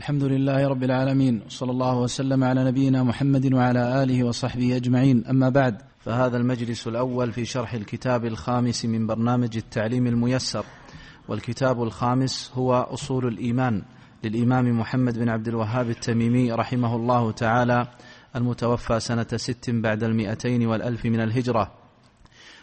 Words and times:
الحمد 0.00 0.24
لله 0.24 0.68
رب 0.68 0.82
العالمين 0.82 1.42
صلى 1.48 1.70
الله 1.70 1.98
وسلم 1.98 2.44
على 2.44 2.64
نبينا 2.64 3.02
محمد 3.02 3.54
وعلى 3.54 4.02
آله 4.02 4.24
وصحبه 4.24 4.76
أجمعين. 4.76 5.26
أما 5.26 5.48
بعد 5.48 5.82
فهذا 5.98 6.36
المجلس 6.36 6.86
الأول 6.86 7.32
في 7.32 7.44
شرح 7.44 7.74
الكتاب 7.74 8.24
الخامس 8.24 8.84
من 8.84 9.06
برنامج 9.06 9.56
التعليم 9.56 10.06
الميسر. 10.06 10.64
والكتاب 11.28 11.82
الخامس 11.82 12.52
هو 12.54 12.74
أصول 12.74 13.26
الإيمان 13.26 13.82
للإمام 14.24 14.80
محمد 14.80 15.18
بن 15.18 15.28
عبد 15.28 15.48
الوهاب 15.48 15.90
التميمي 15.90 16.52
رحمه 16.52 16.96
الله 16.96 17.32
تعالى 17.32 17.86
المتوفى 18.36 19.00
سنة 19.00 19.26
ست 19.36 19.70
بعد 19.70 20.04
المئتين 20.04 20.66
والألف 20.66 21.04
من 21.04 21.20
الهجرة. 21.20 21.72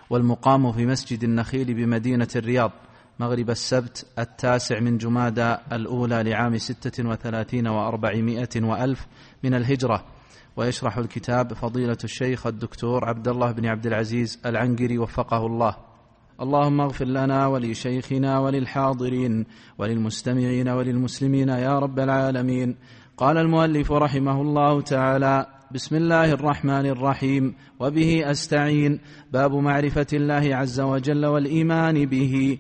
والمقام 0.10 0.72
في 0.72 0.86
مسجد 0.86 1.24
النخيل 1.24 1.74
بمدينة 1.74 2.28
الرياض. 2.36 2.72
مغرب 3.20 3.50
السبت 3.50 4.06
التاسع 4.20 4.80
من 4.80 4.98
جمادى 4.98 5.56
الأولى 5.72 6.24
لعام 6.24 6.58
ستة 6.58 7.10
وثلاثين 7.10 7.68
وأربعمائة 7.68 8.50
وألف 8.56 9.08
من 9.44 9.54
الهجرة. 9.54 10.06
ويشرح 10.58 10.98
الكتاب 10.98 11.54
فضيلة 11.54 11.98
الشيخ 12.04 12.48
الدكتور 12.48 13.06
عبد 13.06 13.28
الله 13.28 13.52
بن 13.52 13.66
عبد 13.66 13.86
العزيز 13.88 14.42
العنقري 14.46 14.98
وفقه 14.98 15.46
الله. 15.46 15.76
اللهم 16.42 16.82
اغفر 16.82 17.06
لنا 17.06 17.48
ولشيخنا 17.48 18.40
وللحاضرين 18.40 19.46
وللمستمعين 19.78 20.70
وللمسلمين 20.70 21.50
يا 21.50 21.80
رب 21.80 22.00
العالمين. 22.00 22.78
قال 23.18 23.38
المؤلف 23.38 23.92
رحمه 23.92 24.42
الله 24.42 24.82
تعالى 24.82 25.46
بسم 25.72 25.96
الله 25.96 26.32
الرحمن 26.32 26.86
الرحيم. 26.86 27.56
وبه 27.80 28.32
أستعين. 28.32 29.00
باب 29.32 29.54
معرفة 29.54 30.08
الله 30.14 30.56
عز 30.56 30.80
وجل 30.80 31.26
والإيمان 31.26 32.06
به. 32.06 32.58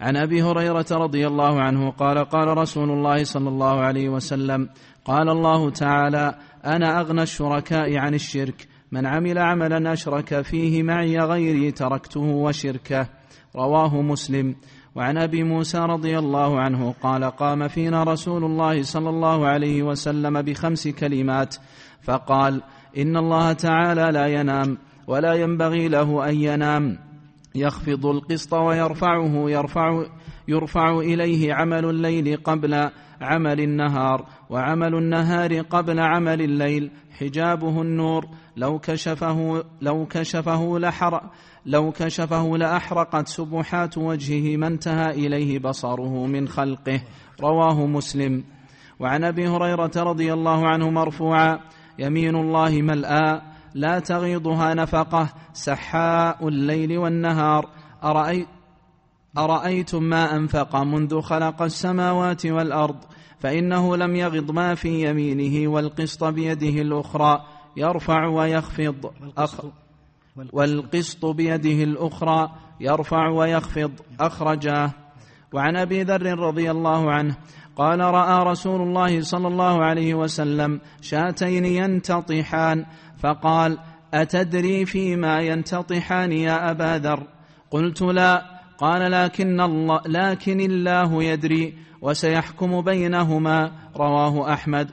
عن 0.00 0.16
أبي 0.16 0.42
هريرة 0.42 0.86
رضي 0.90 1.26
الله 1.26 1.60
عنه 1.60 1.90
قال 1.90 2.18
قال 2.18 2.58
رسول 2.58 2.90
الله 2.90 3.24
صلى 3.24 3.48
الله 3.48 3.80
عليه 3.80 4.08
وسلم 4.08 4.68
قال 5.04 5.28
الله 5.28 5.70
تعالى 5.70 6.34
أنا 6.64 7.00
أغنى 7.00 7.22
الشركاء 7.22 7.96
عن 7.96 8.14
الشرك 8.14 8.68
من 8.92 9.06
عمل 9.06 9.38
عملا 9.38 9.92
أشرك 9.92 10.40
فيه 10.40 10.82
معي 10.82 11.18
غيري 11.18 11.70
تركته 11.70 12.20
وشركه. 12.20 13.08
رواه 13.56 14.02
مسلم. 14.02 14.56
وعن 14.94 15.18
أبي 15.18 15.42
موسى 15.42 15.78
رضي 15.78 16.18
الله 16.18 16.60
عنه 16.60 16.94
قال 17.02 17.24
قام 17.24 17.68
فينا 17.68 18.02
رسول 18.02 18.44
الله 18.44 18.82
صلى 18.82 19.10
الله 19.10 19.46
عليه 19.46 19.82
وسلم 19.82 20.42
بخمس 20.42 20.88
كلمات 20.88 21.56
فقال 22.02 22.62
إن 22.98 23.16
الله 23.16 23.52
تعالى 23.52 24.10
لا 24.12 24.26
ينام 24.26 24.78
ولا 25.06 25.34
ينبغي 25.34 25.88
له 25.88 26.28
أن 26.28 26.34
ينام. 26.34 26.98
يخفض 27.56 28.06
القسط 28.06 28.54
ويرفعه 28.54 29.50
يرفع 29.50 30.04
يرفع 30.48 30.98
إليه 30.98 31.54
عمل 31.54 31.84
الليل 31.84 32.36
قبل 32.36 32.90
عمل 33.20 33.60
النهار 33.60 34.26
وعمل 34.50 34.94
النهار 34.94 35.60
قبل 35.60 36.00
عمل 36.00 36.42
الليل. 36.42 36.90
حجابه 37.18 37.82
النور 37.82 38.26
لو 38.56 38.78
كشفه 38.78 39.64
لو 39.80 40.06
كشفه 40.06 40.78
لحر 40.78 41.20
لو 41.66 41.92
كشفه 41.92 42.56
لأحرقت 42.56 43.28
سبحات 43.28 43.98
وجهه 43.98 44.56
ما 44.56 44.66
انتهى 44.66 45.10
إليه 45.10 45.58
بصره 45.58 46.26
من 46.26 46.48
خلقه. 46.48 47.00
رواه 47.40 47.86
مسلم. 47.86 48.44
وعن 49.00 49.24
أبي 49.24 49.48
هريرة 49.48 49.92
رضي 49.96 50.32
الله 50.32 50.68
عنه 50.68 50.90
مرفوعا 50.90 51.58
يمين 51.98 52.36
الله 52.36 52.82
ملآ 52.82 53.55
لا 53.76 53.98
تغيضها 53.98 54.74
نفقة 54.74 55.28
سحاء 55.52 56.48
الليل 56.48 56.98
والنهار. 56.98 57.68
أرأيت 58.04 58.48
أرأيتم 59.38 60.02
ما 60.02 60.36
أنفق 60.36 60.76
منذ 60.76 61.20
خلق 61.20 61.62
السماوات 61.62 62.46
والأرض؟ 62.46 62.96
فإنه 63.38 63.96
لم 63.96 64.16
يغض 64.16 64.50
ما 64.50 64.74
في 64.74 65.10
يمينه 65.10 65.70
والقسط 65.70 66.24
بيده 66.24 66.82
الأخرى. 66.82 67.44
يرفع 67.76 68.26
ويخفض. 68.26 69.12
أخ 69.38 69.60
والقسط 70.52 71.26
بيده 71.26 71.84
الأخرى. 71.84 72.50
يرفع 72.80 73.28
ويخفض. 73.28 73.92
أخرجاه. 74.20 74.90
وعن 75.52 75.76
أبي 75.76 76.02
ذر 76.02 76.38
رضي 76.38 76.70
الله 76.70 77.10
عنه 77.12 77.36
قال 77.76 78.00
رأى 78.00 78.44
رسول 78.44 78.80
الله 78.82 79.20
صلى 79.20 79.48
الله 79.48 79.84
عليه 79.84 80.14
وسلم 80.14 80.80
شاتين 81.00 81.64
ينتطحان. 81.64 82.86
فقال 83.18 83.78
أتدري 84.14 84.84
فيما 84.86 85.40
ينتطحان 85.40 86.32
يا 86.32 86.70
أبا 86.70 86.98
ذر؟ 86.98 87.22
قلت 87.70 88.02
لا. 88.02 88.42
قال 88.78 89.10
لكن 89.10 89.60
الله 89.60 90.00
لكن 90.06 90.60
الله 90.60 91.22
يدري 91.22 91.74
وسيحكم 92.02 92.80
بينهما. 92.80 93.72
رواه 93.96 94.52
أحمد. 94.52 94.90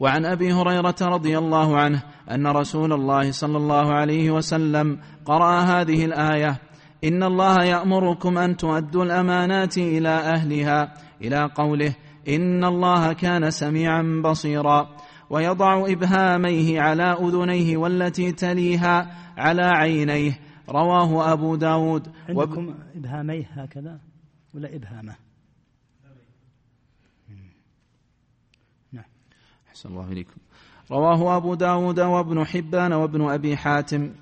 وعن 0.00 0.24
أبي 0.24 0.52
هريرة 0.52 0.96
رضي 1.02 1.38
الله 1.38 1.78
عنه 1.78 2.02
أن 2.30 2.46
رسول 2.46 2.92
الله 2.92 3.30
صلى 3.30 3.56
الله 3.56 3.92
عليه 3.92 4.30
وسلم 4.30 4.98
قرأ 5.24 5.60
هذه 5.60 6.04
الآية 6.04 6.58
إن 7.04 7.22
الله 7.22 7.64
يأمركم 7.64 8.38
أن 8.38 8.56
تؤدوا 8.56 9.04
الأمانات 9.04 9.78
إلى 9.78 10.08
أهلها. 10.08 10.94
إلى 11.22 11.50
قوله 11.54 11.94
إن 12.28 12.64
الله 12.64 13.12
كان 13.12 13.50
سميعا 13.50 14.22
بصيرا. 14.24 14.88
ويضع 15.30 15.84
إبهاميه 15.86 16.80
على 16.80 17.02
أذنيه 17.02 17.76
والتي 17.76 18.32
تليها 18.32 19.16
على 19.38 19.62
عينيه. 19.62 20.40
رواه 20.68 21.32
أبو 21.32 21.56
داود. 21.56 22.08
عندكم 22.28 22.74
إبهاميه 22.94 23.46
هكذا 23.50 24.00
ولا 24.54 24.74
إبهامه؟ 24.76 25.16
نعم. 28.92 29.04
أحسن 29.68 29.88
الله 29.88 30.12
إليكم. 30.12 30.36
رواه 30.90 31.36
أبو 31.36 31.54
داود 31.54 32.00
وابن 32.00 32.44
حبان 32.44 32.92
وابن 32.92 33.30
أبي 33.30 33.56
حاتم. 33.56 34.12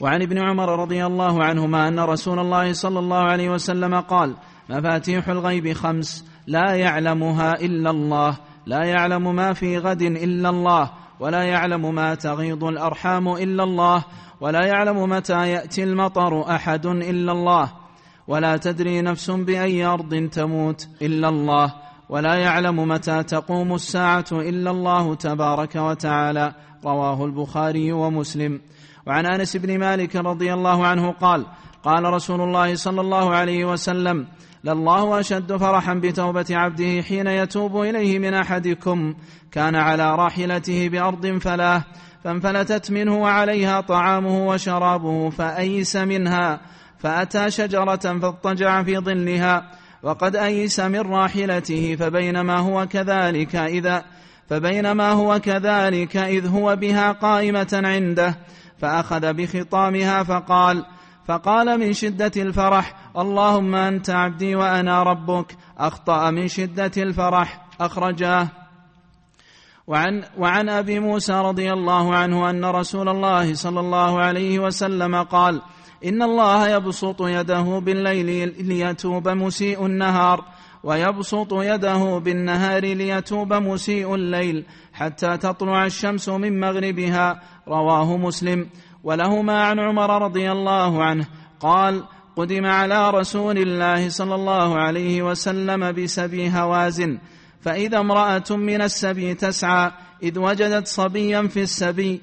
وعن 0.00 0.22
ابن 0.22 0.38
عمر 0.38 0.80
رضي 0.80 1.06
الله 1.06 1.44
عنهما 1.44 1.88
أن 1.88 2.00
رسول 2.00 2.38
الله 2.38 2.72
صلى 2.72 2.98
الله 2.98 3.18
عليه 3.18 3.50
وسلم 3.50 4.00
قال 4.00 4.36
مفاتيح 4.70 5.28
الغيب 5.28 5.72
خمس 5.72 6.24
لا 6.46 6.74
يعلمها 6.74 7.52
إلا 7.52 7.90
الله 7.90 8.38
لا 8.68 8.84
يعلم 8.84 9.34
ما 9.34 9.52
في 9.52 9.78
غد 9.78 10.02
إلا 10.02 10.48
الله 10.48 10.90
ولا 11.20 11.42
يعلم 11.42 11.94
ما 11.94 12.14
تغيض 12.14 12.64
الأرحام 12.64 13.28
إلا 13.28 13.64
الله 13.64 14.04
ولا 14.40 14.66
يعلم 14.66 15.10
متى 15.10 15.48
يأتي 15.50 15.84
المطر 15.84 16.54
أحد 16.54 16.86
إلا 16.86 17.32
الله 17.32 17.72
ولا 18.28 18.56
تدري 18.56 19.00
نفس 19.00 19.30
بأي 19.30 19.84
أرض 19.84 20.28
تموت 20.32 20.88
إلا 21.02 21.28
الله 21.28 21.74
ولا 22.08 22.34
يعلم 22.34 22.88
متى 22.88 23.22
تقوم 23.22 23.74
الساعة 23.74 24.26
إلا 24.32 24.70
الله 24.70 25.14
تبارك 25.14 25.76
وتعالى 25.76 26.54
رواه 26.84 27.24
البخاري 27.24 27.92
ومسلم. 27.92 28.60
وعن 29.06 29.26
أنس 29.26 29.56
بن 29.56 29.78
مالك 29.78 30.16
رضي 30.16 30.54
الله 30.54 30.86
عنه 30.86 31.12
قال 31.12 31.46
قال 31.84 32.04
رسول 32.04 32.40
الله 32.40 32.74
صلى 32.74 33.00
الله 33.00 33.34
عليه 33.34 33.64
وسلم 33.64 34.26
لله 34.64 35.20
أشد 35.20 35.56
فرحا 35.56 35.94
بتوبة 35.94 36.46
عبده 36.50 37.02
حين 37.02 37.26
يتوب 37.26 37.80
إليه 37.80 38.18
من 38.18 38.34
أحدكم. 38.34 39.14
كان 39.52 39.76
على 39.76 40.16
راحلته 40.16 40.88
بأرض 40.88 41.38
فلاه 41.38 41.84
فانفلتت 42.24 42.90
منه 42.90 43.16
وعليها 43.16 43.80
طعامه 43.80 44.48
وشرابه 44.48 45.30
فأيس 45.30 45.96
منها 45.96 46.60
فأتى 46.98 47.50
شجرة 47.50 47.96
فاضطجع 47.96 48.82
في 48.82 48.98
ظلها 48.98 49.70
وقد 50.02 50.36
أيس 50.36 50.80
من 50.80 51.00
راحلته 51.00 51.96
فبينما 52.00 52.58
هو 52.58 52.86
كذلك 52.86 53.56
اذا 53.56 54.04
فبينما 54.50 55.10
هو 55.10 55.38
كذلك 55.38 56.16
إذ 56.16 56.46
هو 56.46 56.76
بها 56.76 57.12
قائمة 57.12 57.80
عنده 57.84 58.38
فأخذ 58.78 59.32
بخطامها 59.32 60.22
فقال 60.22 60.84
فقال 61.28 61.80
من 61.80 61.92
شدة 61.92 62.32
الفرح 62.36 62.94
اللهم 63.18 63.74
أنت 63.74 64.10
عبدي 64.10 64.54
وأنا 64.54 65.02
ربك. 65.02 65.56
أخطأ 65.78 66.30
من 66.30 66.48
شدة 66.48 66.92
الفرح 66.96 67.66
أخرجاه. 67.80 68.48
وعن 69.86 70.24
وعن 70.38 70.68
أبي 70.68 71.00
موسى 71.00 71.32
رضي 71.32 71.72
الله 71.72 72.14
عنه 72.14 72.50
أن 72.50 72.64
رسول 72.64 73.08
الله 73.08 73.54
صلى 73.54 73.80
الله 73.80 74.20
عليه 74.20 74.58
وسلم 74.58 75.22
قال 75.22 75.62
إن 76.04 76.22
الله 76.22 76.68
يبسط 76.68 77.22
يده 77.22 77.78
بالليل 77.78 78.54
ليتوب 78.66 79.28
مسيء 79.28 79.86
النهار 79.86 80.44
ويبسط 80.84 81.52
يده 81.52 82.18
بالنهار 82.18 82.84
ليتوب 82.84 83.52
مسيء 83.52 84.14
الليل 84.14 84.64
حتى 84.92 85.36
تطلع 85.36 85.86
الشمس 85.86 86.28
من 86.28 86.60
مغربها. 86.60 87.42
رواه 87.68 88.16
مسلم. 88.16 88.68
ولهما 89.04 89.62
عن 89.62 89.78
عمر 89.78 90.22
رضي 90.22 90.52
الله 90.52 91.04
عنه 91.04 91.26
قال 91.60 92.04
قدم 92.36 92.66
على 92.66 93.10
رسول 93.10 93.58
الله 93.58 94.08
صلى 94.08 94.34
الله 94.34 94.78
عليه 94.78 95.22
وسلم 95.22 95.92
بسبي 95.92 96.50
هوازن 96.50 97.18
فإذا 97.60 97.98
امرأة 97.98 98.44
من 98.50 98.82
السبي 98.82 99.34
تسعى 99.34 99.92
إذ 100.22 100.38
وجدت 100.38 100.86
صبيا 100.86 101.42
في 101.42 101.62
السبي 101.62 102.20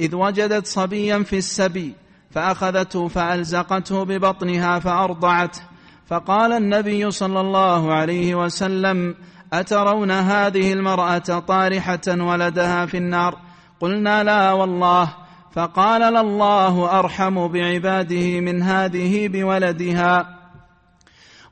إذ 0.00 0.14
وجدت 0.14 0.66
صبيا 0.66 1.22
في 1.22 1.38
السبي 1.38 1.94
فأخذته 2.30 3.08
فألزقته 3.08 4.04
ببطنها 4.04 4.78
فأرضعته 4.78 5.60
فقال 6.06 6.52
النبي 6.52 7.10
صلى 7.10 7.40
الله 7.40 7.94
عليه 7.94 8.34
وسلم 8.34 9.14
أترون 9.52 10.10
هذه 10.10 10.72
المرأة 10.72 11.18
طارحة 11.18 12.00
ولدها 12.08 12.86
في 12.86 12.96
النار؟ 12.96 13.38
قلنا 13.80 14.24
لا 14.24 14.52
والله. 14.52 15.25
فقال 15.56 16.00
لله 16.12 16.98
أرحم 16.98 17.48
بعباده 17.48 18.40
من 18.40 18.62
هذه 18.62 19.28
بولدها. 19.28 20.36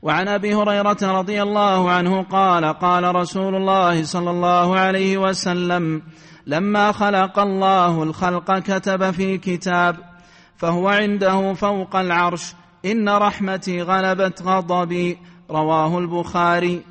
وعن 0.01 0.27
أبي 0.27 0.55
هريرة 0.55 0.97
رضي 1.03 1.41
الله 1.41 1.91
عنه 1.91 2.23
قال 2.23 2.65
قال 2.65 3.15
رسول 3.15 3.55
الله 3.55 4.03
صلى 4.03 4.29
الله 4.29 4.79
عليه 4.79 5.17
وسلم 5.17 6.01
لما 6.47 6.91
خلق 6.91 7.39
الله 7.39 8.03
الخلق 8.03 8.59
كتب 8.59 9.11
في 9.11 9.37
كتاب 9.37 9.97
فهو 10.57 10.87
عنده 10.87 11.53
فوق 11.53 11.95
العرش 11.95 12.53
إن 12.85 13.09
رحمتي 13.09 13.81
غلبت 13.81 14.41
غضبي 14.41 15.17
رواه 15.51 15.97
البخاري. 15.97 16.81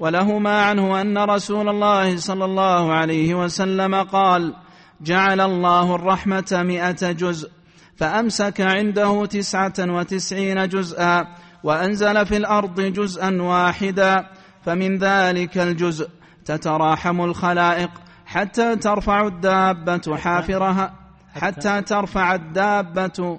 ولهما 0.00 0.62
عنه 0.62 1.00
أن 1.00 1.18
رسول 1.18 1.68
الله 1.68 2.16
صلى 2.16 2.44
الله 2.44 2.92
عليه 2.92 3.34
وسلم 3.34 3.94
قال 3.94 4.54
جعل 5.00 5.40
الله 5.40 5.94
الرحمة 5.94 6.62
مائه 6.64 7.12
جزء 7.12 7.50
فأمسك 7.96 8.60
عنده 8.60 9.26
تسعة 9.26 9.74
وتسعين 9.78 10.68
جزءا 10.68 11.26
وأنزل 11.64 12.26
في 12.26 12.36
الأرض 12.36 12.80
جزءا 12.80 13.42
واحدا 13.42 14.26
فمن 14.64 14.98
ذلك 14.98 15.58
الجزء 15.58 16.08
تتراحم 16.44 17.20
الخلائق 17.20 17.90
حتى 18.26 18.76
ترفع 18.76 19.26
الدابة 19.26 20.16
حافرها 20.16 20.94
حتى 21.34 21.82
ترفع 21.82 22.34
الدابة 22.34 23.38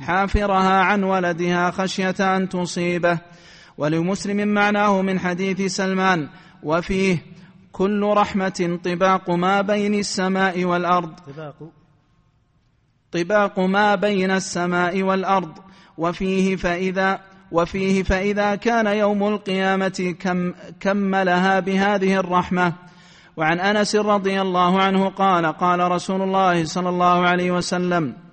حافرها 0.00 0.80
عن 0.80 1.04
ولدها 1.04 1.70
خشية 1.70 2.36
أن 2.36 2.48
تصيبه. 2.48 3.18
ولمسلم 3.78 4.48
معناه 4.48 5.02
من 5.02 5.20
حديث 5.20 5.74
سلمان 5.76 6.28
وفيه 6.62 7.33
كل 7.74 8.02
رحمة 8.04 8.78
طباق 8.84 9.30
ما 9.30 9.60
بين 9.60 9.94
السماء 9.94 10.64
والأرض. 10.64 11.12
طباق. 11.26 11.54
طباق 13.12 13.60
ما 13.60 13.94
بين 13.94 14.30
السماء 14.30 15.02
والأرض. 15.02 15.52
وفيه 15.98 16.56
فإذا 16.56 17.20
وفيه 17.52 18.02
فإذا 18.02 18.54
كان 18.54 18.86
يوم 18.86 19.28
القيامة 19.28 20.14
كم 20.20 20.54
كملها 20.80 21.60
بهذه 21.60 22.14
الرحمة. 22.14 22.72
وعن 23.36 23.60
أنس 23.60 23.96
رضي 23.96 24.40
الله 24.40 24.82
عنه 24.82 25.08
قال 25.08 25.46
قال 25.46 25.90
رسول 25.90 26.22
الله 26.22 26.64
صلى 26.64 26.88
الله 26.88 27.28
عليه 27.28 27.50
وسلم 27.50 28.23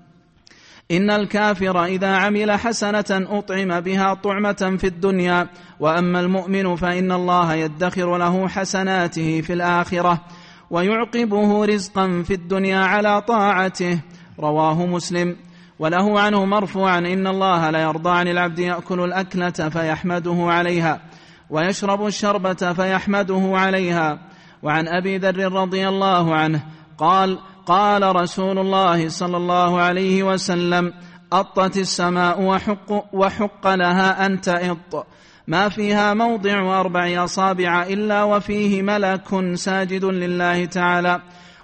إن 0.92 1.10
الكافر 1.12 1.86
إذا 1.86 2.16
عمل 2.16 2.52
حسنة 2.52 3.06
أطعم 3.10 3.80
بها 3.80 4.14
طعمة 4.14 4.78
في 4.80 4.88
الدنيا 4.88 5.48
وأما 5.80 6.20
المؤمن 6.20 6.76
فإن 6.76 7.12
الله 7.12 7.54
يدخر 7.54 8.18
له 8.18 8.48
حسناته 8.48 9.42
في 9.42 9.54
الآخرة 9.54 10.22
ويعقبه 10.70 11.66
رزقا 11.66 12.24
في 12.28 12.34
الدنيا 12.34 12.80
على 12.80 13.22
طاعته 13.22 14.00
رواه 14.40 14.86
مسلم. 14.86 15.36
وله 15.80 16.20
عنه 16.20 16.46
مرفوعا 16.46 16.98
إن 16.98 17.28
الله 17.28 17.70
لا 17.70 17.82
يرضى 17.82 18.10
عن 18.10 18.28
العبد 18.28 18.60
يأكل 18.60 19.00
الأكلة 19.00 19.50
فيحمده 19.50 20.38
عليها 20.40 21.02
ويشرب 21.50 22.06
الشربة 22.06 22.74
فيحمده 22.74 23.52
عليها. 23.54 24.20
وعن 24.64 24.88
أبي 24.88 25.18
ذر 25.18 25.54
رضي 25.54 25.88
الله 25.88 26.36
عنه 26.36 26.64
قال 26.98 27.40
قال 27.66 28.16
رسول 28.16 28.60
الله 28.60 29.10
صلى 29.10 29.38
الله 29.38 29.80
عليه 29.82 30.24
وسلم 30.24 30.94
أطت 31.34 31.78
السماء 31.78 32.42
وحق, 32.42 33.14
وحق 33.14 33.68
لها 33.68 34.26
أن 34.26 34.42
تئط. 34.42 35.08
ما 35.48 35.70
فيها 35.70 36.14
موضع 36.14 36.80
أربع 36.80 37.24
أصابع 37.24 37.84
إلا 37.84 38.24
وفيه 38.24 38.82
ملك 38.82 39.56
ساجد 39.56 40.06
لله 40.06 40.66
تعالى. 40.66 41.22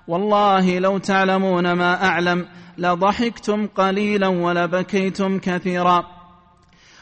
والله 0.08 0.80
لو 0.80 0.98
تعلمون 0.98 1.72
ما 1.72 2.06
أعلم 2.06 2.46
لضحكتم 2.78 3.68
قليلا 3.68 4.28
ولبكيتم 4.28 5.40
كثيرا. 5.40 6.04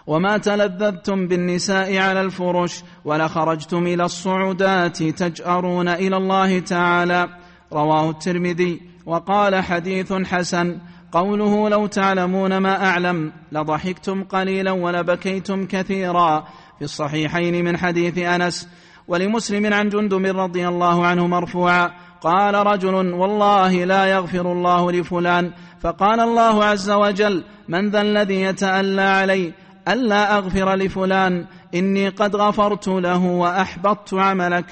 وما 0.08 0.38
تلذذتم 0.38 1.28
بالنساء 1.28 1.98
على 1.98 2.22
الفرش 2.22 2.84
ولخرجتم 3.06 3.88
إلى 3.88 4.04
الصعودات 4.04 5.04
تجأرون 5.04 5.88
إلى 5.88 6.18
الله 6.18 6.60
تعالى. 6.60 7.45
رواه 7.74 8.10
الترمذي 8.10 8.82
وقال 9.06 9.64
حديث 9.64 10.14
حسن 10.14 10.78
قوله 11.12 11.70
لو 11.70 11.88
تعلمون 11.88 12.58
ما 12.58 12.86
أعلم 12.86 13.32
لضحكتم 13.52 14.24
قليلا 14.24 14.72
ولبكيتم 14.72 15.66
كثيرا 15.66 16.48
في 16.80 16.84
الصحيحين 16.86 17.66
من 17.66 17.78
حديث 17.78 18.18
أنس 18.18 18.68
ولمسلم 19.08 19.74
عن 19.74 19.90
جندب 19.90 20.26
رضي 20.26 20.68
الله 20.68 21.06
عنه 21.06 21.28
مرفوعا 21.28 21.92
قال 22.22 22.68
رجل 22.68 22.94
والله 22.94 23.86
لا 23.86 24.06
يغفر 24.06 24.52
الله 24.52 24.92
لفلان 24.92 25.52
فقال 25.82 26.20
الله 26.20 26.66
عز 26.66 26.92
وجل 26.92 27.44
من 27.68 27.90
ذا 27.90 28.02
الذي 28.02 28.42
يتألى 28.42 29.02
علي 29.02 29.54
ألا 29.88 30.38
أغفر 30.38 30.76
لفلان 30.76 31.46
إني 31.76 32.10
قد 32.10 32.36
غفرت 32.36 32.88
له 32.88 33.26
وأحبطت 33.26 34.14
عملك 34.14 34.66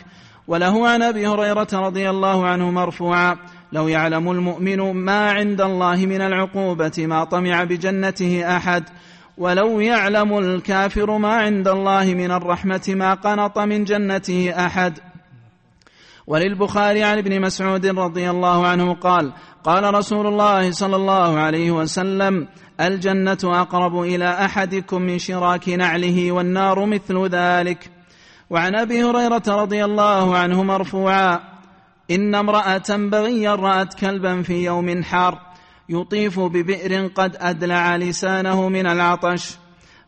وله 0.48 0.88
عن 0.88 1.02
أبي 1.02 1.28
هريرة 1.28 1.68
رضي 1.74 2.10
الله 2.10 2.48
عنه 2.48 2.72
مرفوعا 2.72 3.38
لو 3.72 3.88
يعلم 3.88 4.32
المؤمن 4.32 4.94
ما 4.94 5.32
عند 5.32 5.62
الله 5.62 5.96
من 5.96 6.22
العقوبة 6.22 6.92
ما 6.98 7.24
طمع 7.24 7.64
بجنته 7.64 8.58
أحد 8.58 8.84
ولو 9.38 9.80
يعلم 9.80 10.38
الكافر 10.38 11.18
ما 11.18 11.34
عند 11.34 11.68
الله 11.68 12.06
من 12.06 12.32
الرحمة 12.32 12.82
ما 12.88 13.14
قنط 13.14 13.60
من 13.60 13.84
جنته 13.84 14.54
أحد. 14.66 15.00
وللبخاري 16.28 17.04
عن 17.04 17.18
ابن 17.18 17.42
مسعود 17.42 17.86
رضي 17.86 18.30
الله 18.30 18.68
عنه 18.68 18.94
قال 18.94 19.34
قال 19.64 19.94
رسول 19.94 20.28
الله 20.28 20.72
صلى 20.72 20.96
الله 20.96 21.40
عليه 21.40 21.72
وسلم 21.72 22.48
الجنة 22.82 23.38
أقرب 23.44 24.02
إلى 24.02 24.46
أحدكم 24.46 25.02
من 25.02 25.20
شراك 25.20 25.70
نعله 25.70 26.32
والنار 26.32 26.86
مثل 26.86 27.28
ذلك. 27.28 27.93
وعن 28.54 28.76
أبي 28.76 29.04
هريرة 29.04 29.44
رضي 29.48 29.86
الله 29.86 30.38
عنه 30.38 30.64
مرفوعا 30.64 31.40
إن 32.12 32.36
امرأة 32.36 32.84
بغيا 32.90 33.56
رأت 33.56 33.94
كلبا 33.94 34.42
في 34.42 34.64
يوم 34.64 35.04
حار 35.04 35.40
يطيف 35.90 36.40
ببئر 36.40 37.08
قد 37.08 37.38
أدلع 37.40 37.96
لسانه 37.96 38.70
من 38.70 38.88
العطش 38.88 39.58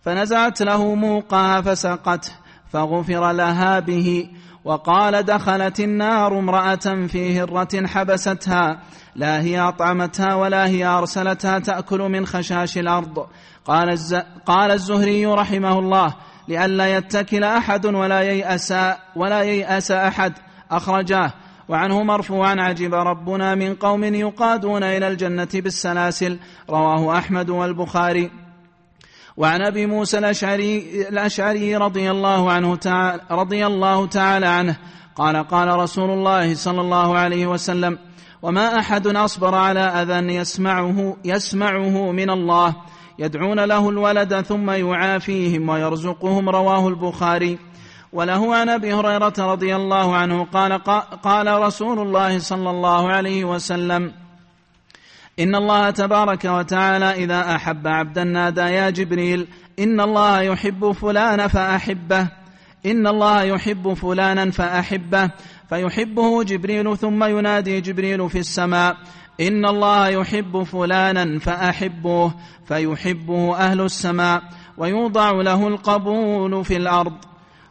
فنزعت 0.01 0.61
له 0.61 0.95
موقها 0.95 1.61
فسقته 1.61 2.31
فغفر 2.71 3.31
لها 3.31 3.79
به 3.79 4.29
وقال 4.63 5.23
دخلت 5.23 5.79
النار 5.79 6.39
امرأة 6.39 7.07
في 7.07 7.39
هرة 7.39 7.87
حبستها 7.87 8.79
لا 9.15 9.41
هي 9.41 9.59
أطعمتها 9.59 10.35
ولا 10.35 10.67
هي 10.67 10.85
أرسلتها 10.85 11.59
تأكل 11.59 11.99
من 11.99 12.25
خشاش 12.25 12.77
الأرض. 12.77 13.27
قال, 13.65 13.89
الز... 13.89 14.15
قال 14.45 14.71
الزهري 14.71 15.25
رحمه 15.25 15.79
الله 15.79 16.15
لئلا 16.47 16.97
يتكل 16.97 17.43
أحد 17.43 17.85
ولا 17.85 18.21
ييأس 18.21 18.73
ولا 19.15 19.41
ييأس 19.41 19.91
أحد. 19.91 20.33
أخرجاه. 20.71 21.33
وعنه 21.69 22.03
مرفوعا 22.03 22.55
عجب 22.59 22.93
ربنا 22.93 23.55
من 23.55 23.75
قوم 23.75 24.03
يقادون 24.03 24.83
إلى 24.83 25.07
الجنة 25.07 25.47
بالسلاسل. 25.53 26.39
رواه 26.69 27.17
أحمد 27.17 27.49
والبخاري. 27.49 28.31
وعن 29.37 29.61
أبي 29.61 29.85
موسى 29.85 30.17
الأشعري 30.17 31.05
الأشعري 31.09 31.75
رضي 31.75 32.11
الله 32.11 32.51
عنه 32.51 32.75
تعالى 32.75 33.21
رضي 33.31 33.65
الله 33.65 34.07
تعالى 34.07 34.47
عنه. 34.47 34.75
قال 35.15 35.47
قال 35.47 35.67
رسول 35.67 36.09
الله 36.09 36.55
صلى 36.55 36.81
الله 36.81 37.17
عليه 37.17 37.47
وسلم 37.47 37.97
وما 38.41 38.79
أحد 38.79 39.07
أصبر 39.07 39.55
على 39.55 39.79
أذى 39.79 40.35
يسمعه 40.35 41.17
يسمعه 41.25 42.11
من 42.11 42.29
الله 42.29 42.75
يدعون 43.19 43.59
له 43.59 43.89
الولد 43.89 44.41
ثم 44.41 44.69
يعافيهم 44.71 45.69
ويرزقهم 45.69 46.49
رواه 46.49 46.87
البخاري. 46.87 47.59
وله 48.13 48.55
عن 48.55 48.69
أبي 48.69 48.93
هريرة 48.93 49.33
رضي 49.39 49.75
الله 49.75 50.15
عنه 50.15 50.43
قال 50.43 50.73
قال 51.23 51.61
رسول 51.61 51.99
الله 51.99 52.39
صلى 52.39 52.69
الله 52.69 53.11
عليه 53.11 53.45
وسلم 53.45 54.11
إن 55.39 55.55
الله 55.55 55.89
تبارك 55.89 56.45
وتعالى 56.45 57.23
إذا 57.23 57.55
أحب 57.55 57.87
عبدا 57.87 58.23
نادى 58.23 58.61
يا 58.61 58.89
جبريل 58.89 59.47
إن 59.79 60.01
الله 60.01 60.41
يحب 60.41 60.91
فلان 60.91 61.47
فأحبه 61.47 62.27
إن 62.85 63.07
الله 63.07 63.43
يحب 63.43 63.93
فلانا 63.93 64.51
فأحبه 64.51 65.29
فيحبه 65.69 66.43
جبريل 66.43 66.97
ثم 66.97 67.23
ينادي 67.23 67.81
جبريل 67.81 68.29
في 68.29 68.39
السماء. 68.39 68.97
إن 69.41 69.65
الله 69.65 70.07
يحب 70.07 70.63
فلانا 70.63 71.39
فأحبوه 71.39 72.33
فيحبه 72.67 73.57
أهل 73.57 73.81
السماء 73.81 74.43
ويوضع 74.77 75.31
له 75.31 75.67
القبول 75.67 76.65
في 76.65 76.77
الأرض. 76.77 77.13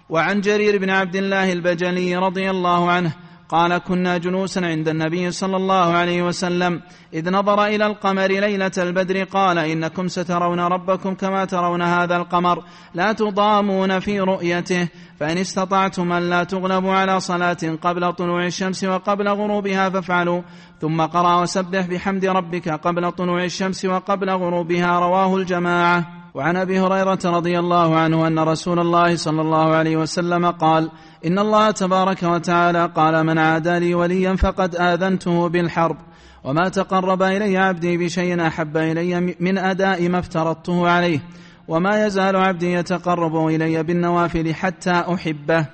وعن 0.08 0.40
جرير 0.40 0.78
بن 0.78 0.90
عبد 0.90 1.16
الله 1.16 1.52
البجلي 1.52 2.16
رضي 2.16 2.50
الله 2.50 2.90
عنه 2.90 3.12
قال 3.48 3.78
كنا 3.78 4.18
جلوسا 4.18 4.60
عند 4.60 4.88
النبي 4.88 5.30
صلى 5.30 5.56
الله 5.56 5.92
عليه 5.92 6.22
وسلم 6.22 6.80
إذ 7.14 7.30
نظر 7.30 7.64
إلى 7.66 7.86
القمر 7.86 8.26
ليلة 8.26 8.70
البدر 8.78 9.24
قال 9.24 9.58
إنكم 9.58 10.08
سترون 10.08 10.60
ربكم 10.60 11.14
كما 11.14 11.44
ترون 11.44 11.82
هذا 11.82 12.16
القمر 12.16 12.64
لا 12.94 13.12
تضامون 13.12 13.98
في 13.98 14.20
رؤيته 14.20 14.88
فإن 15.20 15.38
استطعتم 15.38 16.12
أن 16.12 16.30
لا 16.30 16.44
تغلبوا 16.44 16.92
على 16.92 17.20
صلاة 17.20 17.78
قبل 17.82 18.12
طلوع 18.12 18.46
الشمس 18.46 18.84
وقبل 18.84 19.28
غروبها 19.28 19.90
فافعلوا. 19.90 20.42
ثم 20.80 21.00
قرأ 21.00 21.42
وسبح 21.42 21.86
بحمد 21.86 22.24
ربك 22.24 22.68
قبل 22.68 23.12
طلوع 23.12 23.44
الشمس 23.44 23.84
وقبل 23.84 24.30
غروبها 24.30 24.98
رواه 24.98 25.36
الجماعة. 25.36 26.24
وعن 26.34 26.56
أبي 26.56 26.80
هريرة 26.80 27.18
رضي 27.24 27.58
الله 27.58 27.96
عنه 27.96 28.26
أن 28.26 28.38
رسول 28.38 28.78
الله 28.78 29.16
صلى 29.16 29.40
الله 29.40 29.74
عليه 29.74 29.96
وسلم 29.96 30.50
قال 30.50 30.90
إن 31.26 31.38
الله 31.38 31.70
تبارك 31.70 32.22
وتعالى 32.22 32.92
قال 32.96 33.26
من 33.26 33.38
عادى 33.38 33.78
لي 33.78 33.94
وليا 33.94 34.36
فقد 34.36 34.76
آذنته 34.76 35.48
بالحرب 35.48 35.96
وما 36.44 36.68
تقرب 36.68 37.22
إلي 37.22 37.58
عبدي 37.58 37.96
بشيء 37.96 38.46
أحب 38.46 38.76
إلي 38.76 39.36
من 39.40 39.58
أداء 39.58 40.08
ما 40.08 40.18
افترضته 40.18 40.88
عليه 40.88 41.20
وما 41.68 42.06
يزال 42.06 42.36
عبدي 42.36 42.72
يتقرب 42.72 43.46
إلي 43.46 43.82
بالنوافل 43.82 44.54
حتى 44.54 44.90
أحبه. 44.90 45.66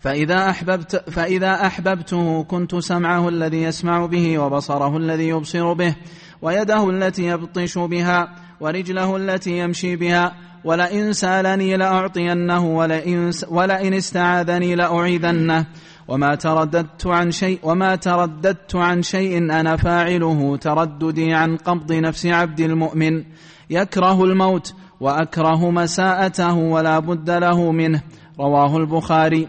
فإذا 0.00 0.50
أحببت 0.50 1.10
فإذا 1.10 1.66
أحببته 1.66 2.44
كنت 2.44 2.76
سمعه 2.76 3.28
الذي 3.28 3.62
يسمع 3.62 4.06
به 4.06 4.38
وبصره 4.38 4.96
الذي 4.96 5.28
يبصر 5.28 5.72
به 5.72 5.94
ويده 6.42 6.90
التي 6.90 7.24
يبطش 7.24 7.78
بها 7.78 8.34
ورجله 8.60 9.16
التي 9.16 9.58
يمشي 9.58 9.96
بها 9.96 10.34
ولئن 10.64 11.12
سألني 11.12 11.76
لأعطينه 11.76 12.76
ولئن, 12.76 13.30
ولئن 13.48 13.94
استعاذني 13.94 14.74
لأعيذنه. 14.74 15.66
وما 16.08 16.34
ترددت 16.34 17.06
عن 17.06 17.30
شيء 17.30 17.58
وما 17.62 17.96
ترددت 17.96 18.76
عن 18.76 19.02
شيء 19.02 19.38
أنا 19.38 19.76
فاعله 19.76 20.56
ترددي 20.56 21.34
عن 21.34 21.56
قبض 21.56 21.92
نفس 21.92 22.26
عبد 22.26 22.60
المؤمن. 22.60 23.24
يكره 23.70 24.24
الموت 24.24 24.74
وأكره 25.00 25.70
مساءته 25.70 26.54
ولا 26.54 26.98
بد 26.98 27.30
له 27.30 27.72
منه. 27.72 28.02
رواه 28.40 28.76
البخاري. 28.76 29.48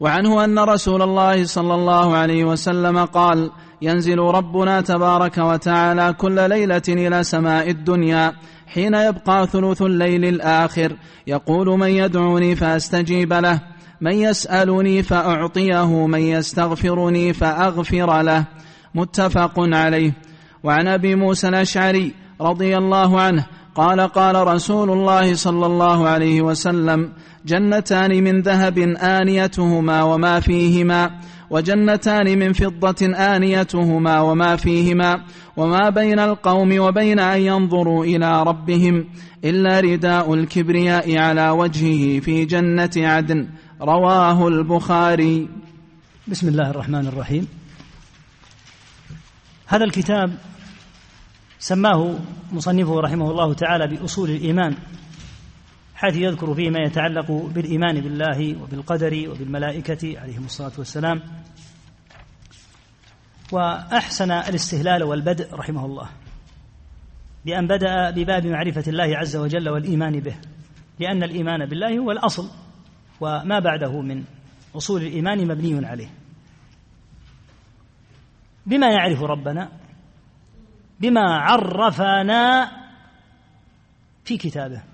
وعنه 0.00 0.44
أن 0.44 0.58
رسول 0.58 1.02
الله 1.02 1.44
صلى 1.44 1.74
الله 1.74 2.16
عليه 2.16 2.44
وسلم 2.44 3.04
قال 3.04 3.50
ينزل 3.82 4.18
ربنا 4.18 4.80
تبارك 4.80 5.38
وتعالى 5.38 6.12
كل 6.12 6.48
ليلة 6.48 6.82
إلى 6.88 7.22
سماء 7.22 7.70
الدنيا. 7.70 8.32
حين 8.74 8.94
يبقى 8.94 9.46
ثلث 9.46 9.82
الليل 9.82 10.24
الآخر 10.24 10.92
يقول 11.26 11.78
من 11.78 11.88
يدعوني 11.88 12.56
فأستجيب 12.56 13.32
له 13.32 13.60
من 14.00 14.12
يسألني 14.12 15.02
فأعطيه 15.02 16.06
من 16.06 16.20
يستغفرني 16.20 17.32
فأغفر 17.32 18.22
له. 18.22 18.44
متفق 18.94 19.54
عليه. 19.58 20.12
وعن 20.62 20.88
أبي 20.88 21.14
موسى 21.14 21.48
الأشعري 21.48 22.14
رضي 22.40 22.76
الله 22.76 23.20
عنه 23.20 23.46
قال 23.74 24.00
قال 24.00 24.46
رسول 24.46 24.90
الله 24.90 25.34
صلى 25.34 25.66
الله 25.66 26.08
عليه 26.08 26.42
وسلم 26.42 27.12
جنتان 27.46 28.24
من 28.24 28.40
ذهب 28.40 28.78
آنيتهما 28.98 30.02
وما 30.02 30.40
فيهما 30.40 31.10
وجنتان 31.50 32.38
من 32.38 32.52
فضة 32.52 33.06
آنيتهما 33.16 34.20
وما 34.20 34.56
فيهما 34.56 35.24
وما 35.56 35.90
بين 35.90 36.18
القوم 36.18 36.78
وبين 36.80 37.18
أن 37.18 37.40
ينظروا 37.40 38.04
إلى 38.04 38.42
ربهم 38.42 39.04
إلا 39.44 39.80
رداء 39.80 40.34
الكبرياء 40.34 41.18
على 41.18 41.50
وجهه 41.50 42.20
في 42.20 42.44
جنة 42.44 42.90
عدن. 42.96 43.48
رواه 43.82 44.48
البخاري. 44.48 45.48
بسم 46.28 46.48
الله 46.48 46.70
الرحمن 46.70 47.06
الرحيم. 47.06 47.48
هذا 49.66 49.84
الكتاب 49.84 50.38
سماه 51.58 52.14
مصنفه 52.52 53.00
رحمه 53.00 53.30
الله 53.30 53.54
تعالى 53.54 53.96
بأصول 53.96 54.30
الإيمان. 54.30 54.74
حيث 56.00 56.16
يذكر 56.16 56.54
فيه 56.54 56.70
ما 56.70 56.78
يتعلق 56.78 57.32
بالإيمان 57.32 58.00
بالله 58.00 58.62
وبالقدر 58.62 59.30
وبالملائكة 59.30 60.20
عليهم 60.20 60.44
الصلاة 60.44 60.72
والسلام. 60.78 61.22
وأحسن 63.52 64.30
الاستهلال 64.30 65.02
والبدء 65.02 65.54
رحمه 65.54 65.86
الله 65.86 66.08
بأن 67.44 67.66
بدأ 67.66 68.10
بباب 68.10 68.46
معرفة 68.46 68.84
الله 68.86 69.16
عز 69.16 69.36
وجل 69.36 69.68
والإيمان 69.68 70.20
به 70.20 70.36
لأن 70.98 71.22
الإيمان 71.22 71.66
بالله 71.66 71.98
هو 71.98 72.10
الأصل 72.10 72.50
وما 73.20 73.58
بعده 73.58 74.00
من 74.00 74.24
أصول 74.76 75.02
الإيمان 75.02 75.48
مبني 75.48 75.86
عليه. 75.86 76.10
بما 78.66 78.92
يعرف 78.92 79.22
ربنا 79.22 79.68
بما 81.00 81.20
عرفنا 81.20 82.70
في 84.24 84.36
كتابه. 84.36 84.89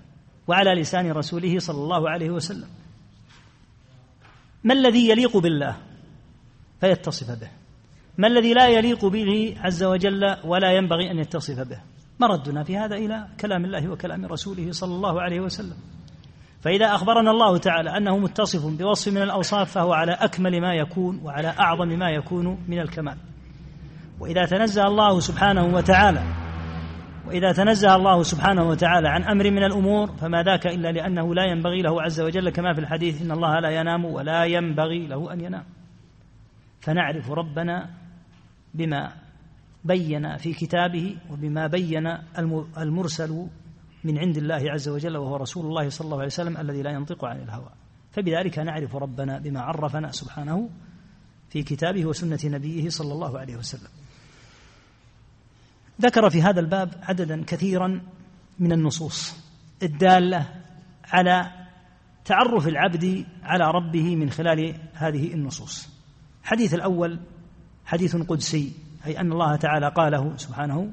وعلى 0.47 0.81
لسان 0.81 1.11
رسوله 1.11 1.59
صلى 1.59 1.77
الله 1.77 2.09
عليه 2.09 2.29
وسلم. 2.29 2.67
ما 4.63 4.73
الذي 4.73 5.09
يليق 5.09 5.37
بالله؟ 5.37 5.77
فيتصف 6.81 7.39
به. 7.39 7.49
ما 8.17 8.27
الذي 8.27 8.53
لا 8.53 8.67
يليق 8.67 9.05
به 9.05 9.55
عز 9.59 9.83
وجل 9.83 10.37
ولا 10.43 10.71
ينبغي 10.71 11.11
أن 11.11 11.19
يتصف 11.19 11.59
به؟ 11.59 11.81
مردنا 12.19 12.63
في 12.63 12.77
هذا 12.77 12.95
إلى 12.95 13.27
كلام 13.39 13.65
الله 13.65 13.91
وكلام 13.91 14.25
رسوله 14.25 14.71
صلى 14.71 14.95
الله 14.95 15.21
عليه 15.21 15.39
وسلم. 15.39 15.77
فإذا 16.61 16.85
أخبرنا 16.85 17.31
الله 17.31 17.57
تعالى 17.57 17.97
أنه 17.97 18.17
متصف 18.17 18.65
بوصف 18.65 19.13
من 19.13 19.21
الأوصاف 19.21 19.71
فهو 19.71 19.93
على 19.93 20.11
أكمل 20.11 20.61
ما 20.61 20.73
يكون 20.73 21.21
وعلى 21.23 21.47
أعظم 21.47 21.87
ما 21.87 22.09
يكون 22.09 22.57
من 22.67 22.79
الكمال. 22.79 23.17
وإذا 24.19 24.45
تنزه 24.45 24.87
الله 24.87 25.19
سبحانه 25.19 25.65
وتعالى 25.65 26.46
وإذا 27.27 27.51
تنزه 27.51 27.95
الله 27.95 28.23
سبحانه 28.23 28.63
وتعالى 28.69 29.09
عن 29.09 29.23
أمر 29.23 29.51
من 29.51 29.63
الأمور 29.63 30.11
فما 30.11 30.43
ذاك 30.43 30.67
إلا 30.67 30.91
لأنه 30.91 31.35
لا 31.35 31.43
ينبغي 31.43 31.81
له 31.81 32.01
عز 32.01 32.21
وجل 32.21 32.49
كما 32.49 32.73
في 32.73 32.79
الحديث 32.79 33.21
إن 33.21 33.31
الله 33.31 33.59
لا 33.59 33.69
ينام 33.69 34.05
ولا 34.05 34.45
ينبغي 34.45 35.07
له 35.07 35.33
أن 35.33 35.41
ينام. 35.41 35.63
فنعرف 36.79 37.31
ربنا 37.31 37.89
بما 38.73 39.11
بين 39.85 40.37
في 40.37 40.53
كتابه 40.53 41.17
وبما 41.31 41.67
بين 41.67 42.07
المرسل 42.77 43.47
من 44.03 44.17
عند 44.17 44.37
الله 44.37 44.71
عز 44.71 44.89
وجل 44.89 45.17
وهو 45.17 45.35
رسول 45.35 45.65
الله 45.65 45.89
صلى 45.89 46.05
الله 46.05 46.17
عليه 46.17 46.25
وسلم 46.25 46.57
الذي 46.57 46.81
لا 46.81 46.91
ينطق 46.91 47.25
عن 47.25 47.41
الهوى. 47.41 47.69
فبذلك 48.11 48.59
نعرف 48.59 48.95
ربنا 48.95 49.39
بما 49.39 49.61
عرفنا 49.61 50.11
سبحانه 50.11 50.69
في 51.49 51.63
كتابه 51.63 52.05
وسنة 52.05 52.39
نبيه 52.55 52.89
صلى 52.89 53.13
الله 53.13 53.39
عليه 53.39 53.55
وسلم. 53.55 53.91
ذكر 56.01 56.29
في 56.29 56.41
هذا 56.41 56.59
الباب 56.59 56.93
عددا 57.03 57.43
كثيرا 57.43 58.01
من 58.59 58.71
النصوص 58.71 59.35
الدالة 59.83 60.45
على 61.05 61.51
تعرف 62.25 62.67
العبد 62.67 63.25
على 63.43 63.71
ربه 63.71 64.15
من 64.15 64.29
خلال 64.29 64.75
هذه 64.93 65.33
النصوص. 65.33 65.89
الحديث 66.43 66.73
الأول 66.73 67.19
حديث 67.85 68.15
قدسي 68.15 68.73
أي 69.05 69.19
أن 69.19 69.31
الله 69.31 69.55
تعالى 69.55 69.89
قاله 69.89 70.37
سبحانه 70.37 70.91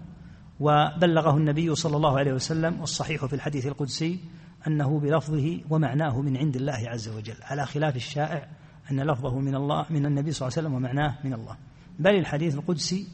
وبلغه 0.61 1.37
النبي 1.37 1.75
صلى 1.75 1.97
الله 1.97 2.19
عليه 2.19 2.33
وسلم 2.33 2.81
والصحيح 2.81 3.25
في 3.25 3.33
الحديث 3.33 3.67
القدسي 3.67 4.21
أنه 4.67 5.01
بلفظه 5.01 5.61
ومعناه 5.71 6.21
من 6.21 6.37
عند 6.37 6.57
الله 6.57 6.83
عز 6.87 7.09
وجل. 7.09 7.37
على 7.43 7.67
خلاف 7.67 7.97
الشائع 7.97 8.49
أن 8.91 9.01
لفظه 9.01 9.39
من 9.39 9.55
الله 9.55 9.87
من 9.91 10.07
النبي 10.07 10.33
صلى 10.33 10.49
الله 10.49 10.59
عليه 10.59 10.69
وسلم 10.69 10.75
ومعناه 10.75 11.19
من 11.25 11.33
الله. 11.35 11.57
بل 11.99 12.15
الحديث 12.15 12.55
القدسي 12.55 13.07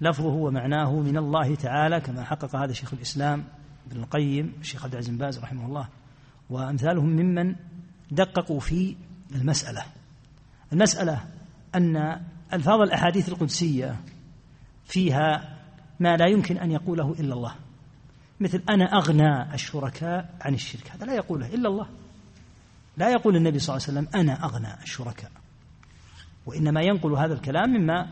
لفظه 0.00 0.28
ومعناه 0.28 0.92
من 1.00 1.16
الله 1.16 1.54
تعالى 1.54 2.00
كما 2.00 2.24
حقق 2.24 2.56
هذا 2.56 2.72
شيخ 2.72 2.94
الإسلام 2.94 3.44
ابن 3.90 4.00
القيم 4.00 4.52
الشيخ 4.60 4.84
عبد 4.84 4.92
العزيز 4.92 5.16
باز 5.16 5.38
رحمه 5.38 5.66
الله. 5.66 5.88
وأمثالهم 6.50 7.08
ممن 7.08 7.54
دققوا 8.10 8.60
في 8.60 8.96
المسألة. 9.34 9.84
المسألة 10.72 11.24
أن 11.74 12.20
ألفاظ 12.52 12.80
الأحاديث 12.80 13.28
القدسية 13.28 13.96
فيها 14.84 15.56
ما 16.00 16.16
لا 16.16 16.26
يمكن 16.26 16.58
أن 16.58 16.70
يقوله 16.70 17.12
إلا 17.12 17.34
الله. 17.34 17.54
مثل 18.40 18.62
أنا 18.70 18.84
أغنى 18.84 19.54
الشركاء 19.54 20.34
عن 20.40 20.54
الشرك. 20.54 20.90
هذا 20.90 21.04
لا 21.06 21.14
يقوله 21.14 21.54
إلا 21.54 21.68
الله. 21.68 21.86
لا 22.96 23.10
يقول 23.10 23.36
النبي 23.36 23.58
صلى 23.58 23.76
الله 23.76 23.86
عليه 23.88 23.98
وسلم 23.98 24.20
أنا 24.20 24.44
أغنى 24.44 24.82
الشركاء. 24.82 25.30
وإنما 26.46 26.80
ينقل 26.80 27.12
هذا 27.12 27.34
الكلام 27.34 27.70
مما 27.70 28.08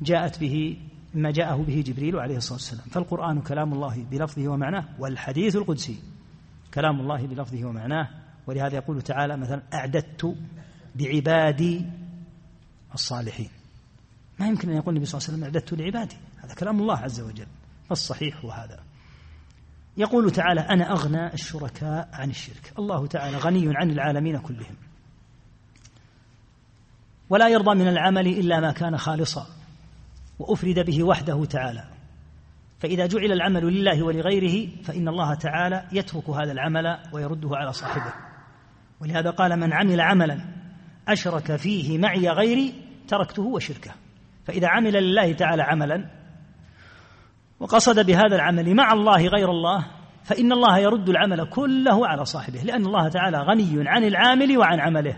جاءت 0.00 0.40
به 0.40 0.76
مما 1.14 1.30
جاءه 1.30 1.56
به 1.56 1.82
جبريل 1.86 2.16
عليه 2.16 2.36
الصلاة 2.36 2.54
والسلام. 2.54 2.86
فالقرآن 2.86 3.40
كلام 3.40 3.72
الله 3.72 4.04
بلفظه 4.10 4.48
ومعناه 4.48 4.84
والحديث 4.98 5.56
القدسي 5.56 6.02
كلام 6.74 7.00
الله 7.00 7.26
بلفظه 7.26 7.64
ومعناه. 7.64 8.08
ولهذا 8.46 8.74
يقول 8.74 9.02
تعالى 9.02 9.36
مثلا 9.36 9.62
أعددت 9.74 10.36
بعبادي 10.94 11.84
الصالحين. 12.94 13.50
ما 14.40 14.48
يمكن 14.48 14.70
أن 14.70 14.76
يقول 14.76 14.88
النبي 14.88 15.06
صلى 15.06 15.18
الله 15.18 15.28
عليه 15.28 15.38
وسلم 15.38 15.44
أعددت 15.44 15.72
لعبادي. 15.72 16.16
هذا 16.44 16.54
كلام 16.54 16.80
الله 16.80 16.98
عز 16.98 17.20
وجل. 17.20 17.46
فالصحيح 17.88 18.44
هو 18.44 18.50
هذا؟ 18.50 18.80
يقول 19.96 20.30
تعالى 20.30 20.60
أنا 20.60 20.92
أغنى 20.92 21.34
الشركاء 21.34 22.08
عن 22.12 22.30
الشرك. 22.30 22.72
الله 22.78 23.06
تعالى 23.06 23.36
غني 23.36 23.76
عن 23.76 23.90
العالمين 23.90 24.38
كلهم. 24.38 24.76
ولا 27.30 27.48
يرضى 27.48 27.74
من 27.74 27.88
العمل 27.88 28.26
إلا 28.26 28.60
ما 28.60 28.72
كان 28.72 28.96
خالصا. 28.96 29.46
وأفرد 30.38 30.86
به 30.86 31.04
وحده 31.04 31.44
تعالى. 31.44 31.84
فإذا 32.78 33.06
جعل 33.06 33.32
العمل 33.32 33.64
لله 33.64 34.02
ولغيره 34.02 34.68
فإن 34.82 35.08
الله 35.08 35.34
تعالى 35.34 35.84
يترك 35.92 36.30
هذا 36.30 36.52
العمل 36.52 36.98
ويرده 37.12 37.50
على 37.52 37.72
صاحبه. 37.72 38.12
ولهذا 39.00 39.30
قال 39.30 39.60
من 39.60 39.72
عمل 39.72 40.00
عملا 40.00 40.38
أشرك 41.08 41.56
فيه 41.56 41.98
معي 41.98 42.28
غيري 42.28 42.74
تركته 43.08 43.42
وشركه. 43.42 43.90
فإذا 44.44 44.68
عمل 44.68 44.92
لله 44.92 45.32
تعالى 45.32 45.62
عملا 45.62 46.10
وقصد 47.60 48.06
بهذا 48.06 48.36
العمل 48.36 48.74
مع 48.74 48.92
الله 48.92 49.26
غير 49.26 49.50
الله 49.50 49.86
فإن 50.24 50.52
الله 50.52 50.78
يرد 50.78 51.08
العمل 51.08 51.44
كله 51.44 52.08
على 52.08 52.24
صاحبه 52.24 52.58
لأن 52.62 52.86
الله 52.86 53.08
تعالى 53.08 53.38
غني 53.38 53.88
عن 53.88 54.04
العامل 54.04 54.58
وعن 54.58 54.80
عمله. 54.80 55.16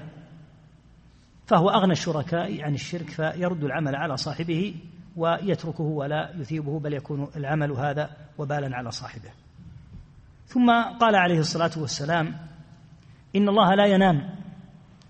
فهو 1.47 1.69
أغنى 1.69 1.93
الشركاء 1.93 2.63
عن 2.63 2.75
الشرك 2.75 3.11
فيرد 3.11 3.65
العمل 3.65 3.97
على 3.97 4.17
صاحبه 4.17 4.75
ويتركه 5.17 5.85
ولا 5.85 6.33
يثيبه 6.37 6.81
بل 6.81 6.95
يكون 6.95 7.29
العمل 7.37 7.73
هذا 7.73 8.11
وبالا 8.39 8.77
على 8.77 8.91
صاحبه. 8.91 9.31
ثم 10.47 10.71
قال 11.01 11.17
عليه 11.17 11.39
الصلاة 11.39 11.71
والسلام 11.77 12.35
إن 13.37 13.49
الله 13.49 13.75
لا 13.75 13.87
ينام. 13.87 14.31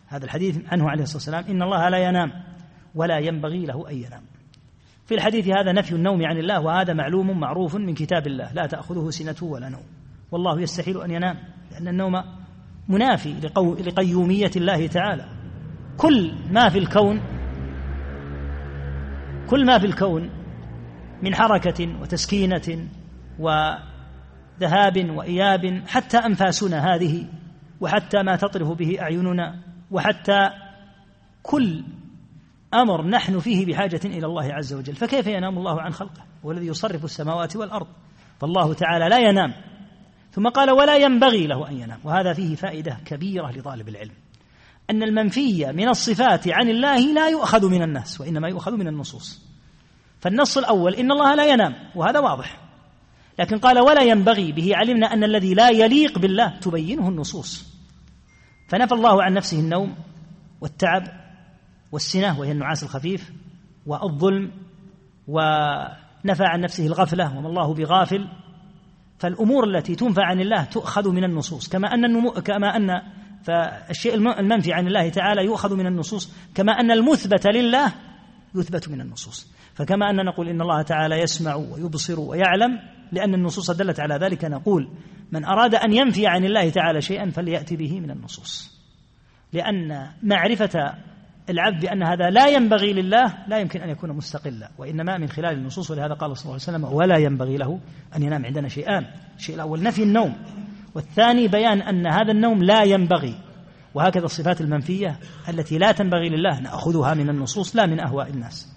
هذا 0.06 0.24
الحديث 0.24 0.58
عنه 0.72 0.90
عليه 0.90 1.02
الصلاة 1.02 1.16
والسلام 1.16 1.56
إن 1.56 1.62
الله 1.62 1.88
لا 1.88 1.98
ينام 1.98 2.32
ولا 2.94 3.18
ينبغي 3.18 3.66
له 3.66 3.90
أن 3.90 3.96
ينام. 3.96 4.22
في 5.06 5.14
الحديث 5.14 5.48
هذا 5.48 5.72
نفي 5.72 5.92
النوم 5.92 6.26
عن 6.26 6.38
الله 6.38 6.60
وهذا 6.60 6.92
معلوم 6.92 7.40
معروف 7.40 7.76
من 7.76 7.94
كتاب 7.94 8.26
الله 8.26 8.52
لا 8.52 8.66
تأخذه 8.66 9.10
سنة 9.10 9.50
ولا 9.50 9.68
نوم. 9.68 9.84
والله 10.32 10.60
يستحيل 10.60 11.02
أن 11.02 11.10
ينام 11.10 11.36
لأن 11.72 11.88
النوم 11.88 12.22
منافي 12.88 13.34
لقيومية 13.80 14.50
الله 14.56 14.86
تعالى. 14.86 15.24
كل 15.96 16.34
ما 16.50 16.68
في 16.68 16.78
الكون 16.78 17.35
كل 19.46 19.66
ما 19.66 19.78
في 19.78 19.86
الكون 19.86 20.30
من 21.22 21.34
حركة 21.34 22.00
وتسكينة 22.00 22.88
وذهاب 23.38 25.10
وإياب 25.10 25.82
حتى 25.86 26.16
أنفاسنا 26.16 26.94
هذه 26.94 27.26
وحتى 27.80 28.22
ما 28.22 28.36
تطرف 28.36 28.68
به 28.68 29.00
أعيننا 29.00 29.58
وحتى 29.90 30.50
كل 31.42 31.84
أمر 32.74 33.06
نحن 33.06 33.38
فيه 33.38 33.66
بحاجة 33.66 34.00
إلى 34.04 34.26
الله 34.26 34.54
عز 34.54 34.74
وجل. 34.74 34.94
فكيف 34.94 35.26
ينام 35.26 35.58
الله 35.58 35.80
عن 35.80 35.92
خلقه؟ 35.92 36.22
هو 36.44 36.52
الذي 36.52 36.66
يصرف 36.66 37.04
السماوات 37.04 37.56
والأرض. 37.56 37.86
فالله 38.40 38.74
تعالى 38.74 39.08
لا 39.08 39.18
ينام. 39.18 39.52
ثم 40.32 40.48
قال 40.48 40.70
ولا 40.70 40.96
ينبغي 40.96 41.46
له 41.46 41.68
أن 41.68 41.76
ينام. 41.76 41.98
وهذا 42.04 42.32
فيه 42.32 42.54
فائدة 42.54 42.96
كبيرة 43.04 43.50
لطالب 43.50 43.88
العلم. 43.88 44.14
أن 44.90 45.02
المنفي 45.02 45.72
من 45.72 45.88
الصفات 45.88 46.48
عن 46.48 46.68
الله 46.68 46.98
لا 47.12 47.28
يؤخذ 47.28 47.68
من 47.68 47.82
الناس 47.82 48.20
وإنما 48.20 48.48
يؤخذ 48.48 48.76
من 48.76 48.88
النصوص. 48.88 49.42
فالنص 50.20 50.58
الأول 50.58 50.94
إن 50.94 51.12
الله 51.12 51.34
لا 51.34 51.46
ينام 51.46 51.74
وهذا 51.94 52.20
واضح. 52.20 52.60
لكن 53.38 53.58
قال 53.58 53.78
ولا 53.78 54.02
ينبغي 54.02 54.52
به 54.52 54.76
علمنا 54.76 55.12
أن 55.12 55.24
الذي 55.24 55.54
لا 55.54 55.70
يليق 55.70 56.18
بالله 56.18 56.58
تبينه 56.58 57.08
النصوص. 57.08 57.64
فنفى 58.68 58.94
الله 58.94 59.22
عن 59.22 59.34
نفسه 59.34 59.60
النوم 59.60 59.94
والتعب 60.60 61.02
والسنة 61.92 62.40
وهي 62.40 62.52
النعاس 62.52 62.82
الخفيف 62.82 63.32
والظلم 63.86 64.52
ونفى 65.28 66.44
عن 66.44 66.60
نفسه 66.60 66.86
الغفلة 66.86 67.38
وما 67.38 67.48
الله 67.48 67.74
بغافل. 67.74 68.28
فالأمور 69.18 69.64
التي 69.64 69.94
تنفى 69.94 70.20
عن 70.22 70.40
الله 70.40 70.64
تؤخذ 70.64 71.12
من 71.12 71.24
النصوص 71.24 71.68
كما 71.68 71.94
أن 71.94 72.30
كما 72.30 72.76
أن 72.76 73.02
فالشيء 73.46 74.14
المنفي 74.14 74.72
عن 74.72 74.86
الله 74.86 75.08
تعالى 75.08 75.44
يؤخذ 75.44 75.76
من 75.76 75.86
النصوص 75.86 76.32
كما 76.54 76.72
أن 76.72 76.90
المثبت 76.90 77.46
لله 77.46 77.92
يثبت 78.54 78.88
من 78.88 79.00
النصوص. 79.00 79.52
فكما 79.74 80.10
أن 80.10 80.24
نقول 80.24 80.48
إن 80.48 80.60
الله 80.60 80.82
تعالى 80.82 81.20
يسمع 81.20 81.54
ويبصر 81.54 82.20
ويعلم 82.20 82.78
لأن 83.12 83.34
النصوص 83.34 83.70
دلت 83.70 84.00
على 84.00 84.14
ذلك 84.14 84.44
نقول 84.44 84.88
من 85.32 85.44
أراد 85.44 85.74
أن 85.74 85.92
ينفي 85.92 86.26
عن 86.26 86.44
الله 86.44 86.70
تعالى 86.70 87.00
شيئا 87.00 87.30
فليأتي 87.30 87.76
به 87.76 88.00
من 88.00 88.10
النصوص. 88.10 88.76
لأن 89.52 90.10
معرفة 90.22 90.94
العبد 91.50 91.80
بأن 91.80 92.02
هذا 92.02 92.30
لا 92.30 92.48
ينبغي 92.48 92.92
لله 92.92 93.34
لا 93.48 93.58
يمكن 93.58 93.80
أن 93.80 93.88
يكون 93.88 94.12
مستقلا 94.12 94.70
وإنما 94.78 95.18
من 95.18 95.28
خلال 95.28 95.52
النصوص 95.54 95.90
ولهذا 95.90 96.14
قال 96.14 96.36
صلى 96.36 96.44
الله 96.44 96.52
عليه 96.52 96.78
وسلم 96.78 96.84
ولا 96.84 97.18
ينبغي 97.18 97.56
له 97.56 97.80
أن 98.16 98.22
ينام 98.22 98.46
عندنا 98.46 98.68
شيئان 98.68 99.06
الشيء 99.36 99.54
الأول 99.54 99.82
نفي 99.82 100.02
النوم. 100.02 100.36
والثاني 100.96 101.48
بيان 101.48 101.82
أن 101.82 102.06
هذا 102.06 102.32
النوم 102.32 102.62
لا 102.62 102.82
ينبغي 102.82 103.34
وهكذا 103.94 104.24
الصفات 104.24 104.60
المنفية 104.60 105.18
التي 105.48 105.78
لا 105.78 105.92
تنبغي 105.92 106.28
لله 106.28 106.60
نأخذها 106.60 107.14
من 107.14 107.30
النصوص 107.30 107.76
لا 107.76 107.86
من 107.86 108.00
أهواء 108.00 108.30
الناس. 108.30 108.76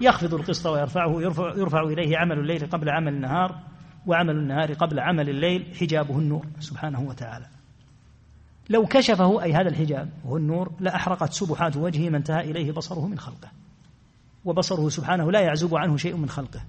يخفض 0.00 0.34
القسط 0.34 0.66
ويرفعه 0.66 1.22
يرفع, 1.22 1.54
يرفع 1.56 1.80
إليه 1.80 2.18
عمل 2.18 2.38
الليل 2.38 2.66
قبل 2.66 2.90
عمل 2.90 3.12
النهار 3.12 3.60
وعمل 4.06 4.36
النهار 4.36 4.72
قبل 4.72 5.00
عمل 5.00 5.28
الليل 5.28 5.74
حجابه 5.80 6.18
النور 6.18 6.46
سبحانه 6.60 7.00
وتعالى. 7.00 7.46
لو 8.70 8.86
كشفه 8.86 9.42
أي 9.42 9.52
هذا 9.52 9.68
الحجاب 9.68 10.08
وهو 10.24 10.36
النور 10.36 10.72
لأحرقت 10.80 11.32
سبحات 11.32 11.76
وجهه 11.76 12.10
ما 12.10 12.16
انتهى 12.16 12.50
إليه 12.50 12.72
بصره 12.72 13.06
من 13.06 13.18
خلقه. 13.18 13.48
وبصره 14.44 14.88
سبحانه 14.88 15.32
لا 15.32 15.40
يعزب 15.40 15.74
عنه 15.76 15.96
شيء 15.96 16.16
من 16.16 16.28
خلقه. 16.28 16.60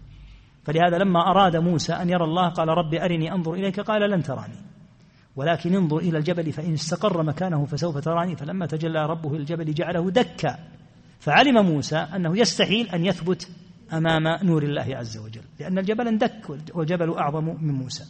فلهذا 0.66 0.98
لما 0.98 1.32
أراد 1.32 1.56
موسى 1.56 1.94
أن 1.94 2.10
يرى 2.10 2.24
الله 2.24 2.50
قال 2.50 2.68
رب 2.68 2.94
أرني 2.94 3.34
أنظر 3.34 3.54
إليك 3.54 3.80
قال 3.80 4.10
لن 4.10 4.24
تراني. 4.24 4.58
ولكن 5.36 5.76
انظر 5.76 5.98
إلى 5.98 6.18
الجبل 6.18 6.52
فإن 6.52 6.74
استقر 6.74 7.24
مكانه 7.24 7.66
فسوف 7.66 7.98
تراني. 7.98 8.36
فلما 8.36 8.66
تجلى 8.66 9.06
ربه 9.06 9.36
الجبل 9.36 9.74
جعله 9.74 10.12
دكا. 10.12 10.58
فعلم 11.20 11.66
موسى 11.66 11.96
أنه 11.96 12.40
يستحيل 12.40 12.90
أن 12.90 13.06
يثبت 13.06 13.50
أمام 13.94 14.24
نور 14.44 14.64
الله 14.64 14.98
عز 14.98 15.18
وجل. 15.18 15.42
لأن 15.60 15.78
الجبل 15.78 16.08
اندك 16.08 16.50
والجبل 16.74 17.14
أعظم 17.14 17.46
من 17.46 17.74
موسى. 17.74 18.04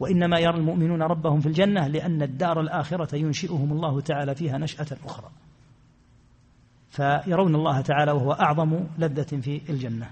وإنما 0.00 0.38
يرى 0.38 0.56
المؤمنون 0.56 1.02
ربهم 1.02 1.40
في 1.40 1.46
الجنة 1.46 1.86
لأن 1.86 2.22
الدار 2.22 2.60
الآخرة 2.60 3.16
ينشئهم 3.16 3.72
الله 3.72 4.00
تعالى 4.00 4.34
فيها 4.34 4.58
نشأة 4.58 4.96
أخرى. 5.04 5.30
فيرون 6.88 7.54
الله 7.54 7.80
تعالى 7.80 8.12
وهو 8.12 8.32
أعظم 8.32 8.86
لذة 8.98 9.40
في 9.40 9.60
الجنة. 9.70 10.10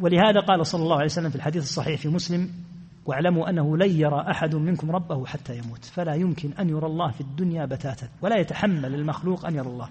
ولهذا 0.00 0.40
قال 0.40 0.66
صلى 0.66 0.82
الله 0.82 0.96
عليه 0.96 1.04
وسلم 1.04 1.30
في 1.30 1.36
الحديث 1.36 1.62
الصحيح 1.62 2.00
في 2.00 2.08
مسلم 2.08 2.50
واعلموا 3.06 3.50
أنه 3.50 3.76
لن 3.76 3.90
يرى 3.90 4.24
أحد 4.30 4.54
منكم 4.54 4.90
ربه 4.90 5.26
حتى 5.26 5.58
يموت 5.58 5.84
فلا 5.84 6.14
يمكن 6.14 6.52
أن 6.52 6.68
يرى 6.68 6.86
الله 6.86 7.10
في 7.10 7.20
الدنيا 7.20 7.64
بتاتا 7.66 8.08
ولا 8.22 8.36
يتحمل 8.36 8.94
المخلوق 8.94 9.46
أن 9.46 9.54
يرى 9.54 9.66
الله. 9.66 9.88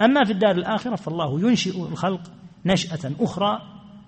أما 0.00 0.24
في 0.24 0.32
الدار 0.32 0.50
الآخرة 0.50 0.96
فالله 0.96 1.40
ينشئ 1.40 1.88
الخلق 1.88 2.20
نشأة 2.66 3.12
أخرى 3.20 3.60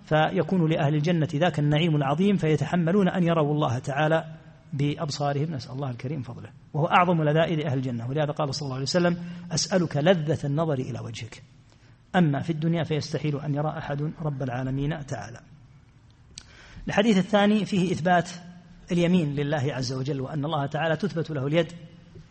فيكون 0.05 0.71
لأهل 0.71 0.95
الجنة 0.95 1.29
ذاك 1.35 1.59
النعيم 1.59 1.97
العظيم 1.97 2.37
فيتحملون 2.37 3.09
أن 3.09 3.23
يروا 3.23 3.55
الله 3.55 3.79
تعالى 3.79 4.25
بأبصارهم. 4.73 5.55
نسأل 5.55 5.73
الله 5.73 5.91
الكريم 5.91 6.23
فضله 6.23 6.51
وهو 6.75 6.87
أعظم 6.87 7.23
لذائذ 7.23 7.67
أهل 7.67 7.79
الجنة. 7.79 8.09
ولهذا 8.09 8.33
قال 8.33 8.55
صلى 8.55 8.67
الله 8.67 8.75
عليه 8.75 8.85
وسلم 8.85 9.17
أسألك 9.53 9.97
لذة 9.97 10.47
النظر 10.47 10.75
إلى 10.75 11.01
وجهك. 11.01 11.43
أما 12.17 12.41
في 12.41 12.51
الدنيا 12.51 12.85
فيستحيل 12.85 13.41
أن 13.41 13.55
يرى 13.55 13.69
أحد 13.79 14.13
رب 14.23 14.43
العالمين 14.43 15.07
تعالى. 15.07 15.41
الحديث 16.89 17.19
الثاني 17.19 17.65
فيه 17.65 17.93
إثبات 17.93 18.31
اليمين 18.93 19.35
لله 19.35 19.75
عز 19.75 19.93
وجل 19.93 20.21
وأن 20.21 20.45
الله 20.45 20.67
تعالى 20.67 20.97
تثبت 20.97 21.31
له 21.31 21.47
اليد 21.47 21.73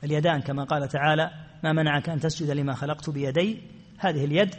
اليدان 0.03 0.41
كما 0.41 0.63
قال 0.63 0.87
تعالى 0.87 1.31
ما 1.63 1.73
منعك 1.73 2.09
أن 2.09 2.19
تسجد 2.19 2.49
لما 2.49 2.73
خلقت 2.73 3.09
بيدي؟ 3.09 3.61
هذه 3.97 4.25
اليد 4.25 4.55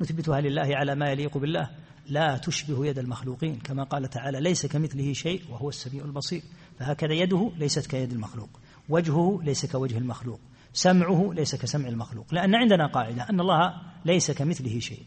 نثبتها 0.00 0.40
لله 0.40 0.76
على 0.76 0.94
ما 0.94 1.10
يليق 1.10 1.38
بالله 1.38 1.70
لا 2.08 2.36
تشبه 2.36 2.86
يد 2.86 2.98
المخلوقين 2.98 3.56
كما 3.56 3.84
قال 3.84 4.10
تعالى 4.10 4.40
ليس 4.40 4.66
كمثله 4.66 5.12
شيء 5.12 5.42
وهو 5.50 5.68
السميع 5.68 6.04
البصير 6.04 6.42
فهكذا 6.78 7.12
يده 7.12 7.52
ليست 7.58 7.86
كيد 7.86 8.12
المخلوق 8.12 8.48
وجهه 8.88 9.40
ليس 9.42 9.66
كوجه 9.66 9.98
المخلوق. 9.98 10.40
سمعه 10.72 11.32
ليس 11.32 11.54
كسمع 11.54 11.88
المخلوق 11.88 12.34
لأن 12.34 12.54
عندنا 12.54 12.86
قاعدة 12.86 13.22
أن 13.30 13.40
الله 13.40 13.72
ليس 14.04 14.30
كمثله 14.30 14.78
شيء. 14.78 15.02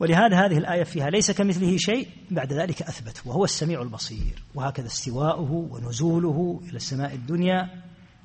ولهذا 0.00 0.46
هذه 0.46 0.58
الآية 0.58 0.82
فيها 0.84 1.10
ليس 1.10 1.30
كمثله 1.30 1.76
شيء 1.76 2.08
بعد 2.30 2.52
ذلك 2.52 2.82
أثبت 2.82 3.22
وهو 3.26 3.44
السميع 3.44 3.82
البصير 3.82 4.42
وهكذا 4.54 4.86
استواؤه 4.86 5.52
ونزوله 5.52 6.60
إلى 6.68 6.76
السماء 6.76 7.14
الدنيا 7.14 7.82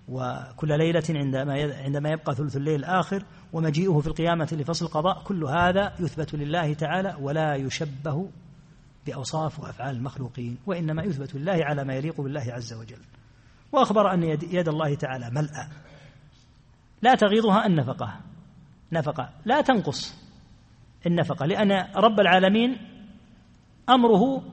وكل 0.10 0.78
ليلة 0.78 1.04
عندما 1.10 1.76
عندما 1.84 2.10
يبقى 2.10 2.36
ثلث 2.36 2.56
الليل 2.58 2.76
الآخر 2.76 3.24
ومجيئه 3.54 4.00
في 4.00 4.08
القيامة 4.08 4.50
لفصل 4.52 4.86
القضاء 4.86 5.24
كل 5.24 5.44
هذا 5.44 5.94
يثبت 6.00 6.36
لله 6.36 6.74
تعالى 6.74 7.18
ولا 7.20 7.56
يشبه 7.56 8.30
بأوصاف 9.06 9.60
وأفعال 9.60 9.96
المخلوقين 9.96 10.58
وإنما 10.66 11.04
يثبت 11.04 11.36
لله 11.36 11.58
على 11.66 11.84
ما 11.84 11.94
يليق 11.94 12.22
بالله 12.22 12.46
عز 12.48 12.74
وجل. 12.74 13.00
وأخبر 13.72 14.14
أن 14.14 14.24
يد 14.24 14.68
الله 14.68 14.96
تعالى 14.96 15.30
ملأى 15.30 15.68
لا 17.02 17.16
تغيضها 17.16 17.66
النفقة. 17.66 18.14
نفقة. 18.92 19.30
لا 19.46 19.62
تنقص 19.62 20.22
النفقة 21.06 21.46
لأن 21.46 21.72
رب 21.96 22.20
العالمين 22.20 22.78
أمره 23.90 24.44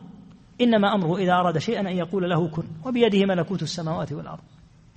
إنما 0.61 0.95
أمره 0.95 1.17
إذا 1.17 1.33
أراد 1.33 1.59
شيئا 1.59 1.81
أن 1.81 1.97
يقول 1.97 2.31
له 2.31 2.49
كن 2.49 2.65
وبيده 2.87 3.27
ملكوت 3.27 3.63
السماوات 3.63 4.13
والأرض 4.13 4.43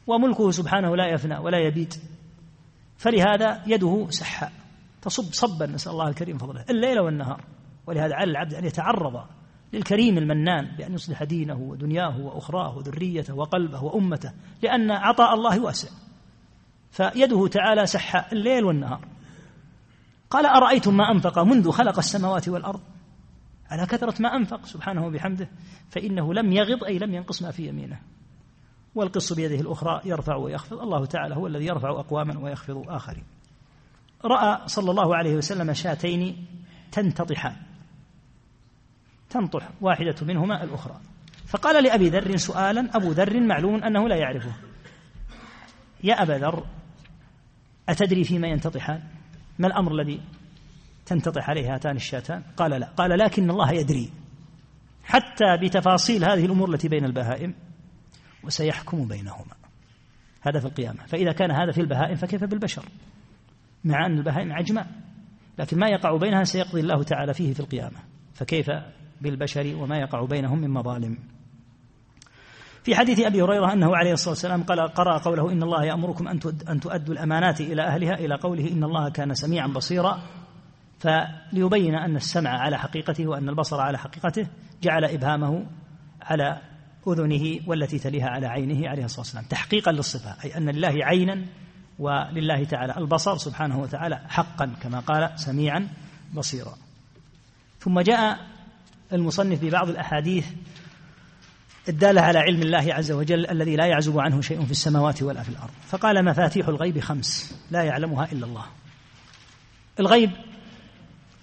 وملكه 0.08 0.52
سبحانه 0.52 0.96
لا 0.96 1.08
يفنى 1.14 1.38
ولا 1.38 1.58
يبيت. 1.58 1.96
فلهذا 2.98 3.62
يده 3.68 4.08
سحاء. 4.10 4.52
تصب 5.02 5.34
صبا 5.34 5.66
نسأل 5.66 5.92
الله 5.92 6.08
الكريم 6.08 6.38
فضله 6.38 6.66
الليل 6.70 7.00
والنهار. 7.00 7.42
ولهذا 7.88 8.16
على 8.16 8.32
العبد 8.32 8.54
أن 8.54 8.66
يتعرض 8.66 9.26
للكريم 9.74 10.18
المنان 10.18 10.76
بأن 10.78 10.94
يصلح 10.94 11.24
دينه 11.24 11.60
ودنياه 11.60 12.20
وأخراه 12.20 12.78
وذريته 12.78 13.36
وقلبه 13.36 13.84
وأمته 13.84 14.34
لأن 14.62 14.92
عطاء 14.92 15.34
الله 15.34 15.60
واسع. 15.60 15.90
فيده 16.92 17.48
تعالى 17.48 17.86
سح 17.86 18.32
الليل 18.32 18.64
والنهار. 18.64 19.08
قال 20.30 20.46
أرأيتم 20.46 20.98
ما 20.98 21.12
أنفق 21.12 21.40
منذ 21.40 21.72
خلق 21.72 21.98
السماوات 21.98 22.50
والأرض؟ 22.50 22.82
على 23.70 23.86
كثرة 23.86 24.22
ما 24.22 24.36
أنفق؟ 24.36 24.66
سبحانه 24.66 25.06
وبحمده. 25.06 25.50
فإنه 25.90 26.34
لم 26.34 26.52
يغض 26.52 26.84
أي 26.84 27.00
لم 27.00 27.14
ينقص 27.14 27.42
ما 27.42 27.52
في 27.52 27.68
يمينه. 27.68 28.00
والقص 28.96 29.34
بيده 29.34 29.56
الأخرى 29.56 30.02
يرفع 30.06 30.36
ويخفض. 30.36 30.80
الله 30.80 31.06
تعالى 31.06 31.36
هو 31.36 31.48
الذي 31.48 31.66
يرفع 31.66 31.90
أقواما 31.90 32.40
ويخفض 32.40 32.90
آخرين. 32.90 33.24
رأى 34.26 34.68
صلى 34.68 34.92
الله 34.92 35.16
عليه 35.16 35.36
وسلم 35.36 35.74
شاتين 35.74 36.46
تنتطحان. 36.92 37.56
تنطح 39.30 39.70
واحدة 39.82 40.16
منهما 40.22 40.64
الأخرى. 40.64 40.96
فقال 41.48 41.84
لأبي 41.84 42.10
ذر 42.10 42.38
سؤالا 42.38 42.90
أبو 42.96 43.12
ذر 43.12 43.40
معلوم 43.40 43.84
أنه 43.84 44.08
لا 44.08 44.16
يعرفه. 44.16 44.54
يا 46.04 46.22
أبا 46.22 46.34
ذر 46.34 46.66
أتدري 47.90 48.24
فيما 48.24 48.48
ينتطحان 48.48 49.04
ما 49.60 49.68
الأمر 49.68 49.92
الذي 49.92 50.22
تنتطح 51.06 51.50
عليه 51.50 51.74
هاتان 51.74 51.96
الشاتان؟ 51.96 52.44
قال 52.58 52.72
لا. 52.72 52.88
قال 52.98 53.20
لكن 53.20 53.50
الله 53.50 53.72
يدري. 53.72 54.10
حتى 55.04 55.58
بتفاصيل 55.62 56.26
هذه 56.26 56.46
الأمور 56.46 56.74
التي 56.74 56.88
بين 56.88 57.06
البهائم 57.06 57.54
وسيحكم 58.44 59.08
بينهما. 59.08 59.56
هذا 60.42 60.60
في 60.60 60.66
القيامة. 60.66 61.06
فإذا 61.06 61.32
كان 61.32 61.52
هذا 61.52 61.72
في 61.72 61.82
البهائم 61.82 62.16
فكيف 62.16 62.44
بالبشر؟ 62.44 62.86
مع 63.84 64.06
أن 64.06 64.18
البهائم 64.18 64.54
عجماء 64.54 64.88
لكن 65.60 65.80
ما 65.80 65.88
يقع 65.88 66.18
بينها 66.18 66.44
سيقضي 66.44 66.80
الله 66.80 67.04
تعالى 67.04 67.34
فيه 67.34 67.54
في 67.54 67.60
القيامة. 67.60 67.98
فكيف 68.34 68.72
بالبشر 69.22 69.76
وما 69.76 69.98
يقع 69.98 70.26
بينهم 70.26 70.60
من 70.62 70.70
مظالم؟ 70.70 71.18
في 72.84 72.96
حديث 72.96 73.20
أبي 73.20 73.42
هريرة 73.42 73.74
أنه 73.74 73.96
عليه 73.96 74.14
الصلاة 74.14 74.30
والسلام 74.30 74.64
قال 74.64 74.80
قرأ 74.80 75.18
قوله 75.18 75.52
إن 75.52 75.64
الله 75.64 75.86
يأمركم 75.86 76.28
أن 76.70 76.80
تؤدوا 76.80 77.14
الأمانات 77.14 77.62
إلى 77.62 77.82
أهلها 77.82 78.14
إلى 78.14 78.36
قوله 78.36 78.72
إن 78.72 78.84
الله 78.84 79.10
كان 79.10 79.34
سميعا 79.34 79.68
بصيرا. 79.68 80.22
فليبين 81.00 81.96
أن 81.96 82.16
السمع 82.16 82.50
على 82.50 82.78
حقيقته 82.78 83.28
وأن 83.28 83.50
البصر 83.50 83.82
على 83.82 83.98
حقيقته 83.98 84.48
جعل 84.82 85.06
إبهامه 85.06 85.66
على 86.22 86.62
أذنه 87.08 87.60
والتي 87.68 88.00
تليها 88.00 88.28
على 88.28 88.48
عينه 88.48 88.90
عليه 88.90 89.06
الصلاة 89.06 89.22
والسلام. 89.22 89.46
تحقيقا 89.46 89.92
للصفة 89.92 90.36
أي 90.44 90.58
أن 90.58 90.70
لله 90.70 91.06
عينا 91.06 91.46
ولله 92.00 92.64
تعالى 92.64 92.98
البصر 92.98 93.38
سبحانه 93.38 93.80
وتعالى 93.80 94.22
حقا 94.28 94.66
كما 94.82 95.00
قال 95.00 95.40
سميعا 95.40 95.88
بصيرا. 96.34 96.74
ثم 97.80 98.00
جاء 98.00 98.40
المصنف 99.14 99.66
ببعض 99.66 99.90
الأحاديث 99.90 100.48
الدالة 101.90 102.22
على 102.22 102.40
علم 102.40 102.62
الله 102.62 102.94
عز 102.94 103.12
وجل 103.12 103.48
الذي 103.48 103.76
لا 103.76 103.86
يعزب 103.86 104.20
عنه 104.20 104.42
شيء 104.42 104.66
في 104.66 104.72
السماوات 104.72 105.24
ولا 105.24 105.44
في 105.44 105.50
الأرض. 105.50 105.72
فقال 105.88 106.26
مفاتيح 106.26 106.68
الغيب 106.68 107.00
خمس 107.00 107.56
لا 107.72 107.84
يعلمها 107.84 108.32
إلا 108.32 108.46
الله. 108.46 108.66
الغيب 110.00 110.32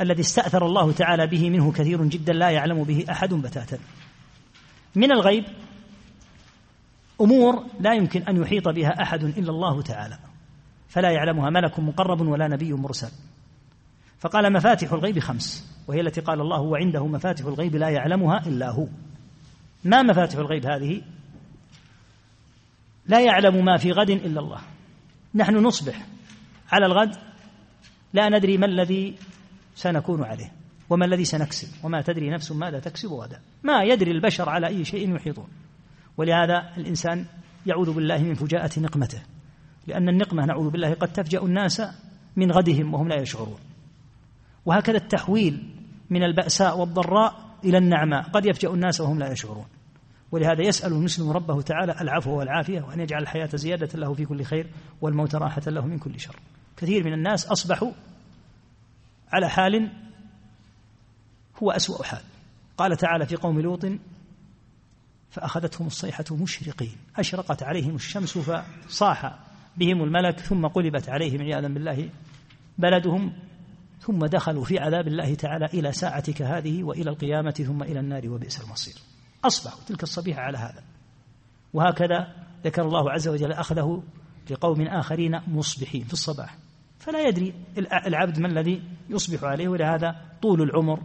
الذي 0.00 0.20
استأثر 0.20 0.66
الله 0.66 0.92
تعالى 0.92 1.26
به 1.26 1.50
منه 1.50 1.72
كثير 1.72 2.04
جدا 2.04 2.32
لا 2.32 2.50
يعلم 2.50 2.84
به 2.84 3.04
أحد 3.10 3.34
بتاتا. 3.34 3.78
من 4.94 5.12
الغيب 5.12 5.44
أمور 7.20 7.66
لا 7.80 7.94
يمكن 7.94 8.22
أن 8.22 8.42
يحيط 8.42 8.68
بها 8.68 9.02
أحد 9.02 9.24
إلا 9.24 9.50
الله 9.50 9.82
تعالى. 9.82 10.18
فلا 10.88 11.10
يعلمها 11.10 11.50
ملك 11.50 11.78
مقرب 11.78 12.20
ولا 12.20 12.48
نبي 12.48 12.72
مرسل. 12.72 13.10
فقال 14.18 14.52
مفاتح 14.52 14.92
الغيب 14.92 15.18
خمس 15.18 15.66
وهي 15.88 16.00
التي 16.00 16.20
قال 16.20 16.40
الله 16.40 16.60
وعنده 16.60 17.06
مفاتح 17.06 17.44
الغيب 17.44 17.76
لا 17.76 17.88
يعلمها 17.88 18.46
إلا 18.46 18.70
هو. 18.70 18.86
ما 19.84 20.02
مفاتح 20.02 20.38
الغيب 20.38 20.66
هذه؟ 20.66 21.02
لا 23.06 23.20
يعلم 23.20 23.64
ما 23.64 23.76
في 23.76 23.92
غد 23.92 24.10
إلا 24.10 24.40
الله. 24.40 24.60
نحن 25.34 25.56
نصبح 25.56 26.06
على 26.72 26.86
الغد 26.86 27.16
لا 28.12 28.28
ندري 28.28 28.56
ما 28.56 28.66
الذي 28.66 29.16
سنكون 29.74 30.24
عليه 30.24 30.52
وما 30.90 31.04
الذي 31.04 31.24
سنكسب 31.24 31.68
وما 31.84 32.02
تدري 32.02 32.30
نفس 32.30 32.52
ماذا 32.52 32.78
تكسب 32.80 33.08
غدا. 33.08 33.40
ما 33.62 33.82
يدري 33.82 34.10
البشر 34.10 34.48
على 34.48 34.66
أي 34.66 34.84
شيء 34.84 35.16
يحيطون. 35.16 35.48
ولهذا 36.16 36.72
الإنسان 36.76 37.26
يعوذ 37.66 37.92
بالله 37.92 38.18
من 38.18 38.34
فجاءة 38.34 38.80
نقمته 38.80 39.22
لأن 39.86 40.08
النقمة 40.08 40.44
نعوذ 40.44 40.70
بالله 40.70 40.94
قد 40.94 41.12
تفجأ 41.12 41.42
الناس 41.42 41.82
من 42.36 42.52
غدهم 42.52 42.94
وهم 42.94 43.08
لا 43.08 43.20
يشعرون. 43.20 43.58
وهكذا 44.66 44.96
التحويل 44.96 45.74
من 46.10 46.22
البأساء 46.22 46.78
والضراء 46.78 47.47
إلى 47.64 47.78
النعماء. 47.78 48.22
قد 48.22 48.46
يفجأ 48.46 48.68
الناس 48.68 49.00
وهم 49.00 49.18
لا 49.18 49.32
يشعرون. 49.32 49.66
ولهذا 50.32 50.62
يسأل 50.62 50.92
المسلم 50.92 51.30
ربه 51.30 51.62
تعالى 51.62 51.92
العفو 52.00 52.38
والعافية 52.38 52.80
وأن 52.80 53.00
يجعل 53.00 53.22
الحياة 53.22 53.48
زيادة 53.54 53.98
له 53.98 54.14
في 54.14 54.24
كل 54.24 54.42
خير 54.42 54.70
والموت 55.00 55.34
راحة 55.34 55.62
له 55.66 55.86
من 55.86 55.98
كل 55.98 56.20
شر. 56.20 56.36
كثير 56.76 57.04
من 57.04 57.12
الناس 57.12 57.46
أصبحوا 57.46 57.92
على 59.32 59.48
حال 59.48 59.92
هو 61.62 61.70
أسوأ 61.70 62.04
حال. 62.04 62.22
قال 62.78 62.96
تعالى 62.96 63.26
في 63.26 63.36
قوم 63.36 63.60
لوط 63.60 63.86
فأخذتهم 65.30 65.86
الصيحة 65.86 66.24
مشرقين. 66.30 66.96
أشرقت 67.16 67.62
عليهم 67.62 67.94
الشمس 67.94 68.38
فصاح 68.38 69.38
بهم 69.76 70.04
الملك 70.04 70.40
ثم 70.40 70.66
قلبت 70.66 71.08
عليهم 71.08 71.42
عياذا 71.42 71.68
بالله 71.68 72.10
بلدهم 72.78 73.32
ثم 74.00 74.26
دخلوا 74.26 74.64
في 74.64 74.78
عذاب 74.78 75.08
الله 75.08 75.34
تعالى 75.34 75.66
إلى 75.66 75.92
ساعتك 75.92 76.42
هذه 76.42 76.84
وإلى 76.84 77.10
القيامة 77.10 77.50
ثم 77.50 77.82
إلى 77.82 78.00
النار 78.00 78.28
وبئس 78.30 78.60
المصير. 78.60 78.94
أصبحوا 79.44 79.80
تلك 79.86 80.02
الصبيحة 80.02 80.40
على 80.40 80.58
هذا. 80.58 80.84
وهكذا 81.72 82.34
ذكر 82.64 82.82
الله 82.82 83.10
عز 83.10 83.28
وجل 83.28 83.52
أخذه 83.52 84.02
لقوم 84.50 84.82
آخرين 84.82 85.40
مصبحين 85.48 86.04
في 86.04 86.12
الصباح. 86.12 86.58
فلا 86.98 87.28
يدري 87.28 87.54
العبد 88.06 88.38
ما 88.38 88.48
الذي 88.48 88.82
يصبح 89.10 89.44
عليه 89.44 89.68
ولهذا 89.68 90.16
طول 90.42 90.62
العمر 90.62 91.02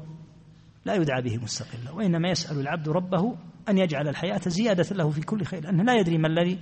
لا 0.85 0.95
يدعى 0.95 1.21
به 1.21 1.37
مستقلا. 1.37 1.91
وإنما 1.91 2.29
يسأل 2.29 2.59
العبد 2.59 2.89
ربه 2.89 3.35
أن 3.69 3.77
يجعل 3.77 4.07
الحياة 4.07 4.41
زيادة 4.47 4.95
له 4.95 5.09
في 5.09 5.21
كل 5.21 5.45
خير 5.45 5.63
لأنه 5.63 5.83
لا 5.83 5.99
يدري 5.99 6.17
ما 6.17 6.27
الذي 6.27 6.59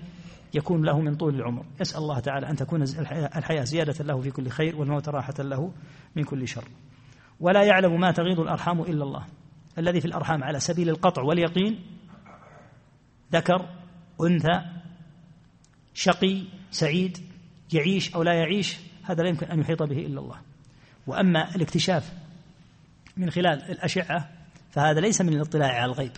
يكون 0.54 0.86
له 0.86 1.00
من 1.00 1.16
طول 1.16 1.36
العمر. 1.36 1.66
يسأل 1.82 1.98
الله 1.98 2.20
تعالى 2.20 2.50
أن 2.50 2.56
تكون 2.56 2.82
الحياة 3.36 3.64
زيادة 3.64 4.06
له 4.06 4.22
في 4.22 4.32
كل 4.32 4.50
خير 4.50 4.76
والموت 4.76 5.10
راحة 5.10 5.34
له 5.40 5.72
من 6.16 6.24
كل 6.24 6.48
شر. 6.48 6.68
ولا 7.40 7.64
يعلم 7.64 8.00
ما 8.00 8.12
تغيض 8.12 8.40
الأرحام 8.40 8.82
إلا 8.82 9.04
الله. 9.04 9.26
الذي 9.78 10.02
في 10.02 10.08
الأرحام 10.08 10.44
على 10.44 10.60
سبيل 10.60 10.90
القطع 10.90 11.22
واليقين 11.22 11.80
ذكر 13.34 13.70
أنثى 14.22 14.62
شقي 15.94 16.44
سعيد 16.72 17.18
يعيش 17.74 18.16
أو 18.16 18.24
لا 18.24 18.34
يعيش 18.34 18.78
هذا 19.04 19.24
لا 19.24 19.30
يمكن 19.30 19.46
أن 19.46 19.60
يحيط 19.60 19.84
به 19.84 19.98
إلا 19.98 20.20
الله. 20.20 20.38
وأما 21.08 21.56
الاكتشاف 21.56 22.14
من 23.18 23.30
خلال 23.30 23.72
الأشعة 23.72 24.30
فهذا 24.72 25.00
ليس 25.00 25.22
من 25.22 25.34
الاطلاع 25.34 25.82
على 25.82 25.92
الغيب 25.92 26.12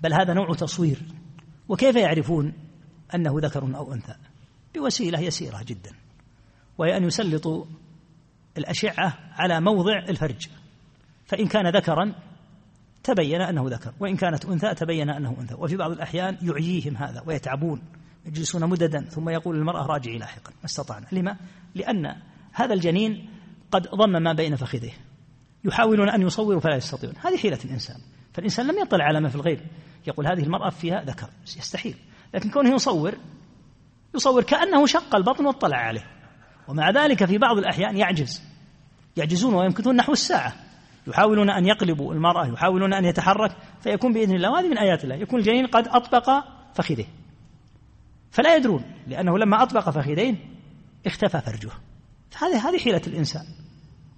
بل 0.00 0.14
هذا 0.14 0.34
نوع 0.34 0.54
تصوير. 0.54 0.98
وكيف 1.68 1.96
يعرفون 1.96 2.52
أنه 3.14 3.34
ذكر 3.40 3.76
أو 3.76 3.94
أنثى. 3.94 4.14
بوسيلة 4.74 5.20
يسيرة 5.20 5.62
جدا. 5.66 5.90
وهي 6.78 6.96
أن 6.96 7.04
يسلطوا 7.04 7.64
الأشعة 8.58 9.18
على 9.32 9.60
موضع 9.60 9.98
الفرج. 9.98 10.48
فإن 11.26 11.46
كان 11.46 11.76
ذكرا 11.76 12.14
تبين 13.02 13.40
أنه 13.40 13.68
ذكر. 13.68 13.92
وإن 14.00 14.16
كانت 14.16 14.44
أنثى 14.44 14.74
تبين 14.74 15.10
أنه 15.10 15.36
أنثى. 15.40 15.54
وفي 15.54 15.76
بعض 15.76 15.90
الأحيان 15.90 16.38
يعييهم 16.42 16.96
هذا 16.96 17.22
ويتعبون. 17.26 17.82
يجلسون 18.26 18.66
مددا 18.70 19.04
ثم 19.04 19.28
يقول 19.28 19.56
المرأة 19.56 19.86
راجعي 19.86 20.18
لاحقا. 20.18 20.50
ما 20.50 20.64
استطعنا. 20.64 21.06
لما؟ 21.12 21.36
لأن 21.74 22.16
هذا 22.52 22.74
الجنين 22.74 23.28
قد 23.70 23.88
ضم 23.94 24.22
ما 24.22 24.32
بين 24.32 24.56
فخذيه. 24.56 24.92
يحاولون 25.64 26.08
أن 26.08 26.22
يصوروا 26.22 26.60
فلا 26.60 26.76
يستطيعون. 26.76 27.16
هذه 27.24 27.36
حيلة 27.36 27.58
الإنسان. 27.64 27.96
فالإنسان 28.32 28.66
لم 28.66 28.78
يطلع 28.78 29.04
على 29.04 29.20
ما 29.20 29.28
في 29.28 29.34
الغيب. 29.34 29.60
يقول 30.06 30.26
هذه 30.26 30.42
المرأة 30.42 30.70
فيها 30.70 31.04
ذكر. 31.04 31.30
يستحيل. 31.42 31.96
لكن 32.34 32.50
كونه 32.50 32.74
يصور 32.74 33.14
يصور 34.14 34.42
كأنه 34.42 34.86
شق 34.86 35.16
البطن 35.16 35.46
واطلع 35.46 35.76
عليه. 35.76 36.04
ومع 36.68 36.90
ذلك 36.90 37.24
في 37.24 37.38
بعض 37.38 37.58
الأحيان 37.58 37.96
يعجز. 37.96 38.42
يعجزون 39.16 39.54
ويمكثون 39.54 39.96
نحو 39.96 40.12
الساعة. 40.12 40.52
يحاولون 41.06 41.50
أن 41.50 41.66
يقلبوا 41.66 42.14
المرأة 42.14 42.46
يحاولون 42.46 42.94
أن 42.94 43.04
يتحرك 43.04 43.56
فيكون 43.80 44.12
بإذن 44.12 44.34
الله. 44.34 44.50
وهذه 44.50 44.68
من 44.68 44.78
آيات 44.78 45.04
الله. 45.04 45.14
يكون 45.14 45.40
الجنين 45.40 45.66
قد 45.66 45.88
أطبق 45.88 46.30
فخذه. 46.74 47.06
فلا 48.30 48.56
يدرون 48.56 48.84
لأنه 49.06 49.38
لما 49.38 49.62
أطبق 49.62 49.90
فخذين 49.90 50.38
اختفى 51.06 51.40
فرجه. 51.40 51.70
فهذه 52.30 52.68
هذه 52.68 52.78
حيلة 52.78 53.02
الإنسان. 53.06 53.44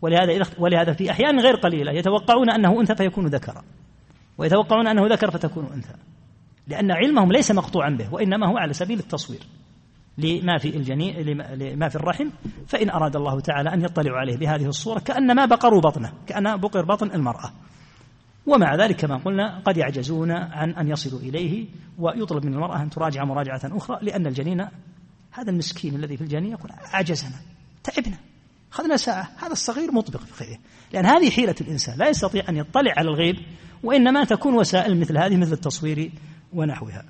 ولهذا 0.02 0.46
ولهذا 0.58 0.92
في 0.92 1.10
أحيان 1.10 1.40
غير 1.40 1.56
قليلة 1.56 1.92
يتوقعون 1.92 2.50
أنه 2.50 2.80
أنثى 2.80 2.94
فيكون 2.94 3.26
ذكرا. 3.26 3.62
ويتوقعون 4.38 4.86
أنه 4.88 5.06
ذكر 5.06 5.30
فتكون 5.30 5.72
أنثى. 5.74 5.94
لأن 6.68 6.90
علمهم 6.90 7.32
ليس 7.32 7.50
مقطوعا 7.50 7.90
به 7.90 8.14
وإنما 8.14 8.48
هو 8.48 8.58
على 8.58 8.72
سبيل 8.72 8.98
التصوير. 8.98 9.40
لما 10.18 10.58
في 10.58 10.76
الجنين 10.76 11.16
لما 11.58 11.88
في 11.88 11.96
الرحم 11.96 12.30
فإن 12.66 12.90
أراد 12.90 13.16
الله 13.16 13.40
تعالى 13.40 13.74
أن 13.74 13.82
يطلع 13.82 14.18
عليه 14.18 14.36
بهذه 14.36 14.66
الصورة 14.66 14.98
كأنما 14.98 15.46
بقروا 15.46 15.80
بطنه 15.80 16.12
كأن 16.26 16.56
بقر 16.56 16.84
بطن 16.84 17.10
المرأة. 17.10 17.52
ومع 18.46 18.74
ذلك 18.74 18.96
كما 18.96 19.16
قلنا 19.16 19.62
قد 19.64 19.76
يعجزون 19.76 20.30
عن 20.30 20.70
أن 20.70 20.88
يصلوا 20.88 21.20
إليه 21.20 21.66
ويطلب 21.98 22.46
من 22.46 22.54
المرأة 22.54 22.82
أن 22.82 22.90
تراجع 22.90 23.24
مراجعة 23.24 23.60
أخرى 23.64 23.98
لأن 24.02 24.26
الجنين 24.26 24.68
هذا 25.30 25.50
المسكين 25.50 25.94
الذي 25.94 26.16
في 26.16 26.22
الجنين 26.22 26.52
يقول 26.52 26.70
عجزنا 26.92 27.36
تعبنا 27.84 28.16
أخذنا 28.72 28.96
ساعة 28.96 29.28
هذا 29.36 29.52
الصغير 29.52 29.92
مطبق 29.92 30.20
في 30.20 30.32
خيره 30.32 30.58
لأن 30.92 31.06
هذه 31.06 31.30
حيلة 31.30 31.54
الإنسان 31.60 31.98
لا 31.98 32.08
يستطيع 32.08 32.48
أن 32.48 32.56
يطلع 32.56 32.92
على 32.96 33.08
الغيب 33.08 33.36
وإنما 33.82 34.24
تكون 34.24 34.54
وسائل 34.54 35.00
مثل 35.00 35.18
هذه 35.18 35.36
مثل 35.36 35.52
التصوير 35.52 36.12
ونحوها. 36.52 37.04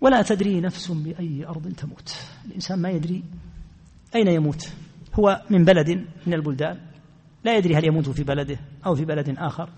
ولا 0.00 0.22
تدري 0.22 0.60
نفس 0.60 0.90
بأي 0.90 1.46
أرض 1.46 1.72
تموت. 1.72 2.16
الإنسان 2.44 2.78
ما 2.78 2.90
يدري 2.90 3.24
أين 4.14 4.28
يموت. 4.28 4.72
هو 5.14 5.42
من 5.50 5.64
بلد 5.64 5.90
من 6.26 6.34
البلدان. 6.34 6.80
لا 7.44 7.56
يدري 7.56 7.76
هل 7.76 7.84
يموت 7.84 8.08
في 8.08 8.24
بلده 8.24 8.58
أو 8.86 8.94
في 8.94 9.04
بلد 9.04 9.34
آخر. 9.38 9.68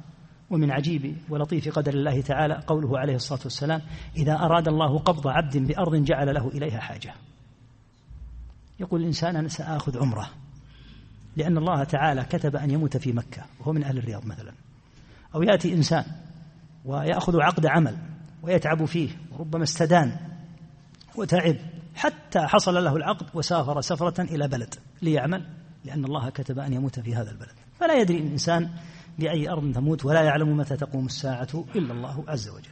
ومن 0.50 0.70
عجيب 0.70 1.16
ولطيف 1.28 1.68
قدر 1.68 1.94
الله 1.94 2.20
تعالى 2.20 2.62
قوله 2.66 2.98
عليه 2.98 3.14
الصلاة 3.14 3.40
والسلام 3.44 3.82
إذا 4.16 4.32
أراد 4.32 4.68
الله 4.68 4.98
قبض 4.98 5.28
عبد 5.28 5.56
بأرض 5.56 5.94
جعل 5.96 6.34
له 6.34 6.48
إليها 6.48 6.80
حاجة. 6.80 7.14
يقول 8.80 9.00
الإنسان 9.00 9.36
أنا 9.36 9.48
سآخذ 9.48 9.98
عمرة. 9.98 10.30
لأن 11.36 11.58
الله 11.58 11.84
تعالى 11.84 12.24
كتب 12.24 12.56
أن 12.56 12.70
يموت 12.70 12.96
في 12.96 13.12
مكة 13.12 13.44
وهو 13.60 13.72
من 13.72 13.84
أهل 13.84 13.98
الرياض 13.98 14.26
مثلا. 14.26 14.52
أو 15.34 15.42
يأتي 15.42 15.72
إنسان 15.72 16.04
ويأخذ 16.86 17.40
عقد 17.40 17.66
عمل 17.66 17.96
ويتعب 18.42 18.84
فيه 18.84 19.08
وربما 19.32 19.62
استدان 19.62 20.16
وتعب 21.16 21.56
حتى 21.94 22.40
حصل 22.40 22.84
له 22.84 22.96
العقد 22.96 23.26
وسافر 23.34 23.80
سفرة 23.80 24.22
إلى 24.22 24.48
بلد 24.48 24.74
ليعمل 25.02 25.46
لأن 25.84 26.04
الله 26.04 26.30
كتب 26.30 26.58
أن 26.58 26.72
يموت 26.72 27.00
في 27.00 27.14
هذا 27.14 27.30
البلد. 27.30 27.54
فلا 27.80 27.94
يدري 28.00 28.18
الإنسان 28.18 28.70
بأي 29.18 29.50
أرض 29.50 29.72
تموت 29.74 30.04
ولا 30.04 30.22
يعلم 30.22 30.56
متى 30.56 30.76
تقوم 30.76 31.06
الساعة 31.06 31.64
إلا 31.74 31.92
الله 31.92 32.24
عز 32.28 32.48
وجل. 32.48 32.70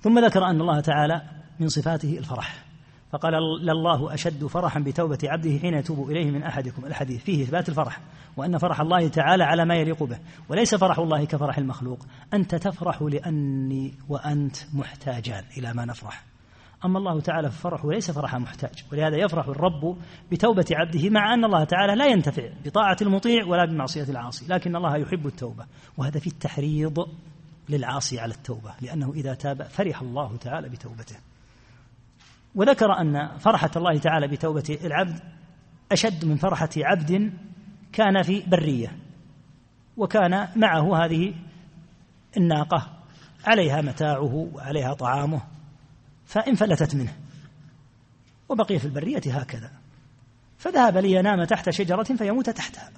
ثم 0.00 0.24
ذكر 0.24 0.44
أن 0.44 0.60
الله 0.60 0.80
تعالى 0.80 1.22
من 1.60 1.68
صفاته 1.68 2.18
الفرح. 2.18 2.64
فقال 3.12 3.32
لله 3.62 4.14
أشد 4.14 4.44
فرحا 4.46 4.80
بتوبة 4.80 5.18
عبده 5.24 5.58
حين 5.58 5.74
يتوب 5.74 6.10
إليه 6.10 6.30
من 6.30 6.42
أحدكم. 6.42 6.86
الحديث 6.86 7.22
فيه 7.22 7.42
إثبات 7.42 7.68
الفرح 7.68 8.00
وأن 8.36 8.58
فرح 8.58 8.80
الله 8.80 9.08
تعالى 9.08 9.44
على 9.44 9.64
ما 9.64 9.74
يليق 9.74 10.02
به 10.02 10.18
وليس 10.48 10.74
فرح 10.74 10.98
الله 10.98 11.24
كفرح 11.24 11.58
المخلوق. 11.58 11.98
أنت 12.34 12.54
تفرح 12.54 13.02
لأني 13.02 13.94
وأنت 14.08 14.56
محتاجان 14.74 15.44
إلى 15.58 15.74
ما 15.74 15.84
نفرح. 15.84 16.24
أما 16.84 16.98
الله 16.98 17.20
تعالى 17.20 17.50
ففرحه 17.50 17.90
ليس 17.90 18.10
فرح 18.10 18.34
محتاج 18.34 18.84
ولهذا 18.92 19.16
يفرح 19.16 19.48
الرب 19.48 19.96
بتوبة 20.32 20.64
عبده 20.72 21.10
مع 21.10 21.34
أن 21.34 21.44
الله 21.44 21.64
تعالى 21.64 21.94
لا 21.94 22.06
ينتفع 22.06 22.48
بطاعة 22.64 22.96
المطيع 23.02 23.46
ولا 23.46 23.64
بمعصية 23.64 24.02
العاصي 24.10 24.46
لكن 24.48 24.76
الله 24.76 24.96
يحب 24.96 25.26
التوبة. 25.26 25.66
وهذا 25.98 26.20
في 26.20 26.26
التحريض 26.26 27.08
للعاصي 27.68 28.20
على 28.20 28.34
التوبة 28.34 28.74
لأنه 28.82 29.12
إذا 29.12 29.34
تاب 29.34 29.62
فرح 29.62 30.02
الله 30.02 30.36
تعالى 30.36 30.68
بتوبته. 30.68 31.16
وذكر 32.54 32.92
أن 33.00 33.38
فرحة 33.38 33.70
الله 33.76 33.98
تعالى 33.98 34.28
بتوبة 34.28 34.78
العبد 34.84 35.20
أشد 35.92 36.24
من 36.24 36.36
فرحة 36.36 36.68
عبد 36.76 37.32
كان 37.92 38.22
في 38.22 38.42
برية 38.46 38.96
وكان 39.96 40.48
معه 40.56 41.04
هذه 41.04 41.34
الناقة 42.36 42.86
عليها 43.46 43.80
متاعه 43.80 44.48
وعليها 44.54 44.94
طعامه 44.94 45.40
فانفلتت 46.26 46.94
منه 46.94 47.12
وبقي 48.48 48.78
في 48.78 48.84
البرية 48.84 49.22
هكذا. 49.26 49.70
فذهب 50.58 50.96
لينام 50.96 51.44
تحت 51.44 51.70
شجرة 51.70 52.02
فيموت 52.02 52.50
تحتها 52.50 52.90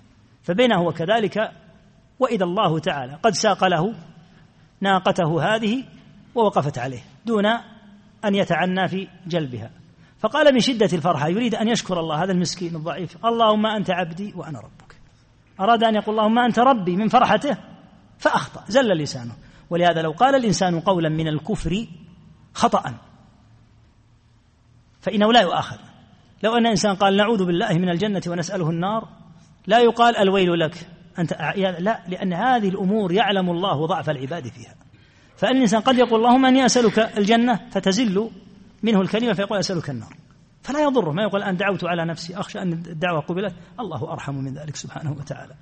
فبينه 0.42 0.80
وكذلك 0.82 1.52
وإذا 2.18 2.44
الله 2.44 2.78
تعالى 2.78 3.14
قد 3.14 3.32
ساق 3.34 3.64
له 3.64 3.94
ناقته 4.80 5.54
هذه 5.54 5.84
ووقفت 6.34 6.78
عليه 6.78 7.02
دون 7.26 7.44
أن 8.24 8.34
يتعنى 8.34 8.88
في 8.88 9.08
جلبها. 9.26 9.70
فقال 10.18 10.54
من 10.54 10.60
شدة 10.60 10.88
الفرحة 10.92 11.28
يريد 11.28 11.54
أن 11.54 11.68
يشكر 11.68 12.00
الله 12.00 12.24
هذا 12.24 12.32
المسكين 12.32 12.76
الضعيف. 12.76 13.26
اللهم 13.26 13.66
أنت 13.66 13.90
عبدي 13.90 14.32
وأنا 14.36 14.58
ربك. 14.60 14.96
أراد 15.60 15.84
أن 15.84 15.94
يقول 15.94 16.18
اللهم 16.18 16.38
أنت 16.38 16.58
ربي 16.58 16.96
من 16.96 17.08
فرحته 17.08 17.56
فأخطأ 18.18 18.64
زل 18.68 18.88
لسانه. 18.88 19.36
ولهذا 19.70 20.02
لو 20.02 20.10
قال 20.10 20.34
الإنسان 20.34 20.80
قولا 20.80 21.08
من 21.08 21.28
الكفر 21.28 21.86
خطأ 22.54 22.94
فإنه 25.00 25.32
لا 25.32 25.40
يؤاخذ. 25.40 25.76
لو 26.42 26.56
أن 26.56 26.66
إنسان 26.66 26.94
قال 26.94 27.16
نعوذ 27.16 27.44
بالله 27.44 27.72
من 27.72 27.88
الجنة 27.88 28.22
ونسأله 28.28 28.70
النار 28.70 29.08
لا 29.66 29.78
يقال 29.78 30.16
الويل 30.16 30.60
لك 30.60 30.88
أنت 31.18 31.32
لا 31.78 32.02
لأن 32.08 32.32
هذه 32.32 32.68
الأمور 32.68 33.12
يعلم 33.12 33.50
الله 33.50 33.86
ضعف 33.86 34.10
العباد 34.10 34.48
فيها. 34.48 34.74
فأن 35.42 35.56
الإنسان 35.56 35.80
قد 35.80 35.98
يقول 35.98 36.20
اللهم 36.20 36.46
أني 36.46 36.66
أسألك 36.66 36.98
الجنة 36.98 37.60
فتزل 37.70 38.30
منه 38.82 39.00
الكلمة 39.00 39.32
فيقول 39.32 39.58
أسألك 39.58 39.90
النار. 39.90 40.16
فلا 40.62 40.82
يضره. 40.82 41.12
ما 41.12 41.22
يقول 41.22 41.42
أن 41.42 41.56
دعوت 41.56 41.84
على 41.84 42.04
نفسي 42.04 42.36
أخشى 42.36 42.62
أن 42.62 42.72
الدعوة 42.72 43.20
قبلت. 43.20 43.54
الله 43.80 44.12
أرحم 44.12 44.34
من 44.34 44.54
ذلك 44.54 44.76
سبحانه 44.76 45.12
وتعالى. 45.12 45.54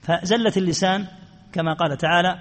فزلة 0.00 0.52
اللسان 0.56 1.06
كما 1.52 1.74
قال 1.74 1.96
تعالى 1.96 2.38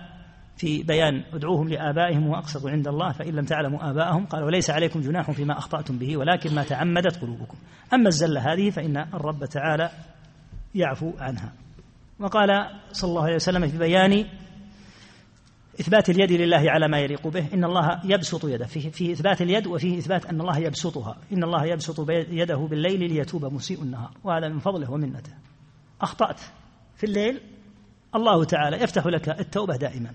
في 0.57 0.83
بيان 0.83 1.23
ادعوهم 1.33 1.69
لآبائهم 1.69 2.27
وأقسطوا 2.27 2.69
عند 2.69 2.87
الله 2.87 3.11
فإن 3.11 3.33
لم 3.33 3.45
تعلموا 3.45 3.89
آباءهم 3.89 4.25
قال 4.25 4.43
وليس 4.43 4.69
عليكم 4.69 5.01
جناح 5.01 5.31
فيما 5.31 5.57
أخطأتم 5.57 5.97
به 5.97 6.17
ولكن 6.17 6.55
ما 6.55 6.63
تعمدت 6.63 7.21
قلوبكم. 7.21 7.57
أما 7.93 8.07
الزلة 8.07 8.53
هذه 8.53 8.69
فإن 8.69 8.97
الرب 8.97 9.45
تعالى 9.45 9.89
يعفو 10.75 11.11
عنها. 11.19 11.53
وقال 12.19 12.49
صلى 12.91 13.09
الله 13.09 13.23
عليه 13.23 13.35
وسلم 13.35 13.67
في 13.67 13.77
بيان 13.77 14.25
إثبات 15.79 16.09
اليد 16.09 16.31
لله 16.31 16.71
على 16.71 16.87
ما 16.87 16.99
يليق 16.99 17.27
به. 17.27 17.53
إن 17.53 17.63
الله 17.63 18.01
يبسط 18.03 18.45
يده. 18.45 18.65
فيه, 18.65 18.89
فيه 18.89 19.13
إثبات 19.13 19.41
اليد 19.41 19.67
وفيه 19.67 19.97
إثبات 19.97 20.25
أن 20.25 20.41
الله 20.41 20.57
يبسطها. 20.57 21.17
إن 21.33 21.43
الله 21.43 21.65
يبسط 21.65 22.09
يده 22.09 22.55
بالليل 22.55 22.99
ليتوب 22.99 23.45
مسيء 23.45 23.81
النهار. 23.81 24.11
وهذا 24.23 24.49
من 24.49 24.59
فضله 24.59 24.91
ومنته 24.91 25.33
أخطأت. 26.01 26.39
في 26.95 27.03
الليل 27.03 27.41
الله 28.15 28.43
تعالى 28.43 28.83
يفتح 28.83 29.05
لك 29.05 29.29
التوبة 29.29 29.75
دائما. 29.75 30.13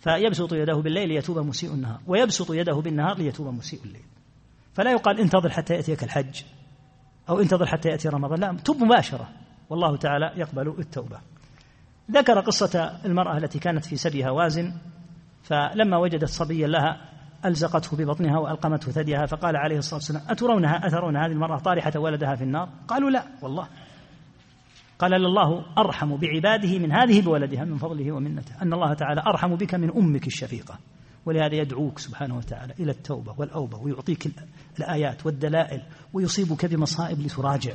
فيبسط 0.00 0.52
يده 0.52 0.74
بالليل 0.74 1.08
ليتوب 1.08 1.38
مسيء 1.38 1.72
النهار. 1.72 2.00
ويبسط 2.06 2.50
يده 2.50 2.74
بالنهار 2.74 3.18
ليتوب 3.18 3.46
مسيء 3.46 3.80
الليل. 3.84 4.04
فلا 4.74 4.90
يقال 4.92 5.20
انتظر 5.20 5.50
حتى 5.50 5.74
يأتيك 5.74 6.04
الحج 6.04 6.42
أو 7.28 7.40
انتظر 7.40 7.66
حتى 7.66 7.88
يأتي 7.88 8.08
رمضان. 8.08 8.40
لا 8.40 8.56
تب 8.64 8.76
مباشرة. 8.82 9.28
والله 9.70 9.96
تعالى 9.96 10.32
يقبل 10.36 10.68
التوبة. 10.78 11.20
ذكر 12.10 12.40
قصة 12.40 13.00
المرأة 13.04 13.36
التي 13.36 13.58
كانت 13.58 13.84
في 13.84 13.96
سبي 13.96 14.26
هوازن 14.28 14.72
فلما 15.42 15.96
وجدت 15.96 16.28
صبيا 16.28 16.66
لها 16.66 17.00
ألزقته 17.44 17.96
ببطنها 17.96 18.38
وألقمته 18.38 18.92
ثديها 18.92 19.26
فقال 19.26 19.56
عليه 19.56 19.78
الصلاة 19.78 19.94
والسلام 19.94 20.22
أترونها؟ 20.28 20.86
أترون 20.86 21.16
هذه 21.16 21.32
المرأة 21.32 21.58
طارحة 21.58 21.92
ولدها 21.96 22.34
في 22.34 22.44
النار؟ 22.44 22.68
قالوا 22.88 23.10
لا 23.10 23.24
والله. 23.42 23.68
قال 24.98 25.14
الله 25.14 25.64
أرحم 25.78 26.16
بعباده 26.16 26.78
من 26.78 26.92
هذه 26.92 27.22
بولدها 27.22 27.64
من 27.64 27.76
فضله 27.76 28.12
ومنته 28.12 28.62
أن 28.62 28.72
الله 28.72 28.94
تعالى 28.94 29.22
أرحم 29.26 29.56
بك 29.56 29.74
من 29.74 29.90
أمك 29.90 30.26
الشفيقة. 30.26 30.78
ولهذا 31.26 31.54
يدعوك 31.54 31.98
سبحانه 31.98 32.36
وتعالى 32.36 32.74
إلى 32.80 32.90
التوبة 32.90 33.34
والأوبة 33.38 33.78
ويعطيك 33.78 34.32
الآيات 34.78 35.26
والدلائل 35.26 35.82
ويصيبك 36.12 36.66
بمصائب 36.66 37.20
لتراجع 37.20 37.72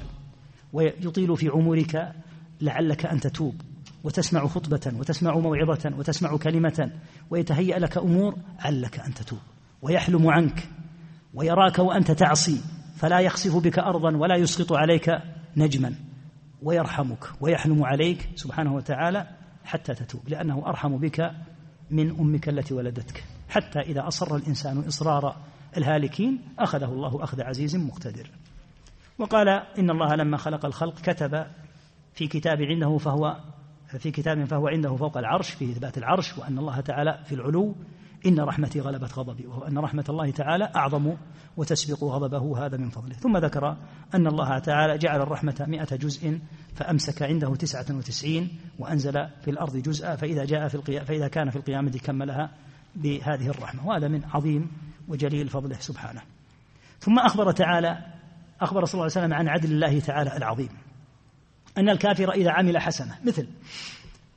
ويطيل 0.73 1.37
في 1.37 1.49
عمرك 1.49 2.13
لعلك 2.61 3.05
أن 3.05 3.19
تتوب. 3.19 3.61
وتسمع 4.03 4.47
خطبة 4.47 4.99
وتسمع 4.99 5.37
موعظة 5.37 5.97
وتسمع 5.97 6.37
كلمة 6.37 6.91
ويتهيأ 7.29 7.79
لك 7.79 7.97
أمور 7.97 8.35
علك 8.59 8.99
أن 8.99 9.13
تتوب 9.13 9.39
ويحلم 9.81 10.27
عنك 10.27 10.69
ويراك 11.33 11.79
وأنت 11.79 12.11
تعصي 12.11 12.61
فلا 12.95 13.19
يخسف 13.19 13.55
بك 13.55 13.79
أرضا 13.79 14.17
ولا 14.17 14.35
يسقط 14.35 14.73
عليك 14.73 15.09
نجما 15.57 15.95
ويرحمك 16.61 17.23
ويحلم 17.41 17.83
عليك 17.83 18.29
سبحانه 18.35 18.75
وتعالى 18.75 19.27
حتى 19.65 19.93
تتوب 19.93 20.29
لأنه 20.29 20.67
أرحم 20.67 20.97
بك 20.97 21.31
من 21.91 22.09
أمك 22.09 22.49
التي 22.49 22.73
ولدتك. 22.73 23.23
حتى 23.49 23.79
إذا 23.79 24.07
أصر 24.07 24.35
الإنسان 24.35 24.79
إصرار 24.79 25.35
الهالكين 25.77 26.41
أخذه 26.59 26.85
الله 26.85 27.23
أخذ 27.23 27.41
عزيز 27.41 27.75
مقتدر. 27.75 28.29
وقال 29.19 29.49
إن 29.49 29.89
الله 29.89 30.15
لما 30.15 30.37
خلق 30.37 30.65
الخلق 30.65 31.01
كتب 31.01 31.45
في 32.13 32.27
كتاب 32.27 32.57
عنده 32.61 32.97
فهو 32.97 33.37
في 33.97 34.11
كتاب 34.11 34.45
فهو 34.45 34.67
عنده 34.67 34.95
فوق 34.95 35.17
العرش 35.17 35.51
في 35.51 35.65
إثبات 35.65 35.97
العرش 35.97 36.37
وأن 36.37 36.57
الله 36.57 36.79
تعالى 36.79 37.19
في 37.25 37.35
العلو 37.35 37.75
إن 38.25 38.39
رحمتي 38.39 38.79
غلبت 38.79 39.13
غضبي 39.19 39.47
وهو 39.47 39.61
أن 39.61 39.77
رحمة 39.77 40.05
الله 40.09 40.31
تعالى 40.31 40.71
أعظم 40.75 41.15
وتسبق 41.57 42.03
غضبه 42.03 42.65
هذا 42.65 42.77
من 42.77 42.89
فضله. 42.89 43.13
ثم 43.13 43.37
ذكر 43.37 43.77
أن 44.15 44.27
الله 44.27 44.59
تعالى 44.59 44.97
جعل 44.97 45.21
الرحمة 45.21 45.65
مئة 45.67 45.95
جزء 45.95 46.39
فأمسك 46.75 47.21
عنده 47.21 47.55
تسعة 47.55 47.85
وتسعين 47.89 48.59
وأنزل 48.79 49.27
في 49.41 49.51
الأرض 49.51 49.77
جزءا 49.77 50.15
فإذا, 50.15 50.45
جاء 50.45 50.67
في 50.67 50.75
القيام 50.75 51.05
فإذا 51.05 51.27
كان 51.27 51.49
في 51.49 51.55
القيامة 51.55 51.91
كملها 51.91 52.49
بهذه 52.95 53.47
الرحمة. 53.47 53.87
وهذا 53.87 54.07
من 54.07 54.21
عظيم 54.25 54.71
وجليل 55.07 55.49
فضله 55.49 55.79
سبحانه. 55.79 56.21
ثم 56.99 57.19
أخبر 57.19 57.51
تعالى 57.51 57.97
أخبر 58.61 58.85
صلى 58.85 58.93
الله 58.93 59.11
عليه 59.15 59.25
وسلم 59.25 59.33
عن 59.33 59.47
عدل 59.47 59.71
الله 59.71 59.99
تعالى 59.99 60.37
العظيم. 60.37 60.69
أن 61.77 61.89
الكافر 61.89 62.31
إذا 62.31 62.51
عمل 62.51 62.77
حسنة. 62.77 63.17
مثل 63.25 63.47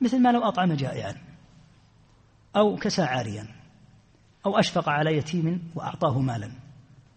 مثل 0.01 0.21
ما 0.21 0.31
لو 0.31 0.43
أطعم 0.43 0.73
جائعا 0.73 1.15
أو 2.55 2.75
كسى 2.75 3.01
عاريا 3.01 3.47
أو 4.45 4.59
أشفق 4.59 4.89
على 4.89 5.17
يتيم 5.17 5.71
وأعطاه 5.75 6.19
مالا. 6.19 6.51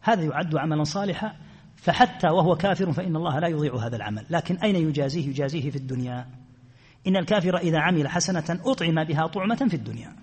هذا 0.00 0.22
يعد 0.22 0.56
عملا 0.56 0.84
صالحا 0.84 1.36
فحتى 1.76 2.28
وهو 2.28 2.56
كافر 2.56 2.92
فإن 2.92 3.16
الله 3.16 3.38
لا 3.38 3.48
يضيع 3.48 3.76
هذا 3.76 3.96
العمل. 3.96 4.26
لكن 4.30 4.56
أين 4.56 4.76
يجازيه؟ 4.76 5.28
يجازيه 5.28 5.70
في 5.70 5.76
الدنيا. 5.76 6.26
إن 7.06 7.16
الكافر 7.16 7.56
إذا 7.56 7.78
عمل 7.78 8.08
حسنة 8.08 8.60
أطعم 8.64 9.04
بها 9.04 9.26
طعمة 9.26 9.68
في 9.68 9.74
الدنيا. 9.74 10.16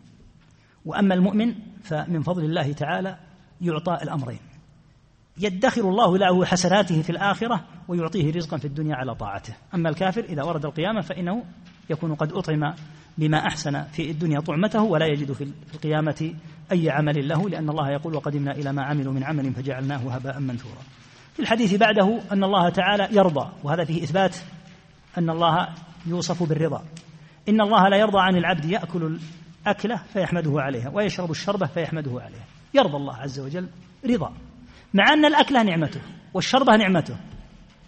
وأما 0.86 1.14
المؤمن 1.14 1.56
فمن 1.84 2.22
فضل 2.22 2.44
الله 2.44 2.74
تعالى 2.74 3.18
يعطى 3.62 4.00
الأمرين. 4.04 4.40
يدخر 5.40 5.82
الله 5.90 6.18
له 6.18 6.46
حسناته 6.46 7.02
في 7.02 7.10
الآخرة 7.10 7.64
ويعطيه 7.88 8.32
رزقا 8.34 8.58
في 8.58 8.66
الدنيا 8.66 8.96
على 8.96 9.16
طاعته. 9.16 9.54
أما 9.74 9.90
الكافر 9.90 10.24
إذا 10.24 10.44
ورد 10.44 10.66
القيامة 10.66 11.02
فإنه 11.02 11.44
يكون 11.90 12.16
قد 12.16 12.34
أطعم 12.34 12.74
بما 13.18 13.38
أحسن 13.38 13.84
في 13.84 14.12
الدنيا 14.12 14.40
طعمته 14.40 14.82
ولا 14.82 15.06
يجد 15.06 15.32
في 15.32 15.52
القيامة 15.74 16.34
أي 16.72 16.90
عمل 16.90 17.28
له 17.28 17.50
لأن 17.50 17.70
الله 17.70 17.90
يقول 17.92 18.16
وقدمنا 18.16 18.52
إلى 18.52 18.74
ما 18.74 18.84
عملوا 18.84 19.14
من 19.14 19.24
عمل 19.24 19.54
فجعلناه 19.54 19.98
هباء 19.98 20.40
منثورا. 20.40 20.82
في 21.34 21.40
الحديث 21.40 21.76
بعده 21.76 22.20
أن 22.32 22.44
الله 22.44 22.70
تعالى 22.70 23.08
يرضى 23.12 23.50
وهذا 23.64 23.84
فيه 23.84 24.04
إثبات 24.04 24.36
أن 25.18 25.30
الله 25.30 25.68
يوصف 26.06 26.44
بالرضا. 26.44 26.84
إن 27.50 27.62
الله 27.62 27.90
لا 27.90 27.98
يرضى 27.98 28.20
عن 28.20 28.36
العبد 28.36 28.66
يأكل 28.66 29.20
الأكلة 29.66 30.02
فيحمده 30.14 30.62
عليها 30.62 30.90
ويشرب 30.90 31.32
الشربة 31.32 31.66
فيحمده 31.66 32.12
عليها. 32.22 32.46
يرضى 32.74 32.98
الله 32.98 33.16
عز 33.16 33.40
وجل 33.40 33.68
رضا. 34.06 34.34
مع 34.94 35.14
أن 35.14 35.26
الأكلة 35.26 35.64
نعمته 35.64 36.02
والشربة 36.34 36.76
نعمته 36.76 37.18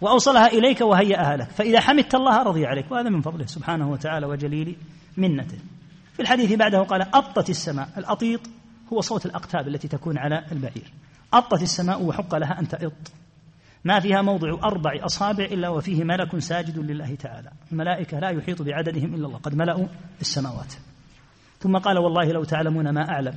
وأوصلها 0.00 0.46
إليك 0.46 0.80
وهيأها 0.80 1.36
لك. 1.36 1.50
فإذا 1.50 1.80
حمدت 1.80 2.14
الله 2.14 2.42
رضي 2.42 2.66
عليك 2.66 2.92
وهذا 2.92 3.08
من 3.10 3.20
فضله 3.20 3.46
سبحانه 3.46 3.90
وتعالى 3.90 4.26
وجليل 4.26 4.76
منته. 5.16 5.58
في 6.12 6.22
الحديث 6.22 6.52
بعده 6.52 6.78
قال 6.78 7.02
أطت 7.14 7.50
السماء. 7.50 7.88
الأطيط 7.96 8.40
هو 8.92 9.00
صوت 9.00 9.26
الأقتاب 9.26 9.68
التي 9.68 9.88
تكون 9.88 10.18
على 10.18 10.44
البعير. 10.52 10.92
أطت 11.34 11.62
السماء 11.62 12.02
وحق 12.02 12.34
لها 12.34 12.60
أن 12.60 12.68
تئط 12.68 13.12
ما 13.84 14.00
فيها 14.00 14.22
موضع 14.22 14.48
أربع 14.64 14.90
أصابع 15.04 15.44
إلا 15.44 15.68
وفيه 15.68 16.04
ملك 16.04 16.38
ساجد 16.38 16.78
لله 16.78 17.14
تعالى. 17.14 17.50
الملائكة 17.72 18.18
لا 18.18 18.30
يحيط 18.30 18.62
بعددهم 18.62 19.14
إلا 19.14 19.26
الله. 19.26 19.38
قد 19.38 19.54
ملأوا 19.54 19.86
السماوات. 20.20 20.74
ثم 21.58 21.76
قال 21.76 21.98
والله 21.98 22.32
لو 22.32 22.44
تعلمون 22.44 22.90
ما 22.90 23.08
أعلم. 23.08 23.34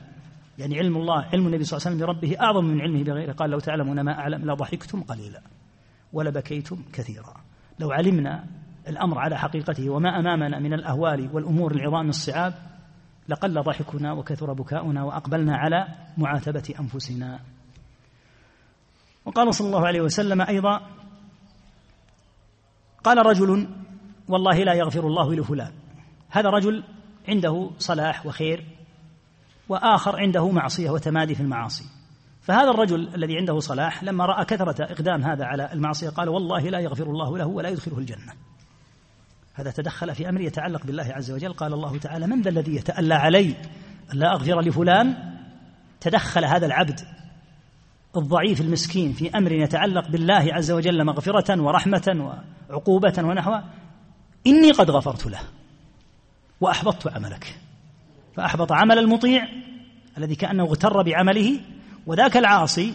يعني 0.57 0.77
علم 0.77 0.97
الله 0.97 1.25
علم 1.33 1.47
النبي 1.47 1.63
صلى 1.63 1.77
الله 1.77 1.87
عليه 1.87 1.95
وسلم 1.95 2.07
بربه 2.07 2.41
أعظم 2.41 2.65
من 2.65 2.81
علمه 2.81 3.03
بغيره. 3.03 3.31
قال 3.33 3.49
لو 3.49 3.59
تعلمون 3.59 4.01
ما 4.01 4.19
أعلم 4.19 4.51
لضحكتم 4.51 5.03
قليلا 5.03 5.41
ولبكيتم 6.13 6.83
كثيرا. 6.93 7.33
لو 7.79 7.91
علمنا 7.91 8.45
الأمر 8.87 9.19
على 9.19 9.37
حقيقته 9.37 9.89
وما 9.89 10.19
أمامنا 10.19 10.59
من 10.59 10.73
الأهوال 10.73 11.29
والأمور 11.33 11.71
العظام 11.71 12.09
الصعاب 12.09 12.53
لقل 13.29 13.63
ضحكنا 13.63 14.13
وكثر 14.13 14.53
بكاؤنا 14.53 15.03
وأقبلنا 15.03 15.57
على 15.57 15.87
معاتبة 16.17 16.73
أنفسنا. 16.79 17.39
وقال 19.25 19.53
صلى 19.53 19.67
الله 19.67 19.87
عليه 19.87 20.01
وسلم 20.01 20.41
أيضا 20.41 20.81
قال 23.03 23.25
رجل 23.25 23.67
والله 24.27 24.57
لا 24.57 24.73
يغفر 24.73 25.07
الله 25.07 25.33
لفلان. 25.33 25.71
هذا 26.29 26.49
رجل 26.49 26.83
عنده 27.27 27.71
صلاح 27.77 28.25
وخير 28.25 28.65
وآخر 29.69 30.19
عنده 30.19 30.49
معصية 30.49 30.89
وتمادي 30.89 31.35
في 31.35 31.41
المعاصي. 31.41 31.83
فهذا 32.41 32.69
الرجل 32.69 33.15
الذي 33.15 33.37
عنده 33.37 33.59
صلاح 33.59 34.03
لما 34.03 34.25
رأى 34.25 34.45
كثرة 34.45 34.83
إقدام 34.83 35.23
هذا 35.23 35.45
على 35.45 35.73
المعصية 35.73 36.09
قال 36.09 36.29
والله 36.29 36.59
لا 36.59 36.79
يغفر 36.79 37.03
الله 37.03 37.37
له 37.37 37.45
ولا 37.45 37.69
يدخله 37.69 37.97
الجنة. 37.97 38.33
هذا 39.53 39.71
تدخل 39.71 40.15
في 40.15 40.29
أمر 40.29 40.41
يتعلق 40.41 40.85
بالله 40.85 41.13
عز 41.13 41.31
وجل. 41.31 41.53
قال 41.53 41.73
الله 41.73 41.97
تعالى 41.97 42.27
من 42.27 42.41
ذا 42.41 42.49
الذي 42.49 42.75
يتألى 42.75 43.13
علي 43.13 43.55
لا 44.13 44.33
أغفر 44.33 44.61
لفلان؟ 44.61 45.33
تدخل 45.99 46.45
هذا 46.45 46.65
العبد 46.65 46.99
الضعيف 48.17 48.61
المسكين 48.61 49.13
في 49.13 49.37
أمر 49.37 49.51
يتعلق 49.51 50.07
بالله 50.07 50.53
عز 50.53 50.71
وجل 50.71 51.05
مغفرة 51.05 51.61
ورحمة 51.61 52.35
وعقوبة 52.69 53.13
ونحوها 53.17 53.69
إني 54.47 54.71
قد 54.71 54.91
غفرت 54.91 55.25
له 55.25 55.39
وأحبطت 56.61 57.07
عملك. 57.07 57.59
فأحبط 58.35 58.71
عمل 58.71 58.99
المطيع 58.99 59.47
الذي 60.17 60.35
كأنه 60.35 60.63
اغتر 60.63 61.01
بعمله 61.01 61.59
وذاك 62.07 62.37
العاصي 62.37 62.93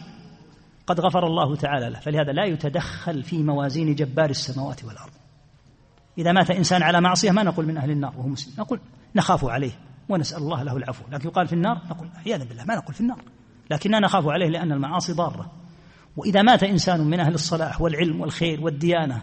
قد 0.86 1.00
غفر 1.00 1.26
الله 1.26 1.56
تعالى 1.56 1.90
له. 1.90 2.00
فلهذا 2.00 2.32
لا 2.32 2.44
يتدخل 2.44 3.22
في 3.22 3.42
موازين 3.42 3.94
جبار 3.94 4.30
السماوات 4.30 4.84
والأرض. 4.84 5.12
إذا 6.18 6.32
مات 6.32 6.50
إنسان 6.50 6.82
على 6.82 7.00
معصية 7.00 7.30
ما 7.30 7.42
نقول 7.42 7.66
من 7.66 7.76
أهل 7.76 7.90
النار 7.90 8.14
وهو 8.18 8.28
مسلم. 8.28 8.54
نقول 8.58 8.80
نخاف 9.16 9.44
عليه 9.44 9.72
ونسأل 10.08 10.38
الله 10.38 10.62
له 10.62 10.76
العفو. 10.76 11.04
لكن 11.12 11.28
يقال 11.28 11.46
في 11.46 11.52
النار 11.52 11.80
نقول 11.90 12.08
عياذا 12.26 12.44
بالله 12.44 12.64
ما 12.64 12.76
نقول 12.76 12.94
في 12.94 13.00
النار. 13.00 13.22
لكننا 13.70 14.00
نخاف 14.00 14.26
عليه 14.26 14.48
لأن 14.48 14.72
المعاصي 14.72 15.12
ضارة. 15.12 15.52
وإذا 16.16 16.42
مات 16.42 16.62
إنسان 16.62 17.00
من 17.00 17.20
أهل 17.20 17.34
الصلاح 17.34 17.80
والعلم 17.80 18.20
والخير 18.20 18.60
والديانة 18.60 19.22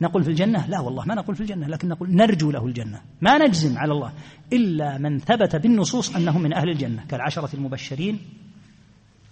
نقول 0.00 0.22
في 0.24 0.30
الجنة؟ 0.30 0.66
لا 0.66 0.80
والله 0.80 1.04
ما 1.04 1.14
نقول 1.14 1.36
في 1.36 1.40
الجنة 1.40 1.66
لكن 1.66 1.88
نقول 1.88 2.14
نرجو 2.14 2.50
له 2.50 2.66
الجنة. 2.66 3.00
ما 3.20 3.38
نجزم 3.38 3.78
على 3.78 3.92
الله 3.92 4.12
إلا 4.52 4.98
من 4.98 5.18
ثبت 5.18 5.56
بالنصوص 5.56 6.16
أنه 6.16 6.38
من 6.38 6.52
أهل 6.52 6.68
الجنة 6.68 7.04
كالعشرة 7.08 7.56
المبشرين 7.56 8.18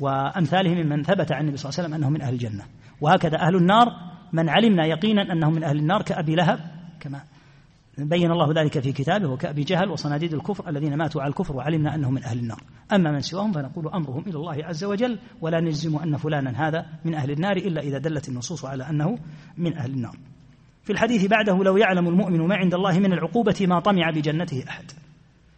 وأمثالهم 0.01 0.87
ممن 0.87 1.03
ثبت 1.03 1.33
عن 1.33 1.41
النبي 1.41 1.57
صلى 1.57 1.71
الله 1.71 1.79
عليه 1.79 1.89
وسلم 1.89 1.95
أنه 1.95 2.11
من 2.11 2.23
أهل 2.23 2.33
الجنة. 2.33 2.65
وهكذا 3.01 3.37
أهل 3.37 3.57
النار 3.57 3.87
من 4.33 4.49
علمنا 4.49 4.87
يقينا 4.87 5.33
أنه 5.33 5.51
من 5.51 5.65
أهل 5.65 5.79
النار 5.79 6.03
كأبي 6.03 6.35
لهب 6.35 6.61
كما 7.01 7.23
بين 7.99 8.31
الله 8.31 8.63
ذلك 8.63 8.79
في 8.79 8.93
كتابه 8.93 9.29
وكأبي 9.29 9.63
جهل 9.65 9.91
وصناديد 9.91 10.35
الكفر 10.35 10.69
الذين 10.69 10.97
ماتوا 10.97 11.23
على 11.23 11.31
الكفر 11.31 11.57
وعلمنا 11.57 11.95
أنهم 11.95 12.15
من 12.15 12.25
أهل 12.25 12.39
النار. 12.39 12.63
أما 12.93 13.13
من 13.13 13.21
سواهم 13.21 13.53
فنقول 13.53 13.89
أمرهم 13.89 14.23
إلى 14.27 14.37
الله 14.37 14.65
عز 14.65 14.85
وجل 14.85 15.19
ولا 15.41 15.61
نجزم 15.61 15.97
أن 15.97 16.17
فلانا 16.17 16.69
هذا 16.69 16.87
من 17.05 17.15
أهل 17.15 17.31
النار 17.31 17.57
إلا 17.57 17.81
إذا 17.81 17.99
دلت 17.99 18.29
النصوص 18.29 18.65
على 18.65 18.91
أنه 18.91 19.19
من 19.59 19.77
أهل 19.77 19.91
النار. 19.91 20.17
في 20.88 20.92
الحديث 20.92 21.27
بعده 21.27 21.64
لو 21.64 21.77
يعلم 21.77 22.09
المؤمن 22.09 22.40
ما 22.40 22.57
عند 22.57 22.74
الله 22.74 22.98
من 22.98 23.12
العقوبة 23.12 23.57
ما 23.61 23.81
طمع 23.81 24.11
بجنته 24.11 24.64
أحد. 24.68 24.85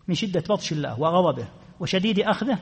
من 0.08 0.14
شدة 0.14 0.40
بطش 0.40 0.72
الله 0.72 1.00
وغضبه 1.00 1.44
وشديد 1.80 2.20
أخذه 2.20 2.58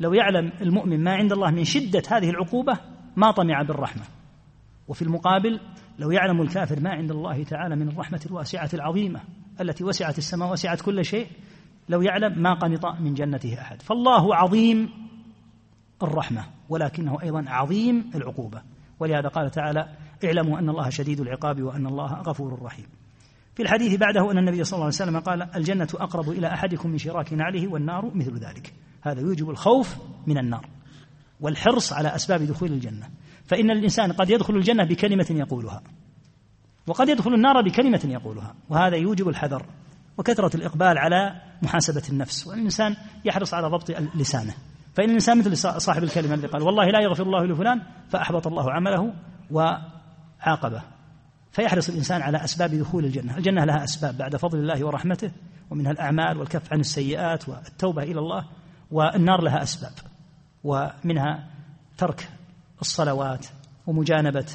لو 0.00 0.14
يعلم 0.14 0.52
المؤمن 0.60 1.04
ما 1.04 1.14
عند 1.14 1.32
الله 1.32 1.50
من 1.50 1.64
شدة 1.64 2.02
هذه 2.08 2.30
العقوبة 2.30 2.78
ما 3.16 3.30
طمع 3.30 3.62
بالرحمة. 3.62 4.02
وفي 4.88 5.02
المقابل 5.02 5.60
لو 5.98 6.10
يعلم 6.10 6.42
الكافر 6.42 6.80
ما 6.80 6.90
عند 6.90 7.10
الله 7.10 7.44
تعالى 7.44 7.76
من 7.76 7.88
الرحمة 7.88 8.20
الواسعة 8.26 8.70
العظيمة 8.74 9.20
التي 9.60 9.84
وسعت 9.84 10.18
السماء 10.18 10.52
وسعت 10.52 10.80
كل 10.80 11.04
شيء 11.04 11.26
لو 11.88 12.02
يعلم 12.02 12.42
ما 12.42 12.54
قنط 12.54 12.86
من 12.86 13.14
جنته 13.14 13.60
أحد. 13.60 13.82
فالله 13.82 14.34
عظيم 14.34 14.90
الرحمة 16.02 16.44
ولكنه 16.68 17.22
أيضا 17.22 17.44
عظيم 17.48 18.10
العقوبة. 18.14 18.62
ولهذا 19.00 19.28
قال 19.28 19.50
تعالى 19.50 19.88
اعلموا 20.24 20.58
أن 20.58 20.68
الله 20.68 20.90
شديد 20.90 21.20
العقاب 21.20 21.62
وأن 21.62 21.86
الله 21.86 22.14
غفور 22.14 22.62
رحيم. 22.62 22.86
في 23.54 23.62
الحديث 23.62 23.98
بعده 23.98 24.30
أن 24.30 24.38
النبي 24.38 24.64
صلى 24.64 24.72
الله 24.72 24.84
عليه 24.84 24.94
وسلم 24.94 25.18
قال 25.18 25.56
الجنة 25.56 25.88
أقرب 25.94 26.30
إلى 26.30 26.46
أحدكم 26.46 26.90
من 26.90 26.98
شراك 26.98 27.32
نعله 27.32 27.68
والنار 27.68 28.10
مثل 28.14 28.38
ذلك. 28.38 28.72
هذا 29.02 29.20
يوجب 29.20 29.50
الخوف 29.50 29.96
من 30.26 30.38
النار 30.38 30.68
والحرص 31.40 31.92
على 31.92 32.14
أسباب 32.14 32.42
دخول 32.42 32.72
الجنة. 32.72 33.08
فإن 33.46 33.70
الإنسان 33.70 34.12
قد 34.12 34.30
يدخل 34.30 34.56
الجنة 34.56 34.84
بكلمة 34.84 35.26
يقولها 35.30 35.82
وقد 36.86 37.08
يدخل 37.08 37.34
النار 37.34 37.62
بكلمة 37.62 38.00
يقولها 38.04 38.54
وهذا 38.68 38.96
يوجب 38.96 39.28
الحذر 39.28 39.66
وكثرة 40.18 40.56
الإقبال 40.56 40.98
على 40.98 41.40
محاسبة 41.62 42.02
النفس. 42.10 42.46
والإنسان 42.46 42.96
يحرص 43.24 43.54
على 43.54 43.68
ضبط 43.68 43.90
لسانه. 44.14 44.54
فإن 44.94 45.08
الإنسان 45.08 45.38
مثل 45.38 45.56
صاحب 45.56 46.02
الكلمة 46.02 46.34
الذي 46.34 46.46
قال 46.46 46.62
والله 46.62 46.84
لا 46.84 47.00
يغفر 47.02 47.22
الله 47.22 47.46
لفلان 47.46 47.82
فأحبط 48.08 48.46
الله 48.46 48.72
عمله 48.72 49.14
وعاقبه 50.40 50.82
فيحرص 51.52 51.88
الإنسان 51.88 52.22
على 52.22 52.44
أسباب 52.44 52.74
دخول 52.74 53.04
الجنة. 53.04 53.36
الجنة 53.36 53.64
لها 53.64 53.84
أسباب 53.84 54.18
بعد 54.18 54.36
فضل 54.36 54.58
الله 54.58 54.84
ورحمته 54.84 55.30
ومنها 55.70 55.92
الأعمال 55.92 56.38
والكف 56.38 56.72
عن 56.72 56.80
السيئات 56.80 57.48
والتوبة 57.48 58.02
إلى 58.02 58.18
الله 58.18 58.44
والنار 58.90 59.42
لها 59.42 59.62
أسباب 59.62 59.92
ومنها 60.64 61.46
ترك 61.98 62.28
الصلوات 62.80 63.46
ومجانبة 63.86 64.46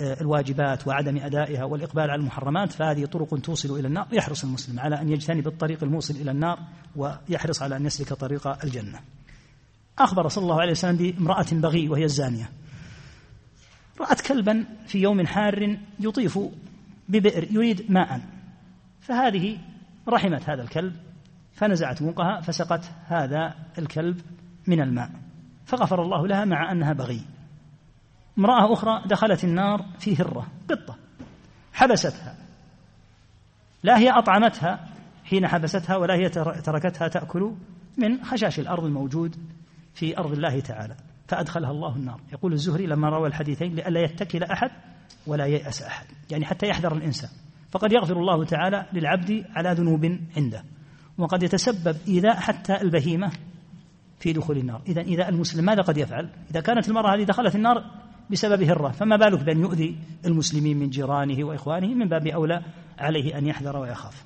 آه، 0.00 0.20
الواجبات 0.20 0.86
وعدم 0.88 1.16
أدائها 1.16 1.64
والإقبال 1.64 2.10
على 2.10 2.20
المحرمات. 2.20 2.72
فهذه 2.72 3.04
طرق 3.04 3.40
توصل 3.40 3.78
إلى 3.78 3.88
النار. 3.88 4.06
يحرص 4.12 4.44
المسلم 4.44 4.80
على 4.80 5.00
أن 5.00 5.08
يجتنب 5.08 5.46
الطريق 5.46 5.82
الموصل 5.82 6.14
إلى 6.14 6.30
النار 6.30 6.58
ويحرص 6.96 7.62
على 7.62 7.76
أن 7.76 7.86
يسلك 7.86 8.12
طريق 8.12 8.64
الجنة. 8.64 9.00
أخبر 9.98 10.28
صلى 10.28 10.42
الله 10.42 10.60
عليه 10.60 10.70
وسلم 10.70 10.96
بامرأة 10.96 11.46
بغي 11.52 11.88
وهي 11.88 12.04
الزانية. 12.04 12.50
رأت 14.00 14.20
كلبا 14.20 14.64
في 14.86 14.98
يوم 14.98 15.26
حار 15.26 15.78
يطيف 16.00 16.38
ببئر 17.08 17.52
يريد 17.52 17.92
ماء. 17.92 18.20
فهذه 19.00 19.58
رحمت 20.08 20.50
هذا 20.50 20.62
الكلب 20.62 20.96
فنزعت 21.54 22.02
موقها 22.02 22.40
فسقت 22.40 22.90
هذا 23.06 23.54
الكلب 23.78 24.20
من 24.66 24.80
الماء. 24.80 25.10
فغفر 25.66 26.02
الله 26.02 26.26
لها 26.26 26.44
مع 26.44 26.72
أنها 26.72 26.92
بغي. 26.92 27.20
امرأة 28.38 28.72
أخرى 28.72 29.02
دخلت 29.06 29.44
النار 29.44 29.84
في 29.98 30.16
هرة 30.16 30.46
قطة 30.70 30.96
حبستها. 31.72 32.36
لا 33.82 33.98
هي 33.98 34.10
أطعمتها 34.10 34.88
حين 35.24 35.48
حبستها 35.48 35.96
ولا 35.96 36.14
هي 36.14 36.28
تركتها 36.62 37.08
تأكل 37.08 37.52
من 37.98 38.24
خشاش 38.24 38.58
الأرض 38.58 38.84
الموجود 38.84 39.36
في 39.94 40.18
أرض 40.18 40.32
الله 40.32 40.60
تعالى. 40.60 40.96
فأدخلها 41.28 41.70
الله 41.70 41.96
النار. 41.96 42.20
يقول 42.32 42.52
الزهري 42.52 42.86
لما 42.86 43.08
روى 43.08 43.28
الحديثين 43.28 43.74
لئلا 43.74 44.00
يتكل 44.00 44.42
أحد 44.42 44.70
ولا 45.26 45.46
ييأس 45.46 45.82
أحد 45.82 46.06
يعني 46.30 46.44
حتى 46.44 46.66
يحذر 46.66 46.96
الإنسان. 46.96 47.30
فقد 47.70 47.92
يغفر 47.92 48.16
الله 48.16 48.44
تعالى 48.44 48.86
للعبد 48.92 49.44
على 49.50 49.72
ذنوب 49.72 50.18
عنده. 50.36 50.64
وقد 51.18 51.42
يتسبب 51.42 51.96
إيذاء 52.08 52.36
حتى 52.36 52.80
البهيمة 52.80 53.32
في 54.18 54.32
دخول 54.32 54.56
النار. 54.58 54.82
إذا 54.88 55.00
إذا 55.00 55.28
المسلم 55.28 55.64
ماذا 55.64 55.82
قد 55.82 55.96
يفعل؟ 55.96 56.30
إذا 56.50 56.60
كانت 56.60 56.88
المرأة 56.88 57.14
هذه 57.14 57.24
دخلت 57.24 57.54
النار 57.54 57.84
بسبب 58.30 58.62
هرة 58.62 58.88
فما 58.88 59.16
بالك 59.16 59.44
بأن 59.44 59.60
يؤذي 59.60 59.98
المسلمين 60.26 60.78
من 60.78 60.90
جيرانه 60.90 61.44
وإخوانه 61.44 61.94
من 61.94 62.08
باب 62.08 62.26
أولى 62.26 62.62
عليه 62.98 63.38
أن 63.38 63.46
يحذر 63.46 63.76
ويخاف؟ 63.76 64.24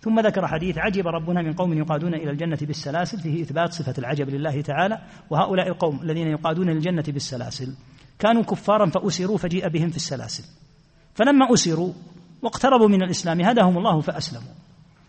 ثم 0.00 0.20
ذكر 0.20 0.46
حديث 0.46 0.78
عجب 0.78 1.06
ربنا 1.06 1.42
من 1.42 1.52
قوم 1.52 1.72
يقادون 1.72 2.14
إلى 2.14 2.30
الجنة 2.30 2.58
بالسلاسل 2.62 3.18
فيه 3.20 3.42
إثبات 3.42 3.72
صفة 3.72 3.94
العجب 3.98 4.28
لله 4.28 4.60
تعالى 4.60 4.98
وهؤلاء 5.30 5.68
القوم 5.68 6.02
الذين 6.02 6.26
يقادون 6.26 6.70
للجنة 6.70 7.04
بالسلاسل. 7.08 7.74
كانوا 8.18 8.42
كفارا 8.42 8.90
فأسروا 8.90 9.38
فجيء 9.38 9.68
بهم 9.68 9.88
في 9.88 9.96
السلاسل. 9.96 10.44
فلما 11.14 11.54
أسروا 11.54 11.92
واقتربوا 12.42 12.88
من 12.88 13.02
الإسلام 13.02 13.40
هداهم 13.40 13.78
الله 13.78 14.00
فأسلموا. 14.00 14.52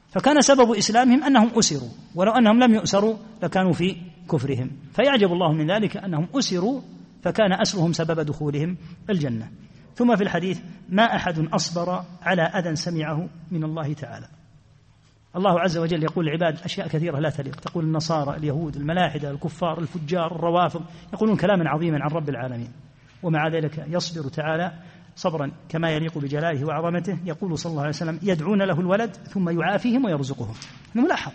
فكان 0.10 0.42
سبب 0.42 0.72
إسلامهم 0.72 1.24
أنهم 1.24 1.52
أسروا. 1.60 1.90
ولو 2.16 2.32
أنهم 2.32 2.64
لم 2.64 2.74
يؤسروا 2.74 3.16
لكانوا 3.44 3.74
في 3.74 3.96
كفرهم. 4.32 4.72
فيعجب 4.94 5.34
الله 5.34 5.54
من 5.54 5.72
ذلك 5.72 5.98
أنهم 5.98 6.28
أسروا 6.36 6.82
فكان 7.24 7.62
أسرهم 7.62 7.94
سبب 7.94 8.20
دخولهم 8.20 8.78
الجنة. 9.10 9.52
ثم 9.96 10.16
في 10.16 10.24
الحديث 10.24 10.60
ما 10.90 11.16
أحد 11.16 11.40
أصبر 11.40 12.04
على 12.22 12.42
أذى 12.42 12.76
سمعه 12.76 13.30
من 13.52 13.64
الله 13.64 13.94
تعالى. 13.94 14.41
الله 15.36 15.60
عز 15.60 15.78
وجل 15.78 16.04
يقول 16.04 16.28
العباد 16.28 16.60
أشياء 16.64 16.88
كثيرة 16.88 17.20
لا 17.20 17.30
تليق. 17.30 17.56
تقول 17.56 17.84
النصارى 17.84 18.38
اليهود 18.38 18.76
الملاحدة 18.76 19.32
الكفار 19.32 19.80
الفجار 19.80 20.36
الروافض 20.36 20.82
يقولون 21.14 21.38
كلاما 21.38 21.70
عظيما 21.70 21.98
عن 22.02 22.10
رب 22.10 22.30
العالمين. 22.30 22.72
ومع 23.24 23.48
ذلك 23.48 23.86
يصبر 23.88 24.30
تعالى 24.30 24.72
صبرا 25.16 25.52
كما 25.70 25.90
يليق 25.90 26.18
بجلاله 26.18 26.66
وعظمته. 26.66 27.18
يقول 27.26 27.58
صلى 27.58 27.70
الله 27.70 27.82
عليه 27.82 27.90
وسلم 27.90 28.20
يدعون 28.24 28.62
له 28.62 28.80
الولد 28.80 29.12
ثم 29.12 29.60
يعافيهم 29.60 30.06
ويرزقهم. 30.06 30.54
ملاحظ. 30.96 31.32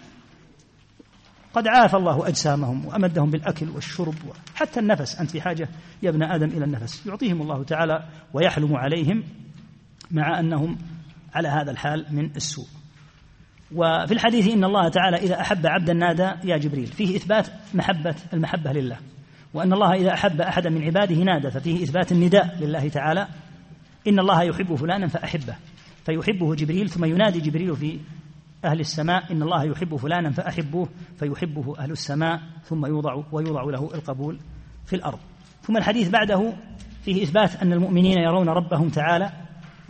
قد 1.55 1.69
عافى 1.69 1.97
الله 1.97 2.29
أجسامهم 2.29 2.87
وأمدهم 2.87 3.31
بالأكل 3.31 3.69
والشرب 3.69 4.15
حتى 4.55 4.81
النفس. 4.81 5.21
أنت 5.21 5.31
في 5.31 5.41
حاجة 5.41 5.69
يا 6.03 6.11
ابن 6.11 6.23
آدم 6.23 6.49
إلى 6.49 6.65
النفس. 6.65 7.07
يعطيهم 7.07 7.43
الله 7.43 7.65
تعالى 7.65 8.05
ويحلم 8.35 8.77
عليهم 8.77 9.23
مع 10.11 10.41
أنهم 10.41 10.79
على 11.35 11.49
هذا 11.49 11.71
الحال 11.71 12.07
من 12.11 12.31
السوء. 12.37 12.76
وفي 13.75 14.13
الحديث 14.15 14.49
إن 14.49 14.65
الله 14.65 14.89
تعالى 14.89 15.17
إذا 15.17 15.41
أحب 15.41 15.67
عبدا 15.67 15.93
نادى 15.93 16.49
يا 16.49 16.57
جبريل. 16.57 16.87
فيه 16.87 17.17
إثبات 17.17 17.49
محبة 17.75 18.15
المحبة 18.33 18.73
لله. 18.73 18.97
وأن 19.55 19.73
الله 19.73 19.93
إذا 19.95 20.13
أحب 20.15 20.41
أحدا 20.41 20.71
من 20.71 20.83
عباده 20.83 21.15
نادى. 21.15 21.51
ففيه 21.51 21.85
إثبات 21.85 22.13
النداء 22.13 22.57
لله 22.61 22.89
تعالى. 22.89 23.29
إن 24.09 24.19
الله 24.19 24.43
يحب 24.43 24.75
فلانا 24.75 25.07
فأحبه. 25.07 25.57
فيحبه 26.05 26.55
جبريل 26.55 26.89
ثم 26.89 27.05
ينادي 27.05 27.41
جبريل 27.41 27.77
في 27.77 28.01
أهل 28.65 28.81
السماء. 28.81 29.33
إن 29.33 29.43
الله 29.43 29.65
يحب 29.65 29.97
فلانا 29.97 30.31
فأحبوه. 30.31 30.89
فيحبه 31.19 31.79
أهل 31.79 31.91
السماء 31.91 32.41
ثم 32.65 32.87
يوضع 32.87 33.23
ويوضع 33.33 33.63
له 33.63 33.95
القبول 33.95 34.39
في 34.87 34.97
الأرض. 34.97 35.19
ثم 35.63 35.77
الحديث 35.77 36.09
بعده 36.09 36.53
فيه 37.05 37.23
إثبات 37.23 37.63
أن 37.63 37.73
المؤمنين 37.73 38.19
يرون 38.19 38.49
ربهم 38.49 38.89
تعالى. 38.89 39.33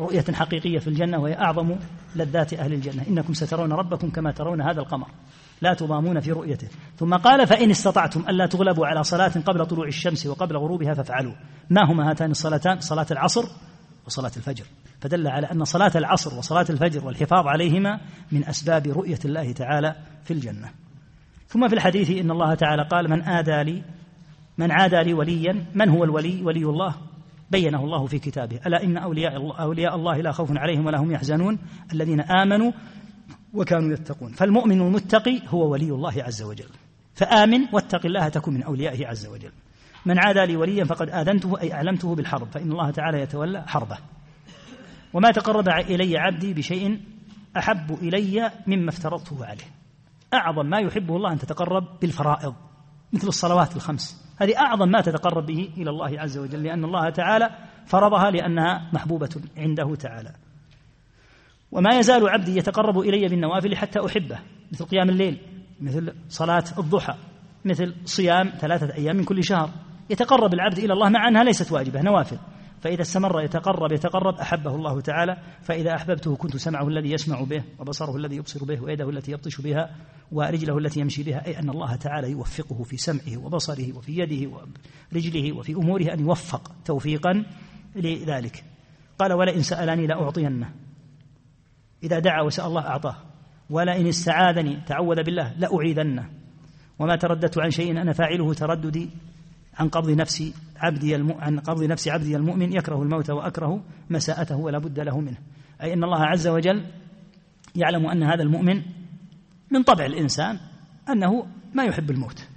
رؤية 0.00 0.24
حقيقية 0.32 0.78
في 0.78 0.88
الجنة 0.88 1.18
وهي 1.18 1.38
أعظم 1.38 1.76
لذات 2.16 2.54
أهل 2.54 2.72
الجنة. 2.72 3.02
إنكم 3.08 3.34
سترون 3.34 3.72
ربكم 3.72 4.10
كما 4.10 4.32
ترون 4.32 4.60
هذا 4.60 4.80
القمر. 4.80 5.06
لا 5.62 5.74
تضامون 5.74 6.20
في 6.20 6.32
رؤيته. 6.32 6.68
ثم 6.96 7.14
قال 7.14 7.46
فإن 7.46 7.70
استطعتم 7.70 8.20
ألا 8.28 8.46
تغلبوا 8.46 8.86
على 8.86 9.04
صلاة 9.04 9.32
قبل 9.46 9.66
طلوع 9.66 9.86
الشمس 9.86 10.26
وقبل 10.26 10.56
غروبها 10.56 10.94
فافعلوا. 10.94 11.34
ما 11.70 11.90
هما 11.90 12.10
هاتان 12.10 12.30
الصلاتان؟ 12.30 12.80
صلاة 12.80 13.06
العصر 13.10 13.44
وصلاة 14.06 14.32
الفجر. 14.36 14.64
فدل 15.00 15.28
على 15.28 15.46
أن 15.46 15.64
صلاة 15.64 15.92
العصر 15.96 16.38
وصلاة 16.38 16.66
الفجر 16.70 17.06
والحفاظ 17.06 17.46
عليهما 17.46 18.00
من 18.32 18.44
أسباب 18.44 18.86
رؤية 18.86 19.18
الله 19.24 19.52
تعالى 19.52 19.96
في 20.24 20.30
الجنة. 20.32 20.70
ثم 21.48 21.68
في 21.68 21.74
الحديث 21.74 22.10
إن 22.10 22.30
الله 22.30 22.54
تعالى 22.54 22.82
قال 22.90 23.10
من 23.10 23.22
آدى 23.22 23.62
لي 23.70 23.82
من 24.58 24.70
عادى 24.70 25.02
لي 25.02 25.14
وليا 25.14 25.66
من 25.74 25.88
هو 25.88 26.04
الولي؟ 26.04 26.42
ولي 26.42 26.64
الله. 26.64 26.94
بينه 27.50 27.84
الله 27.84 28.06
في 28.06 28.18
كتابه. 28.18 28.60
ألا 28.66 28.84
إن 28.84 28.96
أولياء 28.96 29.36
الله, 29.36 29.56
أولياء 29.56 29.96
الله 29.96 30.16
لا 30.16 30.32
خوف 30.32 30.48
عليهم 30.56 30.86
ولا 30.86 30.98
هم 30.98 31.12
يحزنون؟ 31.12 31.58
الذين 31.92 32.20
آمنوا 32.20 32.72
وكانوا 33.54 33.92
يتقون. 33.92 34.32
فالمؤمن 34.32 34.80
المتقي 34.80 35.40
هو 35.48 35.70
ولي 35.70 35.90
الله 35.90 36.22
عز 36.22 36.42
وجل. 36.42 36.68
فآمن 37.14 37.60
واتق 37.72 38.06
الله 38.06 38.28
تكن 38.28 38.54
من 38.54 38.62
أوليائه 38.62 39.06
عز 39.06 39.26
وجل. 39.26 39.52
من 40.06 40.18
عادى 40.18 40.46
لي 40.46 40.56
وليا 40.56 40.84
فقد 40.84 41.08
آذنته 41.10 41.60
أي 41.60 41.72
أعلمته 41.72 42.14
بالحرب 42.14 42.48
فإن 42.52 42.72
الله 42.72 42.90
تعالى 42.90 43.20
يتولى 43.20 43.64
حربه. 43.66 43.98
وما 45.14 45.30
تقرب 45.30 45.68
إلي 45.68 46.18
عبدي 46.18 46.54
بشيء 46.54 47.00
أحب 47.56 47.98
إلي 48.02 48.50
مما 48.66 48.88
افترضته 48.88 49.46
عليه. 49.46 49.64
أعظم 50.34 50.66
ما 50.66 50.78
يحبه 50.78 51.16
الله 51.16 51.32
أن 51.32 51.38
تتقرب 51.38 51.84
بالفرائض 52.02 52.54
مثل 53.12 53.28
الصلوات 53.28 53.76
الخمس. 53.76 54.25
هذه 54.36 54.58
أعظم 54.58 54.88
ما 54.88 55.00
تتقرب 55.00 55.46
به 55.46 55.68
إلى 55.76 55.90
الله 55.90 56.20
عز 56.20 56.38
وجل 56.38 56.62
لأن 56.62 56.84
الله 56.84 57.10
تعالى 57.10 57.50
فرضها 57.86 58.30
لأنها 58.30 58.90
محبوبة 58.92 59.28
عنده 59.56 59.94
تعالى. 59.94 60.32
وما 61.72 61.98
يزال 61.98 62.28
عبدي 62.28 62.56
يتقرب 62.56 62.98
إلي 62.98 63.28
بالنوافل 63.28 63.76
حتى 63.76 64.00
أحبه 64.06 64.38
مثل 64.72 64.84
قيام 64.84 65.10
الليل 65.10 65.40
مثل 65.80 66.14
صلاة 66.28 66.64
الضحى 66.78 67.14
مثل 67.64 67.94
صيام 68.04 68.48
ثلاثة 68.48 68.94
أيام 68.94 69.16
من 69.16 69.24
كل 69.24 69.44
شهر. 69.44 69.70
يتقرب 70.10 70.54
العبد 70.54 70.78
إلى 70.78 70.92
الله 70.92 71.08
مع 71.08 71.28
أنها 71.28 71.44
ليست 71.44 71.72
واجبة 71.72 72.00
نوافل. 72.00 72.38
فإذا 72.86 73.02
استمر 73.02 73.40
يتقرب 73.40 73.92
يتقرب 73.92 74.34
أحبه 74.34 74.74
الله 74.74 75.00
تعالى 75.00 75.36
فإذا 75.62 75.94
أحببته 75.94 76.36
كنت 76.36 76.56
سمعه 76.56 76.88
الذي 76.88 77.10
يسمع 77.10 77.40
به 77.40 77.64
وبصره 77.78 78.16
الذي 78.16 78.36
يبصر 78.36 78.64
به 78.64 78.82
ويده 78.82 79.10
التي 79.10 79.32
يبطش 79.32 79.60
بها 79.60 79.90
ورجله 80.32 80.78
التي 80.78 81.00
يمشي 81.00 81.22
بها 81.22 81.46
أي 81.46 81.58
أن 81.58 81.70
الله 81.70 81.96
تعالى 81.96 82.30
يوفقه 82.30 82.82
في 82.82 82.96
سمعه 82.96 83.36
وبصره 83.36 83.96
وفي 83.96 84.18
يده 84.18 84.50
ورجله 85.12 85.52
وفي 85.52 85.72
أموره 85.72 86.12
أن 86.12 86.20
يوفق 86.20 86.72
توفيقا 86.84 87.44
لذلك. 87.96 88.64
قال 89.18 89.32
ولئن 89.32 89.62
سألني 89.62 90.06
لأعطينه. 90.06 90.70
إذا 92.02 92.18
دعا 92.18 92.42
وسأل 92.42 92.64
الله 92.64 92.86
أعطاه. 92.86 93.16
ولئن 93.70 94.06
استعاذني 94.06 94.80
تعوذ 94.86 95.22
بالله 95.22 95.52
لأعيذنه. 95.58 96.30
وما 96.98 97.16
ترددت 97.16 97.58
عن 97.58 97.70
شيء 97.70 97.90
أنا 97.90 98.12
فاعله 98.12 98.54
ترددي. 98.54 99.10
عن 99.78 99.88
قبض 99.88 100.10
نفس 100.10 100.52
عبدي 100.76 101.16
الم... 101.16 101.32
عن 101.32 101.58
قبض 101.58 101.84
نفس 101.84 102.08
عبدي 102.08 102.36
المؤمن 102.36 102.72
يكره 102.72 103.02
الموت 103.02 103.30
وأكره 103.30 103.84
مساءته 104.10 104.56
ولا 104.56 104.78
بد 104.78 105.00
له 105.00 105.20
منه. 105.20 105.38
أي 105.82 105.92
إن 105.92 106.04
الله 106.04 106.24
عز 106.24 106.48
وجل 106.48 106.86
يعلم 107.74 108.06
أن 108.06 108.22
هذا 108.22 108.42
المؤمن 108.42 108.82
من 109.70 109.82
طبع 109.82 110.06
الإنسان 110.06 110.58
أنه 111.08 111.46
ما 111.74 111.84
يحب 111.84 112.10
الموت 112.10 112.48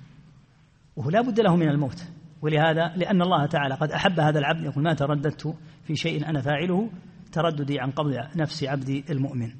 وهو 0.96 1.10
لا 1.10 1.22
بد 1.22 1.40
له 1.40 1.56
من 1.56 1.70
الموت. 1.70 2.04
ولهذا 2.42 2.94
لأن 2.96 3.22
الله 3.22 3.46
تعالى 3.46 3.76
قد 3.76 3.92
أحب 3.92 4.20
هذا 4.20 4.40
العبد 4.40 4.64
يقول 4.64 4.84
ما 4.84 4.94
ترددت 4.94 5.56
في 5.84 5.96
شيء 5.96 6.30
أنا 6.30 6.42
فاعله؟ 6.42 6.90
ترددي 7.32 7.80
عن 7.80 7.92
قبض 7.92 8.16
نفس 8.36 8.64
عبدي 8.64 9.06
المؤمن. 9.10 9.52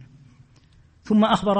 ثم 1.04 1.26
أخبر 1.26 1.58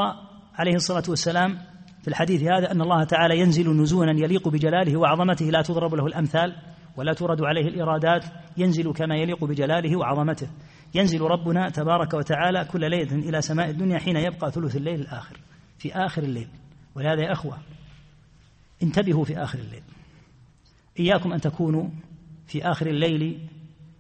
عليه 0.56 0.76
الصلاة 0.76 1.04
والسلام 1.10 1.58
في 2.02 2.08
الحديث 2.08 2.44
هذا 2.44 2.72
أن 2.72 2.82
الله 2.82 3.04
تعالى 3.04 3.40
ينزل 3.40 3.82
نزولا 3.82 4.12
يليق 4.12 4.48
بجلاله 4.48 4.98
وعظمته 4.98 5.46
لا 5.46 5.62
تضرب 5.62 5.96
له 5.96 6.06
الأمثال 6.06 6.56
ولا 6.98 7.14
ترد 7.14 7.42
عليه 7.42 7.68
الإرادات 7.68 8.26
ينزل 8.58 8.94
كما 8.94 9.16
يليق 9.16 9.44
بجلاله 9.44 9.98
وعظمته. 9.98 10.50
ينزل 10.96 11.22
ربنا 11.22 11.70
تبارك 11.70 12.14
وتعالى 12.14 12.66
كل 12.66 12.90
ليلة 12.90 13.30
إلى 13.30 13.42
سماء 13.42 13.70
الدنيا 13.70 14.00
حين 14.00 14.16
يبقى 14.16 14.52
ثلث 14.52 14.76
الليل 14.76 15.00
الآخر 15.00 15.38
في 15.78 15.94
آخر 15.94 16.24
الليل. 16.24 16.48
ولهذا 16.96 17.22
يا 17.22 17.32
أخوة 17.32 17.58
انتبهوا 18.84 19.26
في 19.26 19.38
آخر 19.38 19.60
الليل. 19.60 19.84
إياكم 21.00 21.34
أن 21.34 21.42
تكونوا 21.42 21.90
في 22.48 22.64
آخر 22.64 22.88
الليل 22.88 23.48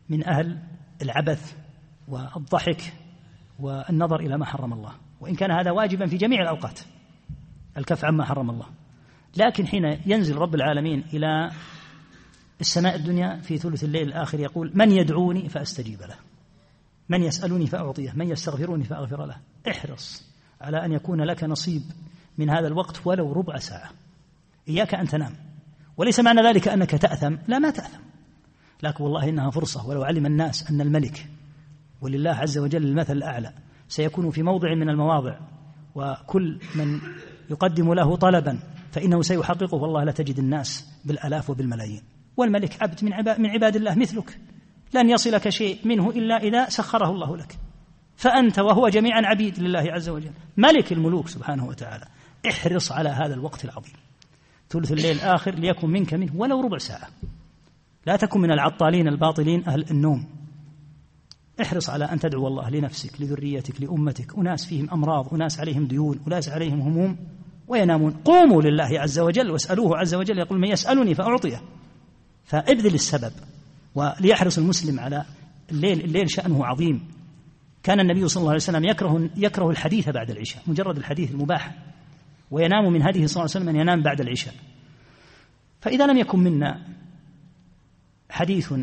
من 0.09 0.27
أهل 0.27 0.57
العبث 1.01 1.55
والضحك 2.07 2.93
والنظر 3.59 4.19
إلى 4.19 4.37
ما 4.37 4.45
حرم 4.45 4.73
الله. 4.73 4.91
وإن 5.21 5.35
كان 5.35 5.51
هذا 5.51 5.71
واجبا 5.71 6.07
في 6.07 6.17
جميع 6.17 6.41
الأوقات. 6.41 6.79
الكف 7.77 8.05
عما 8.05 8.25
حرم 8.25 8.49
الله. 8.49 8.65
لكن 9.37 9.67
حين 9.67 9.99
ينزل 10.05 10.35
رب 10.35 10.55
العالمين 10.55 11.03
إلى 11.13 11.51
السماء 12.61 12.95
الدنيا 12.95 13.41
في 13.41 13.57
ثلث 13.57 13.83
الليل 13.83 14.07
الآخر 14.07 14.39
يقول 14.39 14.71
من 14.75 14.91
يدعوني 14.91 15.49
فأستجيب 15.49 15.99
له. 16.01 16.15
من 17.09 17.23
يسألني 17.23 17.67
فأعطيه. 17.67 18.11
من 18.15 18.29
يستغفروني 18.29 18.83
فأغفر 18.83 19.25
له. 19.25 19.37
احرص 19.69 20.29
على 20.61 20.85
أن 20.85 20.91
يكون 20.91 21.21
لك 21.21 21.43
نصيب 21.43 21.81
من 22.37 22.49
هذا 22.49 22.67
الوقت 22.67 23.07
ولو 23.07 23.33
ربع 23.33 23.57
ساعة. 23.57 23.89
إياك 24.67 24.95
أن 24.95 25.07
تنام. 25.07 25.35
وليس 25.97 26.19
معنى 26.19 26.41
ذلك 26.41 26.67
أنك 26.67 26.91
تأثم. 26.91 27.35
لا 27.47 27.59
ما 27.59 27.69
تأثم. 27.69 27.99
لكن 28.83 29.03
والله 29.03 29.29
إنها 29.29 29.49
فرصة. 29.49 29.87
ولو 29.87 30.03
علم 30.03 30.25
الناس 30.25 30.71
أن 30.71 30.81
الملك 30.81 31.27
ولله 32.01 32.31
عز 32.31 32.57
وجل 32.57 32.85
المثل 32.85 33.13
الأعلى 33.13 33.53
سيكون 33.87 34.31
في 34.31 34.43
موضع 34.43 34.75
من 34.75 34.89
المواضع. 34.89 35.39
وكل 35.95 36.59
من 36.75 36.99
يقدم 37.49 37.93
له 37.93 38.15
طلبا 38.15 38.59
فإنه 38.91 39.21
سيحققه. 39.21 39.75
والله 39.75 40.03
لا 40.03 40.11
تجد 40.11 40.39
الناس 40.39 40.87
بالآلاف 41.05 41.49
وبالملايين. 41.49 42.01
والملك 42.37 42.83
عبد 42.83 43.03
من 43.03 43.13
عباد, 43.13 43.39
من 43.39 43.49
عباد 43.49 43.75
الله 43.75 43.95
مثلك. 43.95 44.39
لن 44.93 45.09
يصلك 45.09 45.49
شيء 45.49 45.87
منه 45.87 46.09
إلا 46.09 46.37
إذا 46.37 46.69
سخره 46.69 47.09
الله 47.09 47.37
لك. 47.37 47.57
فأنت 48.15 48.59
وهو 48.59 48.89
جميعا 48.89 49.21
عبيد 49.25 49.59
لله 49.59 49.83
عز 49.91 50.09
وجل. 50.09 50.31
ملك 50.57 50.91
الملوك 50.91 51.27
سبحانه 51.27 51.67
وتعالى. 51.67 52.05
احرص 52.49 52.91
على 52.91 53.09
هذا 53.09 53.33
الوقت 53.33 53.65
العظيم. 53.65 53.93
ثلث 54.69 54.91
الليل 54.91 55.15
الآخر 55.15 55.55
ليكن 55.55 55.89
منك 55.89 56.13
منه 56.13 56.31
ولو 56.35 56.61
ربع 56.61 56.77
ساعة. 56.77 57.07
لا 58.05 58.15
تكن 58.15 58.41
من 58.41 58.51
العطالين 58.51 59.07
الباطلين 59.07 59.67
أهل 59.67 59.85
النوم. 59.91 60.38
احرص 61.61 61.89
على 61.89 62.05
أن 62.05 62.19
تدعو 62.19 62.47
الله 62.47 62.69
لنفسك 62.69 63.21
لذريتك 63.21 63.81
لأمتك. 63.81 64.37
أناس 64.37 64.65
فيهم 64.65 64.89
أمراض 64.89 65.33
أناس 65.33 65.59
عليهم 65.59 65.85
ديون 65.85 66.19
أناس 66.27 66.49
عليهم 66.49 66.81
هموم 66.81 67.17
وينامون. 67.67 68.11
قوموا 68.11 68.61
لله 68.61 68.99
عز 68.99 69.19
وجل 69.19 69.51
واسألوه 69.51 69.97
عز 69.97 70.15
وجل 70.15 70.39
يقول 70.39 70.59
من 70.59 70.67
يسألني 70.67 71.15
فأعطيه. 71.15 71.61
فابذل 72.43 72.93
السبب 72.93 73.33
وليحرص 73.95 74.57
المسلم 74.57 74.99
على 74.99 75.25
الليل 75.71 76.01
الليل 76.01 76.31
شأنه 76.31 76.65
عظيم. 76.65 77.07
كان 77.83 77.99
النبي 77.99 78.27
صلى 78.27 78.41
الله 78.41 78.51
عليه 78.51 78.61
وسلم 78.61 78.85
يكره 78.85 79.29
يكره 79.37 79.69
الحديث 79.69 80.09
بعد 80.09 80.29
العشاء 80.29 80.63
مجرد 80.67 80.97
الحديث 80.97 81.31
المباح. 81.31 81.75
وينام 82.51 82.93
من 82.93 83.01
هذه 83.01 83.25
صلى 83.25 83.41
الله 83.41 83.41
عليه 83.41 83.43
وسلم 83.43 83.69
أن 83.69 83.75
ينام 83.75 84.01
بعد 84.03 84.21
العشاء. 84.21 84.53
فإذا 85.81 86.07
لم 86.07 86.17
يكن 86.17 86.39
منا 86.39 86.81
حديث 88.29 88.73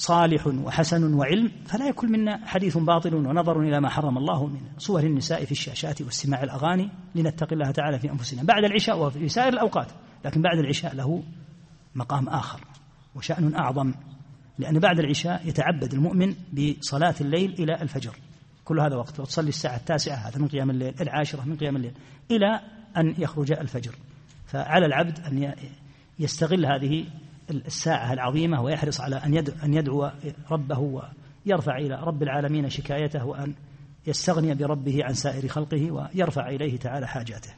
صالح 0.00 0.46
وحسن 0.46 1.14
وعلم 1.14 1.52
فلا 1.66 1.88
يكون 1.88 2.12
منا 2.12 2.46
حديث 2.46 2.78
باطل 2.78 3.14
ونظر 3.14 3.60
إلى 3.60 3.80
ما 3.80 3.88
حرم 3.88 4.18
الله 4.18 4.46
من 4.46 4.60
صور 4.78 5.02
النساء 5.02 5.44
في 5.44 5.52
الشاشات 5.52 6.02
واستماع 6.02 6.42
الأغاني 6.42 6.90
لنتقي 7.14 7.52
الله 7.52 7.70
تعالى 7.70 7.98
في 7.98 8.10
أنفسنا. 8.10 8.42
بعد 8.42 8.64
العشاء 8.64 8.98
وفي 8.98 9.28
سائر 9.28 9.52
الأوقات 9.52 9.86
لكن 10.24 10.42
بعد 10.42 10.58
العشاء 10.58 10.94
له 10.94 11.22
مقام 11.94 12.28
آخر 12.28 12.60
وشأن 13.14 13.54
أعظم 13.54 13.94
لأن 14.58 14.78
بعد 14.78 14.98
العشاء 14.98 15.48
يتعبد 15.48 15.92
المؤمن 15.92 16.34
بصلاة 16.52 17.14
الليل 17.20 17.52
إلى 17.58 17.82
الفجر. 17.82 18.16
كل 18.64 18.80
هذا 18.80 18.96
وقت 18.96 19.20
وتصلي 19.20 19.48
الساعة 19.48 19.76
التاسعة 19.76 20.16
هذا 20.16 20.38
من 20.38 20.48
قيام 20.48 20.70
الليل 20.70 20.94
العاشرة 21.00 21.44
من 21.44 21.56
قيام 21.56 21.76
الليل 21.76 21.92
إلى 22.30 22.60
أن 22.96 23.14
يخرج 23.18 23.52
الفجر. 23.52 23.94
فعلى 24.46 24.86
العبد 24.86 25.18
أن 25.18 25.54
يستغل 26.18 26.66
هذه 26.66 27.06
الساعة 27.50 28.12
العظيمة 28.12 28.62
ويحرص 28.62 29.00
على 29.00 29.16
أن 29.16 29.34
يدعو, 29.34 29.56
أن 29.64 29.74
يدعو 29.74 30.10
ربه 30.50 30.78
ويرفع 31.46 31.78
إلى 31.78 31.94
رب 31.94 32.22
العالمين 32.22 32.68
شكايته 32.68 33.24
وأن 33.24 33.54
يستغني 34.06 34.54
بربه 34.54 35.04
عن 35.04 35.14
سائر 35.14 35.48
خلقه 35.48 35.90
ويرفع 35.90 36.48
إليه 36.48 36.76
تعالى 36.76 37.06
حاجاته. 37.06 37.50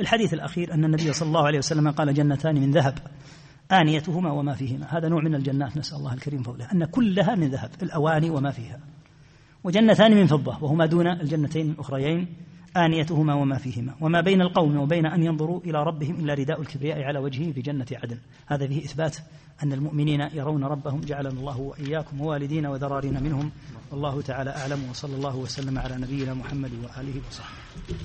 الحديث 0.00 0.34
الأخير 0.34 0.74
أن 0.74 0.84
النبي 0.84 1.12
صلى 1.12 1.26
الله 1.28 1.46
عليه 1.46 1.58
وسلم 1.58 1.90
قال 1.90 2.14
جنتان 2.14 2.54
من 2.54 2.70
ذهب 2.70 2.98
آنيتهما 3.72 4.32
وما 4.32 4.54
فيهما. 4.54 4.98
هذا 4.98 5.08
نوع 5.08 5.22
من 5.22 5.34
الجنات 5.34 5.76
نسأل 5.76 5.98
الله 5.98 6.14
الكريم 6.14 6.42
فضله. 6.42 6.72
أن 6.72 6.84
كلها 6.84 7.34
من 7.34 7.50
ذهب 7.50 7.70
الأواني 7.82 8.30
وما 8.30 8.50
فيها. 8.50 8.80
وجنتان 9.64 10.16
من 10.16 10.26
فضة 10.26 10.64
وهما 10.64 10.86
دون 10.86 11.06
الجنتين 11.06 11.70
الأخريين. 11.70 12.28
آنيتهما 12.84 13.34
وما 13.34 13.58
فيهما 13.58 13.94
وما 14.00 14.20
بين 14.20 14.40
القوم 14.40 14.76
وبين 14.76 15.06
أن 15.06 15.22
ينظروا 15.22 15.60
إلى 15.60 15.82
ربهم 15.82 16.14
إلا 16.14 16.34
رداء 16.34 16.60
الكبرياء 16.60 17.02
على 17.02 17.18
وجهه 17.18 17.52
في 17.52 17.60
جنة 17.60 17.86
عدن. 17.92 18.18
هذا 18.46 18.66
فيه 18.66 18.84
إثبات 18.84 19.16
أن 19.62 19.72
المؤمنين 19.72 20.20
يرون 20.20 20.64
ربهم 20.64 21.00
جعلنا 21.00 21.30
الله 21.30 21.60
وإياكم 21.60 22.20
ووالدين 22.20 22.66
وذرارين 22.66 23.22
منهم. 23.22 23.50
والله 23.90 24.22
تعالى 24.22 24.50
أعلم 24.50 24.90
وصلى 24.90 25.16
الله 25.16 25.36
وسلم 25.36 25.78
على 25.78 25.96
نبينا 25.96 26.34
محمد 26.34 26.70
وآله 26.72 27.20
وصحبه. 27.28 27.98